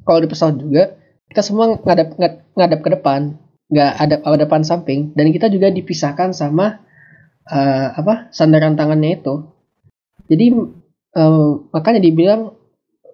kalau 0.06 0.20
di 0.22 0.30
pesawat 0.30 0.56
juga 0.62 0.94
kita 1.30 1.42
semua 1.42 1.82
ngadap 1.82 2.14
ngad- 2.18 2.44
ngadap 2.54 2.80
ke 2.86 2.90
depan. 3.00 3.22
Nggak 3.66 3.92
ada 3.98 4.16
pada 4.22 4.38
depan 4.46 4.62
samping. 4.62 5.14
Dan 5.18 5.34
kita 5.34 5.50
juga 5.50 5.74
dipisahkan 5.74 6.34
sama 6.36 6.86
eh, 7.50 7.88
apa 7.96 8.30
sandaran 8.30 8.78
tangannya 8.78 9.18
itu. 9.22 9.50
Jadi 10.30 10.46
eh, 11.18 11.52
makanya 11.74 12.02
dibilang 12.02 12.54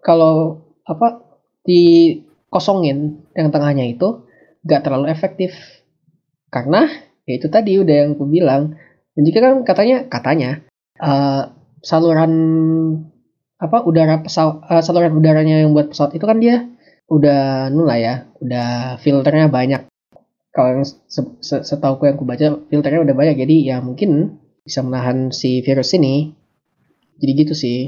kalau 0.04 0.66
apa 0.84 1.24
dikosongin 1.64 3.22
yang 3.38 3.54
tengahnya 3.54 3.86
itu 3.88 4.28
nggak 4.68 4.82
terlalu 4.84 5.08
efektif. 5.14 5.56
Karena 6.52 6.90
ya 7.28 7.34
itu 7.38 7.48
tadi 7.52 7.78
udah 7.82 7.96
yang 8.06 8.10
aku 8.18 8.26
bilang. 8.28 8.76
Dan 9.12 9.22
juga 9.28 9.40
kan 9.44 9.54
katanya 9.68 9.98
katanya 10.08 10.50
eh, 11.00 11.44
saluran 11.84 12.34
apa 13.62 13.78
udara 13.86 14.22
pesawat 14.26 14.56
eh, 14.72 14.84
saluran 14.84 15.14
udaranya 15.14 15.62
yang 15.62 15.72
buat 15.76 15.94
pesawat 15.94 16.18
itu 16.18 16.26
kan 16.26 16.38
dia 16.42 16.66
udah 17.12 17.70
nula 17.70 17.96
ya 18.00 18.14
udah 18.42 18.98
filternya 19.04 19.52
banyak. 19.52 19.82
Kalau 20.52 20.70
yang 20.80 20.86
se- 20.88 21.40
se- 21.40 21.64
setauku 21.64 22.08
yang 22.08 22.20
aku 22.20 22.28
baca 22.28 22.60
filternya 22.68 23.02
udah 23.04 23.16
banyak. 23.16 23.36
Jadi 23.40 23.56
ya 23.72 23.80
mungkin 23.80 24.40
bisa 24.64 24.84
menahan 24.84 25.32
si 25.32 25.64
virus 25.64 25.96
ini. 25.96 26.36
Jadi 27.22 27.32
gitu 27.38 27.54
sih. 27.56 27.80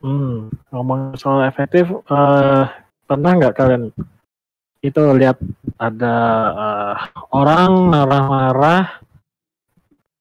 Hmm, 0.00 0.52
ngomong 0.70 1.16
soal 1.16 1.48
efektif, 1.48 1.88
eh, 1.88 2.64
pernah 3.08 3.30
nggak 3.32 3.54
kalian 3.56 3.90
itu 4.84 5.02
lihat 5.16 5.40
ada 5.76 6.16
eh, 6.54 6.96
orang 7.32 7.72
marah-marah 7.90 9.02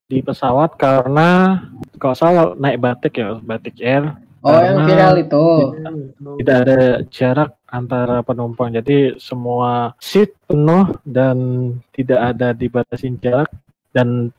di 0.05 0.21
pesawat 0.21 0.77
karena 0.77 1.59
kalau 1.97 2.15
salah 2.15 2.45
naik 2.53 2.77
batik 2.77 3.17
ya, 3.17 3.41
batik 3.41 3.81
air, 3.81 4.13
oh 4.45 4.59
yang 4.61 4.85
viral 4.85 5.15
itu 5.17 5.45
tidak 6.37 6.57
ada 6.61 6.79
jarak 7.09 7.51
antara 7.75 8.21
penumpang. 8.21 8.71
Jadi 8.71 9.17
semua 9.17 9.97
seat 9.97 10.31
penuh 10.45 10.95
dan 11.03 11.37
tidak 11.91 12.19
ada 12.35 12.53
dibatasin 12.53 13.17
jarak. 13.19 13.49
Dan 13.91 14.29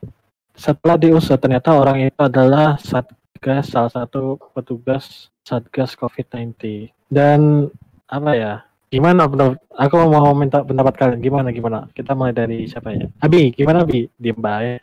setelah 0.57 0.97
diusut 0.97 1.37
ternyata 1.37 1.77
orang 1.77 2.09
itu 2.09 2.21
adalah 2.21 2.81
satgas 2.81 3.73
salah 3.73 3.93
satu 3.93 4.39
petugas 4.55 5.29
satgas 5.43 5.99
COVID-19. 5.99 6.89
Dan 7.11 7.69
apa 8.07 8.33
ya? 8.33 8.55
Gimana 8.97 9.29
pendapat? 9.29 9.61
Aku 9.77 9.95
mau 10.09 10.33
minta 10.33 10.65
pendapat 10.65 10.95
kalian. 10.97 11.21
Gimana 11.21 11.53
gimana? 11.53 11.85
Kita 11.93 12.17
mulai 12.17 12.33
dari 12.33 12.65
siapa 12.65 12.97
ya? 12.97 13.05
Abi, 13.21 13.53
gimana 13.53 13.85
Abi? 13.85 14.09
Diem 14.17 14.41
baik. 14.41 14.81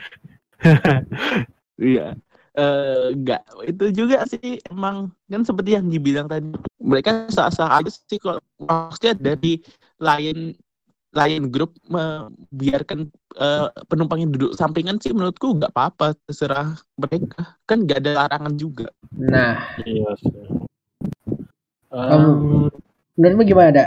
Iya. 1.74 2.14
Eh 2.53 3.18
enggak, 3.18 3.41
itu 3.66 4.05
juga 4.05 4.30
sih 4.30 4.61
emang 4.70 5.09
kan 5.26 5.41
seperti 5.41 5.74
yang 5.74 5.89
dibilang 5.89 6.30
tadi. 6.30 6.53
Mereka 6.78 7.34
sah-sah 7.34 7.82
aja 7.82 7.89
sih 7.89 8.22
kalau 8.22 8.38
maksudnya 8.61 9.18
dari 9.18 9.57
lain 9.97 10.53
lain 11.14 11.49
grup 11.49 11.74
membiarkan 11.89 13.09
eh, 13.41 13.68
penumpang 13.89 14.22
yang 14.22 14.30
duduk 14.34 14.53
sampingan 14.53 15.01
sih 15.01 15.14
menurutku 15.18 15.57
nggak 15.57 15.74
apa-apa 15.74 16.14
terserah 16.30 16.78
mereka 16.93 17.57
kan 17.66 17.86
nggak 17.86 18.01
ada 18.05 18.11
larangan 18.22 18.53
juga 18.53 18.89
nah 19.14 19.74
Iya 19.82 20.09
sih. 20.22 20.34
Kamu- 21.93 22.70
Em, 22.70 22.70
menurutmu 23.14 23.43
gimana 23.45 23.70
ada 23.70 23.86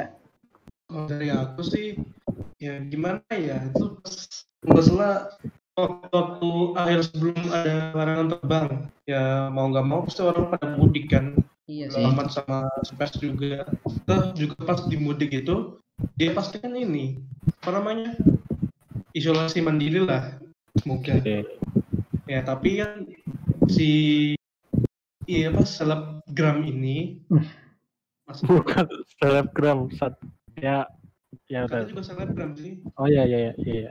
Kalau 0.87 1.05
dari 1.11 1.29
aku 1.35 1.61
sih 1.67 1.99
ya 2.57 2.81
gimana 2.87 3.21
ya 3.33 3.69
itu 3.69 3.99
pas 4.01 4.17
nggak 4.65 4.85
salah 4.87 5.15
waktu 5.77 6.51
akhir 6.79 7.01
sebelum 7.13 7.43
ada 7.53 7.75
larangan 7.93 8.29
terbang 8.33 8.69
ya 9.05 9.53
mau 9.53 9.69
nggak 9.69 9.87
mau 9.87 10.01
pasti 10.09 10.25
orang 10.25 10.47
pada 10.57 10.67
mudik 10.79 11.13
kan 11.13 11.37
iya 11.69 11.93
sih 11.93 12.01
Selamat 12.01 12.27
sama 12.33 12.59
Spes 12.87 13.13
juga 13.21 13.69
Terus 14.09 14.27
juga 14.39 14.57
pas 14.65 14.81
di 14.89 14.97
mudik 14.97 15.37
itu 15.37 15.77
dia 16.17 16.33
pasti 16.33 16.63
kan 16.63 16.73
ini 16.73 17.21
apa 17.61 17.71
namanya 17.77 18.17
isolasi 19.13 19.61
mandiri 19.61 20.01
lah 20.01 20.39
semoga 20.81 21.19
oke. 21.21 21.39
ya 22.25 22.41
tapi 22.41 22.81
kan 22.81 23.05
si 23.69 23.91
iya 25.27 25.51
apa 25.51 25.67
selebgram 25.67 26.63
ini. 26.65 27.21
Mas, 28.27 28.41
Bukan 28.47 28.87
selebgram 29.19 29.91
ya 30.61 30.89
ya 31.47 31.69
Katanya 31.69 31.85
udah. 31.85 31.91
juga 31.93 32.03
selebgram 32.03 32.51
sih 32.57 32.73
Oh 32.97 33.07
iya 33.07 33.23
iya 33.29 33.39
iya. 33.39 33.53
iya. 33.61 33.91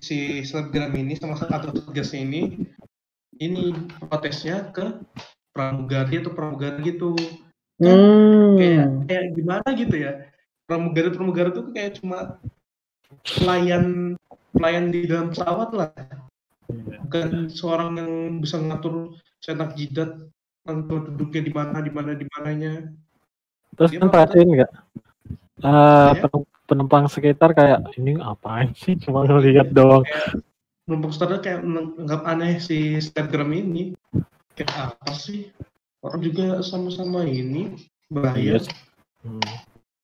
si 0.00 0.46
selebgram 0.46 0.94
ini 0.96 1.18
sama 1.18 1.36
atau 1.36 1.72
tugasnya 1.74 2.24
ini 2.24 2.42
ini 3.36 3.74
protesnya 4.08 4.72
ke 4.72 5.02
pramugari 5.52 6.22
atau 6.22 6.32
pramugari 6.32 6.94
gitu 6.94 7.12
kayak 7.76 8.88
hmm. 8.88 9.04
kayak 9.04 9.24
gimana 9.36 9.68
gitu 9.76 9.96
ya 10.00 10.12
pramugari 10.64 11.12
pramugari 11.12 11.50
tuh 11.52 11.68
kayak 11.76 12.00
cuma 12.00 12.40
pelayan 13.36 14.16
pelayan 14.56 14.88
di 14.88 15.04
dalam 15.04 15.28
pesawat 15.32 15.70
lah 15.76 15.90
bukan 17.06 17.52
seorang 17.52 18.00
yang 18.00 18.12
bisa 18.40 18.56
ngatur 18.56 19.12
cetak 19.44 19.76
jidat 19.76 20.16
atau 20.66 20.98
duduknya 21.12 21.42
di 21.44 21.52
mana 21.52 21.78
di 21.84 21.92
mana 21.92 22.10
di 22.16 22.26
mananya 22.34 22.90
Terus 23.76 23.90
Dia 23.92 24.00
kan 24.00 24.08
mah 24.08 24.12
perhatiin 24.12 24.48
nggak? 24.56 24.72
Eh, 25.56 25.66
Iya. 25.66 26.20
penum- 26.20 26.48
penumpang 26.66 27.04
sekitar 27.08 27.50
kayak 27.50 27.96
ini 27.96 28.20
ngapain 28.20 28.76
sih? 28.76 28.92
Cuma 29.02 29.24
ngeliat 29.24 29.72
doang. 29.72 30.04
penumpang 30.86 31.10
standar 31.10 31.42
kayak 31.42 31.66
menganggap 31.66 32.22
aneh 32.22 32.62
si 32.62 32.94
Instagram 32.94 33.50
ini 33.50 33.82
kayak 34.54 34.70
apa 34.94 35.10
sih 35.10 35.50
orang 35.98 36.22
juga 36.22 36.62
sama-sama 36.62 37.26
ini 37.26 37.74
bahaya 38.06 38.38
Iya 38.38 38.56
sih. 38.62 38.76
Hmm. 39.26 39.42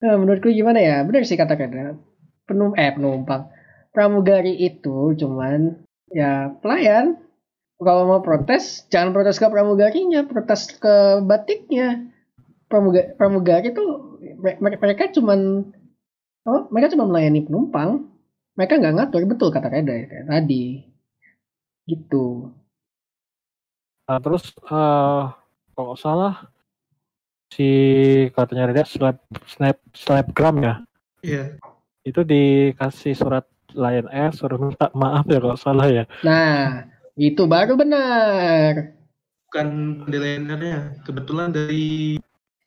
Nah, 0.03 0.19
menurutku 0.19 0.51
gimana 0.51 0.83
ya? 0.83 0.99
Benar 1.07 1.23
sih 1.23 1.39
kata 1.39 1.55
kata 1.55 1.95
penum 2.43 2.75
eh 2.75 2.91
penumpang. 2.91 3.47
Pramugari 3.95 4.59
itu 4.59 5.15
cuman 5.15 5.79
ya 6.11 6.51
pelayan. 6.59 7.15
Kalau 7.79 8.03
mau 8.03 8.19
protes, 8.19 8.83
jangan 8.87 9.11
protes 9.11 9.39
ke 9.39 9.47
pramugarinya, 9.47 10.23
protes 10.23 10.71
ke 10.73 10.95
batiknya. 11.21 12.11
Pramugari, 12.73 13.13
pramugari 13.13 13.69
tuh 13.69 14.17
me- 14.41 14.57
mereka 14.81 15.13
cuman 15.13 15.69
oh, 16.49 16.61
mereka 16.73 16.97
cuma 16.97 17.05
melayani 17.05 17.45
penumpang. 17.45 18.09
Mereka 18.57 18.81
nggak 18.81 18.95
ngatur 18.97 19.29
betul 19.29 19.53
kata 19.53 19.69
Reda 19.69 19.93
ya, 19.93 20.05
kayak 20.09 20.25
tadi. 20.25 20.81
Gitu. 21.85 22.49
Nah, 24.03 24.17
terus 24.17 24.49
eh 24.57 25.23
kalau 25.73 25.93
nggak 25.93 26.01
salah 26.01 26.49
si 27.53 27.69
katanya 28.33 28.73
Reda 28.73 28.83
slap 28.89 29.21
snap 29.45 29.77
snapgram 29.93 30.57
ya 30.57 30.73
iya 31.21 31.43
itu 32.01 32.25
dikasih 32.25 33.13
surat 33.13 33.45
Lion 33.77 34.09
Air 34.09 34.33
suruh 34.33 34.57
minta 34.57 34.89
maaf 34.97 35.29
ya 35.29 35.37
kalau 35.37 35.57
salah 35.57 35.85
ya 35.85 36.03
Nah, 36.25 36.89
itu 37.13 37.45
baru 37.45 37.77
benar. 37.77 38.97
bukan 39.45 39.69
desainer 40.09 40.97
kebetulan 41.05 41.53
dari 41.53 42.17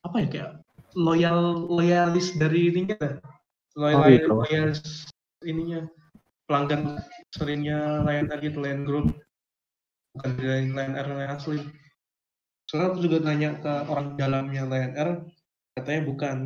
apa 0.07 0.17
ya 0.23 0.27
kayak 0.31 0.51
loyal 0.97 1.39
loyalis 1.67 2.33
dari 2.39 2.71
ininya 2.73 2.95
lah. 2.97 3.15
loyal 3.77 3.99
Oh, 4.01 4.07
gitu. 4.09 4.29
loyalis 4.47 4.81
ininya 5.45 5.79
pelanggan 6.47 7.03
seringnya 7.35 8.01
Lion 8.07 8.31
Air 8.31 8.39
gitu 8.41 8.57
Lion 8.63 8.81
Group 8.87 9.11
bukan 10.15 10.31
dari 10.39 10.71
Lion 10.71 10.95
Air 10.95 11.07
Lion 11.11 11.31
asli 11.35 11.59
soalnya 12.67 12.87
aku 12.95 12.99
juga 13.03 13.17
nanya 13.23 13.59
ke 13.59 13.73
orang 13.91 14.15
dalamnya 14.15 14.63
Lion 14.65 14.93
Air 14.95 15.09
katanya 15.77 16.01
bukan 16.07 16.37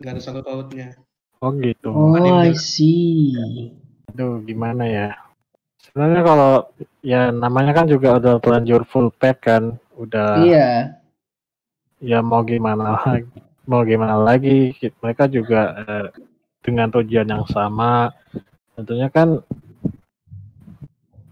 nggak 0.00 0.12
ada 0.16 0.20
sangkut 0.22 0.44
pautnya 0.46 0.94
Oh 1.40 1.56
gitu. 1.56 1.88
Oh, 1.88 2.12
Ada 2.20 2.28
yang 2.28 2.52
I 2.52 2.52
see. 2.52 3.32
Aduh, 4.12 4.44
gimana 4.44 4.84
ya? 4.84 5.16
Sebenarnya 5.80 6.20
kalau 6.20 6.52
ya 7.00 7.32
namanya 7.32 7.72
kan 7.72 7.88
juga 7.88 8.20
udah 8.20 8.44
terlanjur 8.44 8.84
full 8.84 9.08
pack 9.08 9.48
kan, 9.48 9.80
udah 9.96 10.36
Iya. 10.36 10.99
Ya 12.00 12.24
mau 12.24 12.40
gimana 12.42 12.96
lagi, 12.96 13.28
mau 13.68 13.84
gimana 13.84 14.16
lagi, 14.16 14.72
mereka 15.04 15.28
juga 15.28 15.76
eh, 15.84 16.08
dengan 16.64 16.88
tujuan 16.88 17.28
yang 17.28 17.44
sama. 17.48 18.10
Tentunya 18.74 19.12
kan 19.12 19.44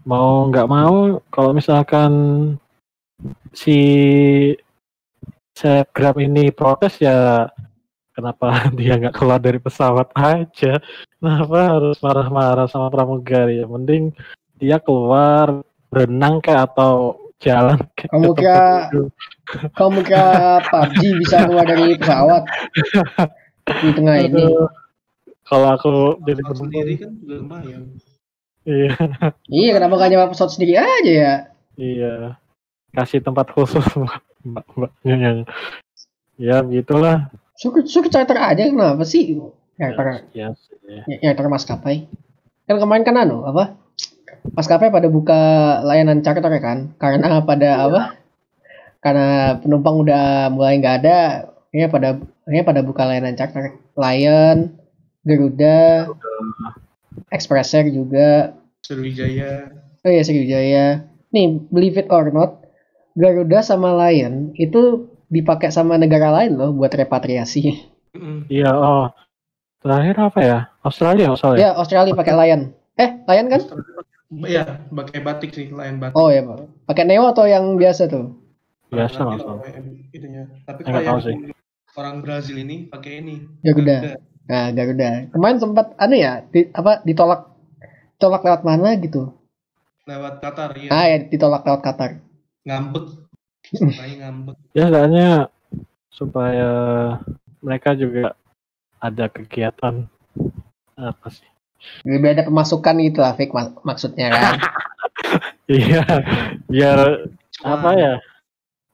mau 0.05 0.45
nggak 0.49 0.69
mau 0.69 1.21
kalau 1.29 1.51
misalkan 1.53 2.11
si 3.53 3.77
Grab 5.91 6.15
ini 6.23 6.55
protes 6.55 7.03
ya 7.03 7.51
kenapa 8.15 8.63
dia 8.79 8.95
nggak 8.95 9.15
keluar 9.15 9.39
dari 9.41 9.59
pesawat 9.59 10.07
aja? 10.15 10.79
Kenapa 11.19 11.59
harus 11.79 11.99
marah-marah 11.99 12.67
sama 12.71 12.87
pramugari? 12.87 13.59
Ya 13.59 13.67
mending 13.67 14.15
dia 14.55 14.79
keluar 14.79 15.63
berenang 15.89 16.39
kayak 16.39 16.71
atau 16.71 17.17
jalan 17.39 17.77
Kamu 17.95 18.35
ke 18.35 18.43
kira-. 18.43 18.87
Kamu 19.73 19.99
kira 20.03 20.59
PUBG 20.67 21.01
bisa 21.19 21.47
keluar 21.47 21.65
dari 21.65 21.95
pesawat 21.95 22.43
di 23.81 23.89
tengah 23.95 24.15
ini? 24.21 24.43
Kalau 25.47 25.67
aku 25.73 25.89
jadi 26.27 26.41
Pesawat 26.45 26.59
sendiri 26.61 26.93
kan 27.01 27.11
juga 27.17 27.35
lumayan 27.41 27.81
iya 28.67 28.93
Iya, 29.49 29.71
kenapa 29.79 29.97
gak 29.97 30.09
nyewa 30.13 30.29
pesawat 30.29 30.51
sendiri 30.53 30.77
aja 30.77 31.11
ya? 31.11 31.33
iya 31.79 32.35
kasih 32.91 33.23
tempat 33.23 33.49
khusus 33.55 33.85
buat 33.95 34.19
mbak-mbaknya 34.43 35.15
yang 35.15 35.37
ya 36.35 36.59
gitulah 36.61 37.31
Suka 37.55 37.83
suka 37.83 38.07
charter 38.07 38.39
aja 38.39 38.67
kenapa 38.67 39.03
sih? 39.03 39.35
Charter 39.75 40.23
ya, 40.31 40.55
sih. 40.55 40.75
yang 41.07 41.35
charter 41.35 41.51
maskapai. 41.51 42.07
Kan 42.63 42.79
kemarin 42.79 43.03
kan 43.03 43.19
anu 43.19 43.43
apa? 43.43 43.75
Maskapai 44.55 44.91
pada 44.91 45.07
buka 45.07 45.41
layanan 45.85 46.23
charter 46.23 46.51
kan? 46.59 46.93
Karena 46.99 47.39
pada 47.49 47.69
apa? 47.87 48.01
Karena 48.99 49.57
penumpang 49.63 50.03
udah 50.03 50.51
mulai 50.51 50.75
nggak 50.79 50.95
ada, 51.03 51.19
ya 51.71 51.87
pada 51.87 52.19
ya 52.51 52.61
pada 52.67 52.83
buka 52.83 53.07
layanan 53.07 53.35
charter. 53.39 53.79
Lion, 53.95 54.75
Garuda, 55.23 56.07
Express 57.31 57.75
Air 57.75 57.91
juga, 57.91 58.55
Sriwijaya 58.83 59.75
Oh 60.03 60.11
iya 60.11 60.23
Sriwijaya. 60.23 60.85
Nih, 61.35 61.59
believe 61.69 61.99
it 61.99 62.07
or 62.09 62.31
not, 62.31 62.63
Garuda 63.13 63.59
sama 63.59 63.91
Lion 63.93 64.55
itu 64.55 65.11
dipakai 65.29 65.69
sama 65.69 65.99
negara 65.99 66.33
lain 66.33 66.57
loh 66.57 66.71
buat 66.73 66.89
repatriasi. 66.89 67.85
Iya 68.49 68.73
oh 68.73 69.13
terakhir 69.79 70.15
apa 70.17 70.39
ya 70.41 70.59
Australia 70.81 71.29
Australia 71.29 71.59
Ya, 71.61 71.69
Australia 71.77 72.17
pakai 72.17 72.33
Lion. 72.33 72.61
Eh, 72.97 73.09
Lion 73.29 73.47
kan? 73.47 73.61
Iya, 74.29 74.85
pakai 74.93 75.19
batik 75.25 75.51
sih, 75.57 75.73
lain 75.73 75.97
batik. 75.97 76.13
Oh 76.13 76.29
ya, 76.29 76.45
Pak. 76.45 76.85
Pakai 76.85 77.03
Neo 77.09 77.25
atau 77.33 77.49
yang 77.49 77.73
biasa 77.75 78.05
tuh? 78.05 78.49
biasa 78.89 79.21
langsung 79.21 79.61
itunya. 80.09 80.49
Tapi 80.65 80.81
sih. 81.21 81.35
orang 81.97 82.21
Brazil 82.25 82.57
ini 82.57 82.89
pakai 82.89 83.21
ini. 83.21 83.45
Garuda. 83.61 84.17
Nah, 84.49 84.73
Garuda. 84.73 85.29
Kemarin 85.29 85.57
sempat 85.61 85.93
anu 86.01 86.15
ya, 86.17 86.41
di, 86.49 86.69
apa 86.73 87.05
ditolak 87.05 87.53
tolak 88.17 88.41
lewat 88.41 88.61
mana 88.65 88.97
gitu. 88.97 89.33
Lewat 90.09 90.41
Qatar 90.41 90.73
ya. 90.73 90.89
Ah 90.89 91.05
ya, 91.05 91.17
ditolak 91.29 91.61
lewat 91.65 91.81
Qatar. 91.85 92.11
Ngambek. 92.65 93.05
Supaya 93.77 94.13
ngambek. 94.25 94.55
ya 94.73 94.85
soalnya 94.89 95.29
supaya 96.09 96.69
mereka 97.61 97.93
juga 97.93 98.33
ada 98.97 99.29
kegiatan 99.29 100.09
apa 100.97 101.27
sih 101.31 101.47
Lebih 102.03 102.29
ada 102.35 102.43
pemasukan 102.47 102.95
gitu 103.03 103.19
lah, 103.23 103.33
Fik 103.35 103.51
mak- 103.55 103.81
maksudnya 103.83 104.27
kan. 104.31 104.53
iya 105.69 106.01
biar 106.65 107.29
apa 107.61 107.89
ya 107.93 108.13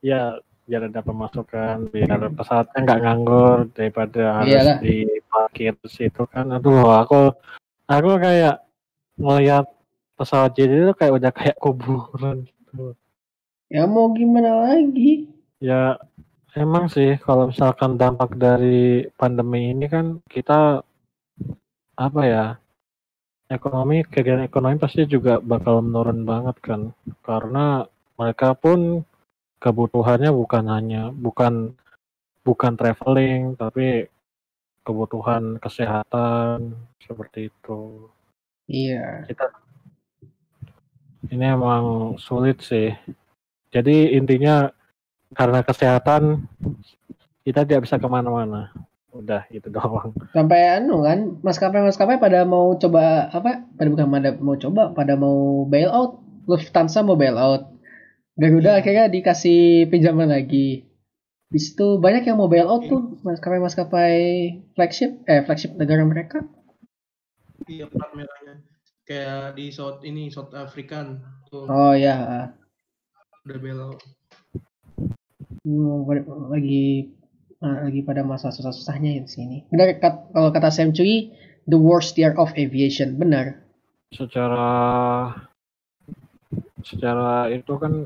ya 0.04 0.22
biar 0.66 0.90
ada 0.90 1.02
pemasukan 1.06 1.88
biar 1.94 2.34
pesawatnya 2.34 2.80
nggak 2.84 3.02
nganggur 3.06 3.60
daripada 3.72 4.42
harus 4.42 4.52
Iyalah. 4.52 4.78
diparkir 4.82 5.74
di 5.80 5.90
situ 5.90 6.24
kan 6.28 6.50
aduh 6.52 6.90
aku 7.00 7.32
aku 7.86 8.10
kayak 8.18 8.66
ngelihat 9.16 9.70
pesawat 10.18 10.52
jadi 10.58 10.90
itu 10.90 10.94
kayak 10.98 11.14
udah 11.22 11.32
kayak 11.32 11.58
kuburan 11.62 12.44
gitu 12.50 12.98
ya 13.70 13.86
mau 13.90 14.14
gimana 14.14 14.68
lagi? 14.68 15.30
ya 15.62 15.98
emang 16.54 16.90
sih 16.90 17.18
kalau 17.22 17.50
misalkan 17.50 17.98
dampak 17.98 18.34
dari 18.38 19.06
pandemi 19.16 19.74
ini 19.74 19.86
kan 19.90 20.20
kita 20.30 20.82
apa 21.96 22.22
ya 22.28 22.46
ekonomi 23.50 24.02
kegiatan 24.06 24.50
ekonomi 24.50 24.82
pasti 24.82 25.06
juga 25.06 25.38
bakal 25.38 25.86
menurun 25.86 26.26
banget 26.26 26.58
kan. 26.62 26.82
Karena 27.22 27.86
mereka 28.18 28.58
pun 28.58 29.06
kebutuhannya 29.62 30.30
bukan 30.34 30.66
hanya 30.70 31.04
bukan 31.14 31.74
bukan 32.46 32.74
traveling 32.78 33.58
tapi 33.58 34.06
kebutuhan 34.86 35.58
kesehatan 35.58 36.78
seperti 37.02 37.50
itu. 37.50 38.10
Iya. 38.66 39.30
kita 39.30 39.46
ini 41.30 41.46
emang 41.46 42.18
sulit 42.22 42.62
sih. 42.62 42.94
Jadi 43.74 44.14
intinya 44.14 44.70
karena 45.34 45.66
kesehatan 45.66 46.46
kita 47.46 47.66
tidak 47.66 47.90
bisa 47.90 47.98
ke 47.98 48.08
mana-mana 48.10 48.74
udah 49.16 49.48
itu 49.50 49.72
doang. 49.76 50.12
Sampai 50.36 50.60
anu 50.76 51.02
kan 51.08 51.40
maskapai 51.40 51.82
maskapai 51.82 52.20
pada 52.20 52.44
mau 52.44 52.76
coba 52.76 53.32
apa? 53.32 53.64
Pada 53.80 53.88
bukan 53.88 54.08
pada 54.12 54.30
mau 54.36 54.56
coba 54.60 54.92
pada 54.92 55.14
mau 55.16 55.64
bail 55.66 55.88
out 55.90 56.20
Lufthansa 56.46 57.02
mau 57.02 57.18
bail 57.18 57.40
out 57.40 57.74
Garuda 58.36 58.84
akhirnya 58.84 59.08
dikasih 59.08 59.88
pinjaman 59.88 60.28
lagi. 60.28 60.84
Di 61.48 61.60
situ 61.62 62.04
banyak 62.04 62.28
yang 62.28 62.36
mau 62.36 62.52
bail 62.52 62.68
out 62.68 62.84
tuh 62.84 63.16
maskapai 63.24 63.64
maskapai 63.64 64.16
flagship 64.76 65.24
eh 65.24 65.40
flagship 65.48 65.80
negara 65.80 66.04
mereka. 66.04 66.44
Iya, 67.66 67.88
plat 67.88 68.12
merahnya. 68.12 68.60
Kayak 69.08 69.56
di 69.56 69.72
South 69.72 70.04
ini 70.04 70.28
South 70.28 70.52
African 70.52 71.24
tuh. 71.48 71.64
Oh 71.72 71.96
ya 71.96 72.52
udah 73.48 73.60
belok. 73.62 74.00
Hmm, 75.64 76.04
lagi 76.52 77.14
lagi 77.66 78.06
pada 78.06 78.22
masa 78.22 78.54
susah-susahnya 78.54 79.18
di 79.22 79.30
sini. 79.30 79.58
Benar 79.74 79.98
kat- 79.98 80.30
kalau 80.30 80.50
kata 80.54 80.70
Sam 80.70 80.94
Cui 80.94 81.34
the 81.66 81.80
worst 81.80 82.14
year 82.16 82.38
of 82.38 82.54
aviation. 82.54 83.18
Benar. 83.18 83.62
Secara 84.14 84.70
secara 86.86 87.50
itu 87.50 87.74
kan 87.82 88.06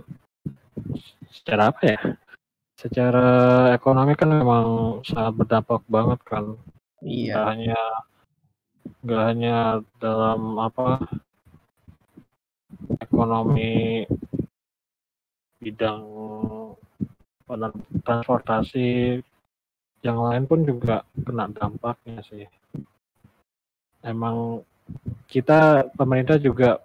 secara 1.29 1.75
apa 1.75 1.81
ya? 1.83 1.99
Secara 2.79 3.27
ekonomi 3.75 4.15
kan 4.15 4.31
memang 4.31 4.67
sangat 5.03 5.33
berdampak 5.35 5.83
banget 5.91 6.19
kan. 6.23 6.55
Iya. 7.03 7.35
Nggak 7.35 7.47
hanya 7.51 7.81
nggak 8.99 9.23
hanya 9.31 9.57
dalam 9.99 10.59
apa 10.59 11.03
ekonomi 13.03 14.03
bidang 15.59 16.03
transportasi 18.05 19.19
yang 20.05 20.17
lain 20.19 20.43
pun 20.47 20.63
juga 20.63 21.03
kena 21.25 21.51
dampaknya 21.51 22.23
sih 22.23 22.47
emang 24.03 24.63
kita 25.27 25.91
pemerintah 25.95 26.39
juga 26.39 26.79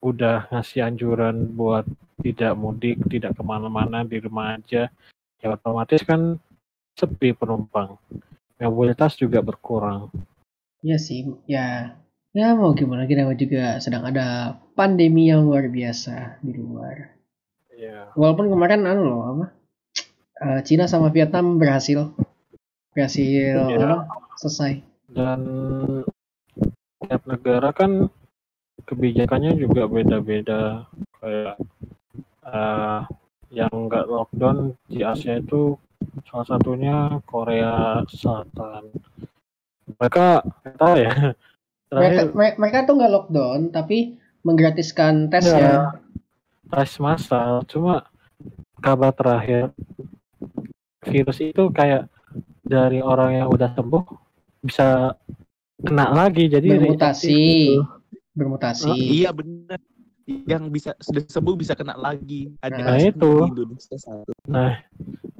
udah 0.00 0.48
ngasih 0.52 0.80
anjuran 0.84 1.44
buat 1.56 1.84
tidak 2.20 2.52
mudik 2.56 3.00
tidak 3.08 3.32
ke 3.36 3.42
mana-mana 3.44 4.04
di 4.04 4.16
rumah 4.20 4.56
aja 4.56 4.88
ya 5.40 5.46
otomatis 5.56 6.04
kan 6.04 6.36
sepi 6.96 7.32
penumpang 7.32 7.96
mobilitas 8.60 9.16
juga 9.16 9.40
berkurang 9.40 10.12
Iya 10.80 10.96
sih, 10.96 11.28
ya. 11.44 11.92
Ya 12.32 12.56
mau 12.56 12.72
gimana 12.72 13.04
kita 13.04 13.28
juga 13.36 13.76
sedang 13.84 14.06
ada 14.08 14.56
pandemi 14.72 15.28
yang 15.28 15.44
luar 15.44 15.68
biasa 15.68 16.40
di 16.40 16.56
luar. 16.56 17.12
ya 17.76 18.08
Walaupun 18.16 18.48
kemarin 18.48 18.88
anu 18.88 19.02
loh 19.04 19.20
apa? 19.28 19.46
eh, 20.40 20.60
Cina 20.64 20.88
sama 20.88 21.12
Vietnam 21.12 21.60
berhasil 21.60 22.16
berhasil 22.92 23.54
Iya. 23.70 24.02
apa, 24.02 24.06
selesai. 24.38 24.72
dan 25.10 25.40
tiap 27.02 27.22
negara 27.26 27.74
kan 27.74 28.06
kebijakannya 28.86 29.58
juga 29.58 29.90
beda-beda 29.90 30.86
kayak 31.18 31.58
eh, 32.46 33.00
yang 33.50 33.90
nggak 33.90 34.06
lockdown 34.06 34.78
di 34.86 35.02
Asia 35.02 35.42
itu 35.42 35.74
salah 36.30 36.46
satunya 36.46 37.18
Korea 37.26 38.00
Selatan 38.06 38.94
mereka 39.98 40.46
tahu 40.78 40.94
ya 40.96 41.34
Mereka, 41.90 42.30
terakhir 42.30 42.54
mereka 42.56 42.78
tuh 42.86 42.94
nggak 42.96 43.12
lockdown 43.12 43.60
tapi 43.74 44.14
menggratiskan 44.46 45.26
tes 45.28 45.50
Ya. 45.50 45.58
ya. 45.58 45.76
tes 46.70 46.94
massal 47.02 47.66
cuma 47.66 48.06
kabar 48.78 49.10
terakhir 49.10 49.74
virus 51.02 51.42
itu 51.42 51.66
kayak 51.74 52.06
dari 52.62 53.00
orang 53.00 53.30
yang 53.36 53.48
udah 53.48 53.70
sembuh 53.70 54.04
bisa 54.60 55.16
kena 55.78 56.10
lagi 56.10 56.44
jadi 56.46 56.66
Bermutasi. 56.68 57.28
gitu. 57.28 57.82
Bermutasi. 58.32 58.86
Oh, 58.86 58.96
iya 58.96 59.30
benar. 59.30 59.80
Yang 60.26 60.62
bisa 60.70 60.90
sudah 60.98 61.24
sembuh 61.26 61.56
bisa 61.56 61.74
kena 61.74 61.96
lagi. 61.96 62.52
Ada 62.60 62.78
Nah, 62.78 62.98
itu. 62.98 63.32
di 63.40 63.50
Indonesia 63.50 63.96
satu. 63.96 64.30
nah 64.44 64.78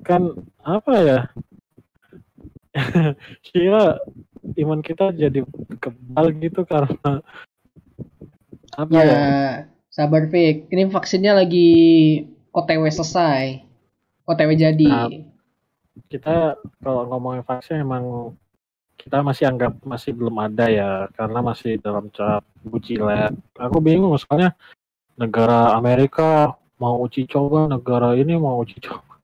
kan 0.00 0.32
apa 0.60 0.92
ya 0.98 1.20
kira 3.44 3.98
imun 4.56 4.80
kita 4.80 5.12
jadi 5.12 5.42
kebal 5.76 6.26
gitu 6.36 6.62
karena 6.64 7.20
apa 8.72 8.90
Ya, 8.90 9.02
ya, 9.04 9.20
sabar 9.88 10.26
Fik. 10.26 10.70
Ini 10.70 10.88
vaksinnya 10.88 11.34
lagi 11.34 11.70
OTW 12.50 12.86
selesai. 12.88 13.60
OTW 14.24 14.50
jadi. 14.54 14.86
Nah. 14.88 15.10
Kita 16.08 16.56
kalau 16.80 17.02
ngomongin 17.10 17.44
vaksin 17.44 17.82
emang 17.82 18.34
kita 19.00 19.24
masih 19.24 19.48
anggap 19.48 19.80
masih 19.80 20.12
belum 20.12 20.36
ada 20.40 20.68
ya 20.68 20.90
karena 21.16 21.40
masih 21.40 21.80
dalam 21.80 22.12
tahap 22.12 22.44
uji 22.68 23.00
lab. 23.00 23.32
Aku 23.56 23.80
bingung 23.80 24.12
soalnya 24.20 24.52
negara 25.16 25.72
Amerika 25.72 26.52
mau 26.76 27.00
uji 27.04 27.24
coba, 27.24 27.68
negara 27.68 28.12
ini 28.16 28.36
mau 28.36 28.60
uji 28.60 28.76
coba. 28.84 29.20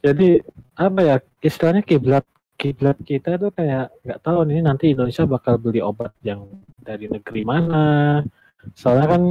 Jadi 0.00 0.40
apa 0.76 1.00
ya 1.04 1.16
istilahnya 1.40 1.84
kiblat 1.84 2.24
kiblat 2.56 2.96
kita 3.04 3.36
tuh 3.36 3.52
kayak 3.52 3.92
nggak 4.00 4.20
tahu 4.24 4.48
nih 4.48 4.64
nanti 4.64 4.96
Indonesia 4.96 5.28
bakal 5.28 5.60
beli 5.60 5.84
obat 5.84 6.16
yang 6.24 6.48
dari 6.80 7.08
negeri 7.08 7.44
mana. 7.44 8.24
Soalnya 8.72 9.12
kan 9.12 9.22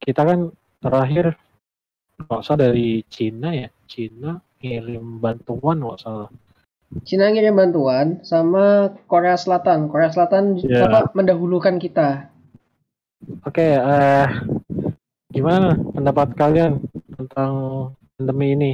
kita 0.00 0.24
kan 0.24 0.40
terakhir 0.80 1.36
usah 2.28 2.56
dari 2.56 3.04
Cina 3.08 3.52
ya, 3.52 3.68
Cina 3.84 4.40
ngirim 4.60 5.18
bantuan 5.18 5.80
nggak 5.80 6.00
salah. 6.00 6.30
Cina 7.06 7.32
ngirim 7.32 7.56
bantuan 7.56 8.20
sama 8.26 8.92
Korea 9.08 9.38
Selatan. 9.38 9.88
Korea 9.88 10.12
Selatan 10.12 10.60
apa 10.60 11.10
mendahulukan 11.16 11.80
kita. 11.80 12.28
Oke, 13.44 13.76
eh 13.76 14.28
gimana 15.30 15.76
pendapat 15.76 16.34
kalian 16.36 16.82
tentang 17.14 17.52
pandemi 18.16 18.48
ini? 18.58 18.72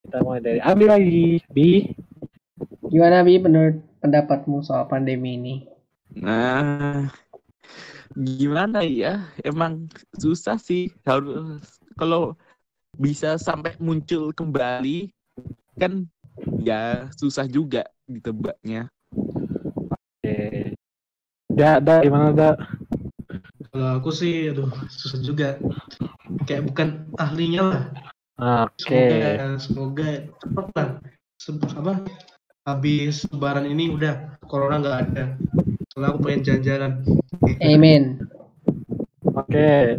Kita 0.00 0.24
mulai 0.24 0.40
dari 0.40 0.60
Abi 0.64 0.84
lagi, 0.88 1.26
Bi. 1.52 1.84
Gimana 2.88 3.20
Bi 3.20 3.36
menurut 3.36 3.82
pendapatmu 4.00 4.64
soal 4.64 4.88
pandemi 4.88 5.36
ini? 5.36 5.54
Nah, 6.16 7.10
gimana 8.16 8.80
ya? 8.86 9.28
Emang 9.44 9.90
susah 10.16 10.56
sih. 10.56 10.88
Harus 11.04 11.60
kalau 12.00 12.38
bisa 13.00 13.40
sampai 13.40 13.72
muncul 13.80 14.28
kembali 14.36 15.08
kan 15.80 16.04
ya 16.60 17.08
susah 17.16 17.48
juga 17.48 17.88
ditebaknya. 18.04 18.92
Oke. 20.20 20.76
Ya, 21.56 21.80
da, 21.80 22.04
gimana 22.04 22.28
da? 22.36 22.50
Kalau 23.72 23.88
aku 23.96 24.12
sih, 24.12 24.52
aduh, 24.52 24.68
susah 24.92 25.18
juga. 25.24 25.56
Kayak 26.44 26.68
bukan 26.68 26.88
ahlinya 27.16 27.62
lah. 27.64 27.82
Oke. 28.68 29.00
Semoga, 29.00 29.46
semoga 29.56 30.08
cepat 30.36 30.66
lah. 30.76 30.88
Se- 31.40 31.56
apa? 31.56 31.92
Habis 32.68 33.24
lebaran 33.32 33.64
ini 33.64 33.88
udah 33.88 34.36
corona 34.44 34.78
nggak 34.84 34.98
ada. 35.08 35.24
Soalnya 35.90 36.08
aku 36.12 36.20
pengen 36.20 36.40
jalan-jalan. 36.44 36.92
Amin. 37.64 38.02
Oke. 39.32 39.96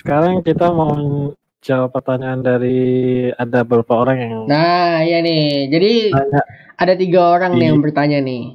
Sekarang 0.00 0.40
kita 0.40 0.72
mau 0.72 1.30
jawab 1.64 1.90
pertanyaan 1.90 2.40
dari 2.40 2.78
ada 3.32 3.64
beberapa 3.64 3.96
orang 3.98 4.16
yang 4.20 4.32
Nah, 4.44 5.00
iya 5.00 5.18
nih. 5.18 5.66
Jadi 5.66 5.92
tanya. 6.12 6.42
ada 6.76 6.92
tiga 6.94 7.20
orang 7.30 7.56
nih 7.56 7.66
yang 7.66 7.80
bertanya 7.80 8.18
nih. 8.20 8.52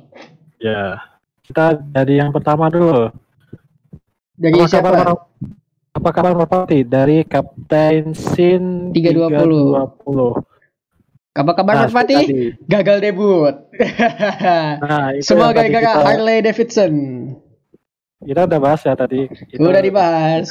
Ya. 0.57 1.01
Kita 1.41 1.73
dari 1.73 2.15
yang 2.15 2.29
pertama 2.29 2.69
dulu. 2.69 3.09
Dari 4.35 4.53
Apa 4.55 4.69
kabar, 4.69 4.69
siapa? 4.69 4.89
Mar- 4.93 5.25
apa 5.89 6.09
kabar 6.13 6.31
Merpati? 6.33 6.79
Dari 6.81 7.25
Kapten 7.25 8.13
Sin 8.13 8.93
320. 8.93 9.73
320. 10.05 10.45
Apa 11.31 11.51
kabar 11.53 11.73
Nah, 11.73 11.81
Merpati? 11.83 12.15
Gagal 12.63 12.97
debut. 13.01 13.55
Nah, 14.79 15.17
Semua 15.25 15.49
gara-gara 15.49 15.81
kita- 15.91 16.05
Harley 16.05 16.39
Davidson. 16.39 16.93
kita 18.19 18.45
udah 18.45 18.59
bahas 18.59 18.81
ya 18.81 18.93
tadi. 18.93 19.25
Itu- 19.49 19.59
Udah 19.59 19.81
dibahas. 19.81 20.45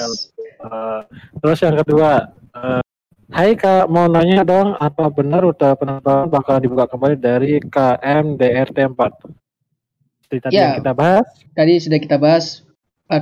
Eh, 0.59 1.01
terus 1.39 1.61
yang 1.61 1.79
kedua, 1.79 2.35
eh, 2.59 2.83
Hai 3.29 3.53
kak, 3.53 3.93
mau 3.93 4.09
nanya 4.09 4.41
dong, 4.41 4.73
apa 4.81 5.13
benar 5.13 5.45
udah 5.45 5.77
penerbangan 5.77 6.33
bakal 6.33 6.57
dibuka 6.57 6.89
kembali 6.89 7.13
dari 7.15 7.61
KMDRT 7.61 8.89
4? 8.89 9.21
Seperti 10.25 10.41
tadi 10.41 10.53
Ya. 10.57 10.73
yang 10.73 10.81
kita 10.81 10.93
bahas, 10.97 11.29
Tadi 11.53 11.77
sudah 11.77 11.99
kita 12.01 12.17
bahas 12.17 12.65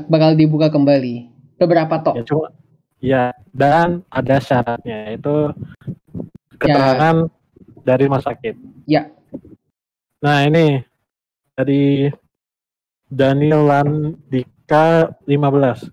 bakal 0.06 0.38
dibuka 0.38 0.70
kembali. 0.70 1.26
Beberapa 1.58 1.98
tok. 1.98 2.14
ya 2.14 2.22
cuma, 2.22 2.46
ya 3.02 3.24
dan 3.50 4.06
ada 4.06 4.38
syaratnya 4.38 5.10
itu 5.10 5.50
keterangan 6.54 7.26
dari 7.82 8.02
rumah 8.06 8.22
sakit. 8.22 8.54
Ya. 8.86 9.10
Nah 10.22 10.46
ini 10.46 10.86
dari 11.58 12.12
Daniel 13.06 13.66
Landika 13.66 15.18
15, 15.26 15.90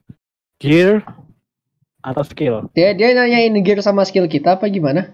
gear 0.59 1.01
atau 2.03 2.23
skill? 2.27 2.55
Dia 2.75 2.91
dia 2.97 3.15
nanyain 3.15 3.55
gear 3.65 3.79
sama 3.81 4.03
skill 4.03 4.27
kita 4.27 4.59
apa 4.59 4.67
gimana? 4.69 5.13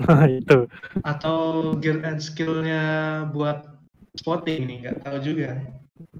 Nah 0.00 0.26
itu. 0.28 0.66
Atau 1.04 1.36
gear 1.80 2.02
and 2.04 2.20
skillnya 2.20 2.82
buat 3.32 3.64
spotting 4.18 4.66
nih, 4.68 4.76
nggak 4.84 4.96
tahu 5.06 5.16
juga. 5.22 5.48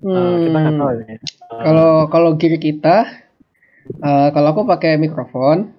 Nah, 0.05 0.37
kita 0.45 0.57
nggak 0.61 0.75
Hmm. 0.75 0.81
tahu 0.81 0.91
ini. 0.97 1.15
Eh, 1.17 1.21
Kalau 1.65 1.91
kalau 2.13 2.31
gear 2.41 2.55
kita, 2.61 2.97
eh, 4.01 4.29
kalau 4.35 4.49
aku 4.53 4.63
pakai 4.69 4.97
mikrofon, 5.01 5.73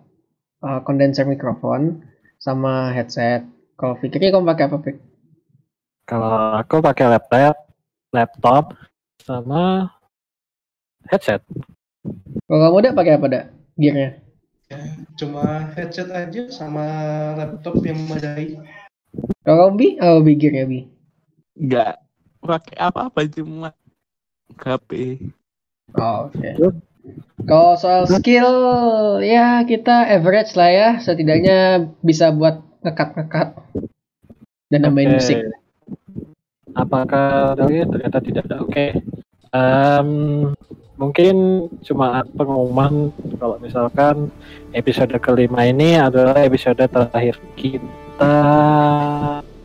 eh, 0.66 0.80
condenser 0.86 1.26
mikrofon, 1.30 2.02
sama 2.42 2.90
headset. 2.96 3.46
Kalau 3.78 3.98
Fikri 3.98 4.30
kamu 4.30 4.46
pakai 4.46 4.66
apa 4.70 4.78
Fik? 4.82 4.98
Kalau 6.10 6.60
aku 6.60 6.84
pakai 6.84 7.06
laptop, 7.18 7.56
laptop 8.14 8.64
sama 9.22 9.90
headset. 11.10 11.42
Kalau 12.50 12.60
kamu 12.68 12.78
udah 12.82 12.94
pakai 12.98 13.14
apa 13.18 13.28
dak? 13.32 13.46
Gearnya? 13.82 14.22
Ya, 14.70 14.82
cuma 15.18 15.74
headset 15.74 16.14
aja 16.14 16.54
sama 16.54 16.86
laptop 17.34 17.82
yang 17.82 17.98
memadai. 18.06 18.62
Kalau 19.42 19.74
bi, 19.74 19.98
oh 19.98 20.22
bi 20.22 20.38
gearnya 20.38 20.70
bi. 20.70 20.80
Nggak 21.58 21.98
pakai 22.46 22.78
apa-apa 22.78 23.26
cuma 23.26 23.74
HP. 24.54 25.18
Oh, 25.98 26.30
Oke. 26.30 26.56
Kalau 27.50 27.74
soal 27.74 28.06
skill, 28.06 28.54
ya 29.26 29.66
kita 29.66 30.06
average 30.14 30.54
lah 30.54 30.70
ya. 30.70 30.90
Setidaknya 31.02 31.90
bisa 32.06 32.30
buat 32.30 32.62
ngekat-ngekat 32.86 33.58
dan 34.70 34.80
nambahin 34.86 35.12
Oke. 35.12 35.18
musik. 35.18 35.38
Apakah 36.78 37.58
dari 37.58 37.84
ternyata 37.84 38.18
tidak 38.22 38.44
ada? 38.48 38.58
Oke. 38.62 38.96
Em, 39.52 40.10
mungkin 41.02 41.66
cuma 41.82 42.22
pengumuman 42.38 43.10
kalau 43.42 43.58
misalkan 43.58 44.30
episode 44.70 45.18
kelima 45.18 45.66
ini 45.66 45.98
adalah 45.98 46.38
episode 46.46 46.78
terakhir 46.78 47.42
kita. 47.58 48.38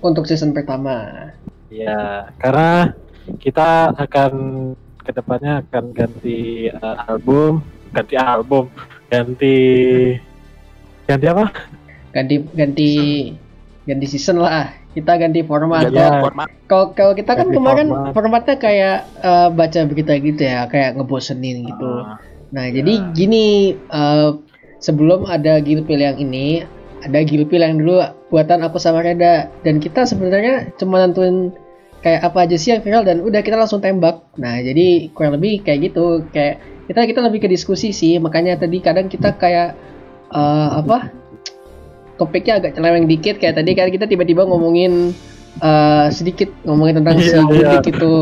Untuk 0.01 0.25
season 0.25 0.57
pertama. 0.57 1.29
Ya, 1.69 2.33
karena 2.41 2.97
kita 3.37 3.93
akan 4.01 4.33
ke 5.05 5.13
depannya 5.13 5.61
akan 5.61 5.85
ganti 5.93 6.73
eh, 6.73 6.97
album, 7.05 7.61
ganti 7.93 8.17
album, 8.17 8.73
ganti 9.13 9.59
ganti 11.05 11.27
apa? 11.29 11.53
Ganti 12.17 12.35
ganti 12.57 12.91
ganti 13.85 14.07
season 14.09 14.41
lah. 14.41 14.86
Kita 14.97 15.13
ganti 15.21 15.45
format. 15.45 15.93
Ya. 15.93 16.25
format 16.25 16.49
Kalau 16.67 16.97
kalau 16.97 17.13
kita 17.13 17.37
kan 17.37 17.53
Ganti 17.53 17.57
kemarin 17.61 17.89
format. 17.93 18.13
formatnya 18.17 18.57
kayak 18.57 18.97
eh, 19.21 19.49
baca 19.53 19.81
berita 19.85 20.13
gitu 20.17 20.43
ya, 20.43 20.65
kayak 20.67 20.97
ngebosenin 20.97 21.69
gitu. 21.69 21.93
Ah, 22.01 22.17
Nah, 22.47 22.71
jadi 22.71 23.13
gini 23.13 23.75
eh, 23.77 24.31
sebelum 24.81 25.29
ada 25.29 25.59
Gilpil 25.61 26.01
yang 26.01 26.17
ini, 26.17 26.63
ada 27.05 27.21
Gilpil 27.27 27.61
yang 27.61 27.77
dulu 27.77 28.01
buatan 28.33 28.65
aku 28.65 28.81
sama 28.81 29.03
Reda 29.05 29.53
dan 29.63 29.79
kita 29.83 30.09
sebenarnya 30.09 30.73
cuma 30.81 31.03
nentuin 31.05 31.53
kayak 32.01 32.23
apa 32.23 32.47
aja 32.47 32.57
sih 32.57 32.71
yang 32.75 32.81
viral 32.87 33.03
dan 33.03 33.21
udah 33.21 33.43
kita 33.43 33.59
langsung 33.59 33.83
tembak. 33.83 34.23
Nah, 34.39 34.63
jadi 34.63 35.11
kurang 35.13 35.37
lebih 35.37 35.67
kayak 35.67 35.91
gitu, 35.93 36.25
kayak 36.31 36.63
kita 36.87 37.03
kita 37.05 37.21
lebih 37.27 37.45
ke 37.45 37.49
diskusi 37.51 37.91
sih, 37.91 38.17
makanya 38.23 38.57
tadi 38.57 38.79
kadang 38.79 39.11
kita 39.11 39.35
kayak 39.37 39.75
eh, 40.33 40.69
apa? 40.81 41.26
Topiknya 42.17 42.61
agak 42.61 42.73
celeweng 42.77 43.07
dikit 43.09 43.37
kayak 43.41 43.57
tadi 43.61 43.73
kan 43.77 43.89
kita 43.93 44.09
tiba-tiba 44.09 44.45
ngomongin 44.49 45.13
eh, 45.61 46.07
sedikit 46.13 46.49
ngomongin 46.65 47.01
tentang 47.01 47.17
si 47.21 47.29
Iya, 47.33 47.41
iya. 47.41 47.45
Budik 47.47 47.85
itu. 47.97 48.15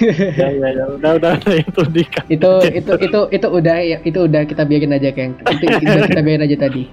ya 0.40 0.48
ya 0.52 0.68
ya 0.72 0.84
udah 0.96 1.10
udah 1.20 1.32
itu 1.52 1.82
di 1.92 2.02
itu 2.32 2.52
itu 2.72 2.92
itu 3.00 3.20
itu 3.32 3.46
udah 3.48 3.76
ya 3.80 3.98
itu 4.04 4.18
udah 4.24 4.42
kita 4.44 4.62
biarin 4.68 4.96
aja 4.96 5.08
kayak 5.12 5.36
itu, 5.48 5.64
itu 5.68 5.96
kita 6.12 6.20
biarin 6.24 6.44
aja 6.44 6.56
tadi. 6.56 6.84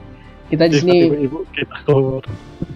Kita 0.45 0.70
di 0.70 0.76
sini 0.78 0.97
ibu 1.26 1.41
kita 1.51 1.76
keluar. 1.88 2.24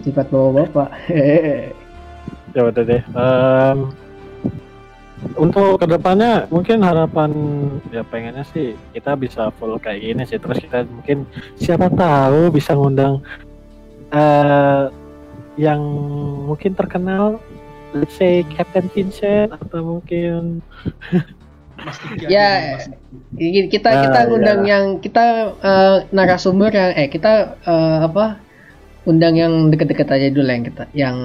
sifat 0.00 0.26
bawa 0.32 0.64
bapak. 0.64 0.88
ya 2.56 2.60
udah 2.66 2.82
deh 2.82 3.02
Em, 3.14 3.78
untuk 5.36 5.76
ke 5.78 5.86
depannya 5.86 6.48
mungkin 6.48 6.80
harapan 6.80 7.30
ya 7.92 8.00
pengennya 8.02 8.42
sih 8.50 8.72
kita 8.96 9.14
bisa 9.14 9.52
full 9.60 9.76
kayak 9.76 10.00
gini 10.00 10.22
sih 10.24 10.40
terus 10.40 10.58
kita 10.58 10.88
mungkin 10.88 11.28
siapa 11.60 11.92
tahu 11.92 12.48
bisa 12.50 12.72
ngundang 12.72 13.20
eh 14.10 14.82
yang 15.56 15.80
mungkin 16.46 16.72
terkenal 16.72 17.38
let's 17.92 18.14
say 18.14 18.46
Captain 18.48 18.86
Vincent 18.88 19.50
atau 19.52 19.98
mungkin 19.98 20.62
Ya, 22.28 22.76
kita 23.40 23.88
Ah, 23.88 24.02
kita 24.04 24.18
ngundang 24.28 24.68
yang 24.68 24.84
kita 25.00 25.56
eh, 25.56 25.96
narasumber 26.12 26.68
yang 26.68 26.92
eh 26.92 27.08
kita 27.08 27.56
eh, 27.56 27.98
apa 28.04 28.36
undang 29.08 29.32
yang 29.32 29.52
deket-deket 29.72 30.08
aja 30.12 30.28
dulu 30.28 30.44
yang 30.44 30.64
kita 30.68 30.84
yang 30.92 31.16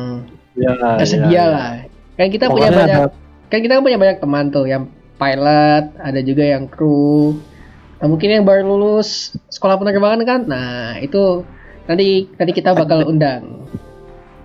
ya 0.56 0.72
tersedia 0.96 1.28
ya, 1.28 1.36
ya. 1.36 1.46
lah. 1.52 1.70
Kan 2.16 2.28
kita 2.32 2.48
punya 2.48 2.72
Pokoknya 2.72 2.80
banyak 2.80 3.00
ada- 3.04 3.14
kan 3.46 3.60
kita 3.60 3.72
kan 3.76 3.84
punya 3.84 4.00
banyak 4.00 4.18
teman 4.24 4.46
tuh 4.48 4.66
yang 4.66 4.84
pilot, 5.16 5.84
ada 6.00 6.20
juga 6.24 6.44
yang 6.48 6.72
kru. 6.72 7.36
Nah, 8.00 8.08
mungkin 8.08 8.30
yang 8.32 8.48
baru 8.48 8.64
lulus 8.64 9.36
sekolah 9.48 9.76
penerbangan 9.76 10.24
kan. 10.24 10.42
Nah, 10.48 10.96
itu 11.00 11.44
nanti 11.86 12.30
nanti 12.38 12.52
kita 12.54 12.74
bakal 12.74 13.06
undang. 13.06 13.66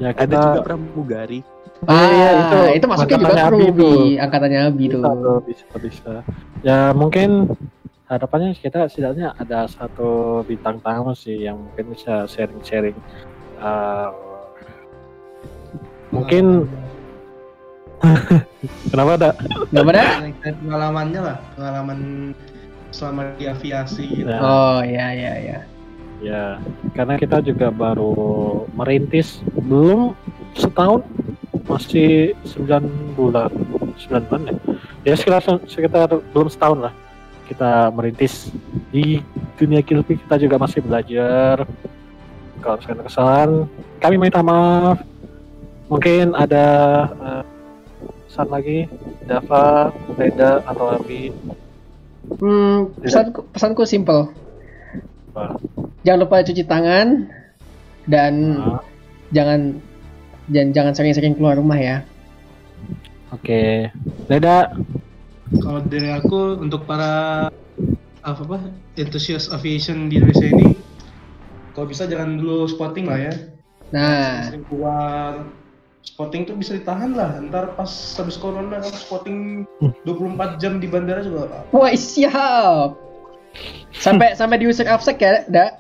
ya 0.01 0.12
Ada 0.12 0.24
kita 0.24 0.36
juga 0.41 0.62
pramugari. 0.64 1.41
Ah, 1.88 2.09
iya, 2.12 2.28
Ah, 2.28 2.32
itu 2.36 2.59
itu 2.76 2.86
masuknya 2.93 3.18
juga. 3.24 3.72
Bi, 3.72 4.20
angkatannya 4.20 4.61
Abi 4.68 4.84
tuh. 4.93 5.01
bisa 5.01 5.12
tuh, 5.16 5.38
bisa 5.49 5.66
bisa 5.80 6.12
ya 6.61 6.93
mungkin 6.93 7.49
harapannya 8.05 8.53
kita 8.53 8.84
setidaknya 8.91 9.32
ada 9.41 9.64
satu 9.64 10.43
bintang 10.45 10.76
tamu 10.84 11.16
sih 11.16 11.47
yang 11.49 11.57
mungkin 11.57 11.97
bisa 11.97 12.28
sharing-sharing 12.28 12.99
uh, 13.62 14.12
mungkin 16.11 16.68
kenapa 18.93 19.11
ada 19.16 19.30
Gak 19.70 19.84
ada? 19.88 20.05
Pengalamannya 20.43 21.20
lah 21.22 21.36
pengalaman 21.55 21.99
selama 22.91 23.30
di 23.38 23.47
aviasi 23.47 24.05
gitu. 24.11 24.28
Ya. 24.28 24.41
Oh, 24.43 24.80
ya 24.82 25.07
ya 25.14 25.32
ya. 25.38 25.59
Ya 26.21 26.61
karena 26.93 27.16
kita 27.16 27.41
juga 27.41 27.73
baru 27.73 28.12
merintis 28.77 29.41
belum 29.57 30.12
setahun 30.55 31.05
masih 31.64 32.37
9 32.45 33.16
bulan 33.16 33.51
9 33.97 34.29
bulan 34.29 34.43
ya. 34.49 34.55
Ya 35.01 35.14
sekitar 35.16 35.43
sekitar 35.64 36.09
belum 36.33 36.49
setahun 36.53 36.91
lah 36.91 36.95
kita 37.51 37.91
merintis. 37.91 38.55
Di 38.95 39.18
dunia 39.59 39.83
kilpi 39.83 40.14
kita 40.23 40.39
juga 40.39 40.57
masih 40.62 40.81
belajar. 40.87 41.66
Kalau 42.62 42.77
misalkan 42.79 43.07
kesalahan 43.07 43.51
kami 43.99 44.16
minta 44.18 44.41
maaf. 44.41 45.03
Mungkin 45.91 46.39
ada 46.39 46.66
eh, 47.11 47.43
pesan 48.31 48.47
lagi? 48.47 48.87
Dava, 49.27 49.91
Reda 50.14 50.62
atau 50.62 50.95
Abi? 50.95 51.35
Hmm, 52.39 52.95
pesanku 53.03 53.43
pesanku 53.51 53.83
simple. 53.83 54.31
Jangan 56.01 56.21
lupa 56.25 56.41
cuci 56.41 56.65
tangan 56.65 57.29
dan 58.09 58.33
Nah, 58.57 58.81
jangan 59.31 59.79
jangan 60.51 60.71
jangan 60.75 60.93
sering-sering 60.97 61.37
keluar 61.37 61.61
rumah 61.61 61.79
ya. 61.79 61.97
Oke, 63.31 63.93
Reda 64.27 64.75
Kalau 65.51 65.83
dari 65.87 66.11
aku 66.11 66.63
untuk 66.63 66.87
para 66.87 67.47
apa 68.21 68.41
apa 68.47 68.59
enthusiast 68.95 69.51
aviation 69.51 70.07
di 70.07 70.23
Indonesia 70.23 70.47
ini, 70.47 70.79
kalau 71.75 71.91
bisa 71.91 72.07
jangan 72.07 72.39
dulu 72.39 72.71
spotting 72.71 73.11
lah 73.11 73.19
ya. 73.19 73.35
Nah, 73.91 74.47
Sering 74.47 74.63
keluar 74.71 75.51
spotting 76.07 76.47
tuh 76.47 76.55
bisa 76.55 76.79
ditahan 76.79 77.19
lah. 77.19 77.43
Ntar 77.43 77.75
pas 77.75 77.91
habis 77.91 78.39
corona 78.39 78.79
kamu 78.79 78.99
spotting 78.99 79.39
24 80.07 80.63
jam 80.63 80.79
di 80.79 80.87
bandara 80.87 81.27
juga 81.27 81.67
wah 81.75 81.91
siap. 81.91 83.10
Sampai 83.91 84.33
sampai 84.33 84.57
diusir 84.63 84.87
absek 84.87 85.21
ya, 85.21 85.43
da. 85.51 85.75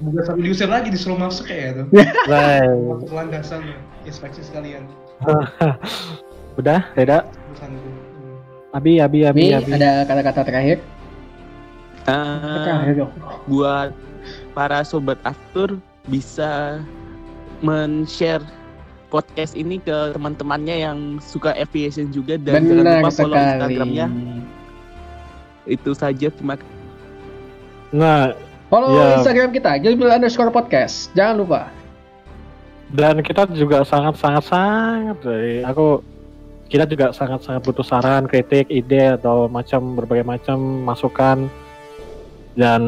Bukan 0.00 0.22
sampai 0.28 0.42
diusir 0.46 0.70
lagi 0.70 0.88
disuruh 0.88 1.18
masuk 1.18 1.50
kayak 1.50 1.82
tuh. 1.82 1.86
Bye. 2.24 2.64
Masuk 2.70 3.10
landasan 3.12 3.60
inspeksi 4.06 4.40
sekalian. 4.40 4.86
Udah, 6.60 6.86
Reda. 6.94 7.26
Pesanku. 7.52 7.76
Hmm. 7.82 8.76
Abi, 8.78 9.02
Abi, 9.02 9.26
Abi, 9.26 9.44
Abi. 9.52 9.70
ada 9.74 10.06
kata-kata 10.06 10.40
terakhir. 10.46 10.78
Eh, 12.04 12.64
Terakhir 12.64 12.94
dong. 13.00 13.12
buat 13.48 13.90
para 14.52 14.84
sobat 14.84 15.18
after 15.24 15.74
bisa 16.06 16.78
men-share 17.60 18.44
podcast 19.08 19.56
ini 19.56 19.80
ke 19.80 20.12
teman-temannya 20.12 20.84
yang 20.84 20.98
suka 21.18 21.54
aviation 21.54 22.10
juga 22.10 22.36
dan 22.36 22.66
jangan 22.66 22.82
Benar 22.84 22.94
lupa 23.00 23.10
follow 23.10 23.34
sekali. 23.34 23.46
Instagramnya. 23.48 24.06
Itu 25.64 25.92
saja 25.92 26.28
terima 26.28 26.54
kasih. 26.54 26.72
Nah, 27.90 28.34
Follow 28.66 28.90
Ya. 28.92 29.16
Instagram 29.16 29.50
kita, 29.50 29.78
Gilbil 29.78 30.08
underscore 30.08 30.50
podcast. 30.50 31.12
Jangan 31.12 31.36
lupa. 31.38 31.62
dan 32.90 33.18
kita 33.20 33.50
juga 33.50 33.82
sangat-sangat 33.82 34.44
sangat 34.44 35.16
dari 35.20 35.62
aku 35.62 35.98
kita 36.64 36.86
juga 36.86 37.10
sangat-sangat 37.10 37.60
butuh 37.60 37.82
saran, 37.82 38.22
kritik, 38.24 38.66
ide 38.68 39.14
atau 39.14 39.46
macam 39.46 39.94
berbagai 39.94 40.22
macam 40.22 40.56
masukan 40.82 41.50
dan 42.54 42.82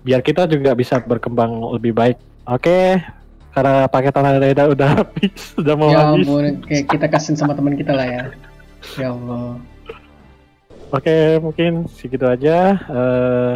biar 0.00 0.20
kita 0.20 0.44
juga 0.44 0.72
bisa 0.72 1.00
berkembang 1.00 1.50
lebih 1.72 1.92
baik. 1.92 2.16
Oke, 2.46 3.00
karena 3.50 3.84
paketan 3.84 4.36
Reda 4.36 4.68
udah 4.68 4.88
habis, 5.00 5.56
udah 5.56 5.74
mau 5.74 5.88
ya 5.88 6.12
habis. 6.12 6.26
kayak 6.64 6.84
kita 6.88 7.06
kasihin 7.08 7.36
sama 7.36 7.52
teman 7.52 7.72
kita 7.72 7.92
lah 7.92 8.04
ya. 8.04 8.22
Ya 8.96 9.08
Allah. 9.10 9.56
Oke, 10.88 11.36
mungkin 11.44 11.84
segitu 11.92 12.24
aja. 12.24 12.80
Eh, 12.80 13.54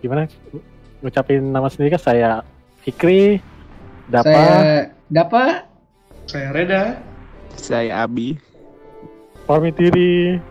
gimana 0.00 0.24
ngucapin 1.04 1.44
nama 1.52 1.68
sendiri 1.68 1.96
kan 1.96 2.02
saya 2.02 2.30
Fikri, 2.80 3.44
Dapa, 4.08 4.24
Saya 4.24 4.88
Dapa. 5.12 5.44
Saya 6.24 6.48
Reda. 6.56 6.82
Saya 7.56 8.04
Abi. 8.04 8.40
pamit 9.46 9.78
diri, 9.78 10.42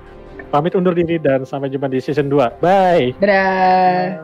pamit 0.48 0.72
undur 0.72 0.96
diri 0.96 1.20
dan 1.20 1.44
sampai 1.44 1.68
jumpa 1.68 1.92
di 1.92 2.00
season 2.00 2.32
2. 2.32 2.64
Bye. 2.64 3.12
Dadah. 3.20 4.16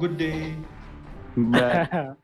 Good 0.00 0.14
day. 0.16 0.56
Bye. 1.36 2.16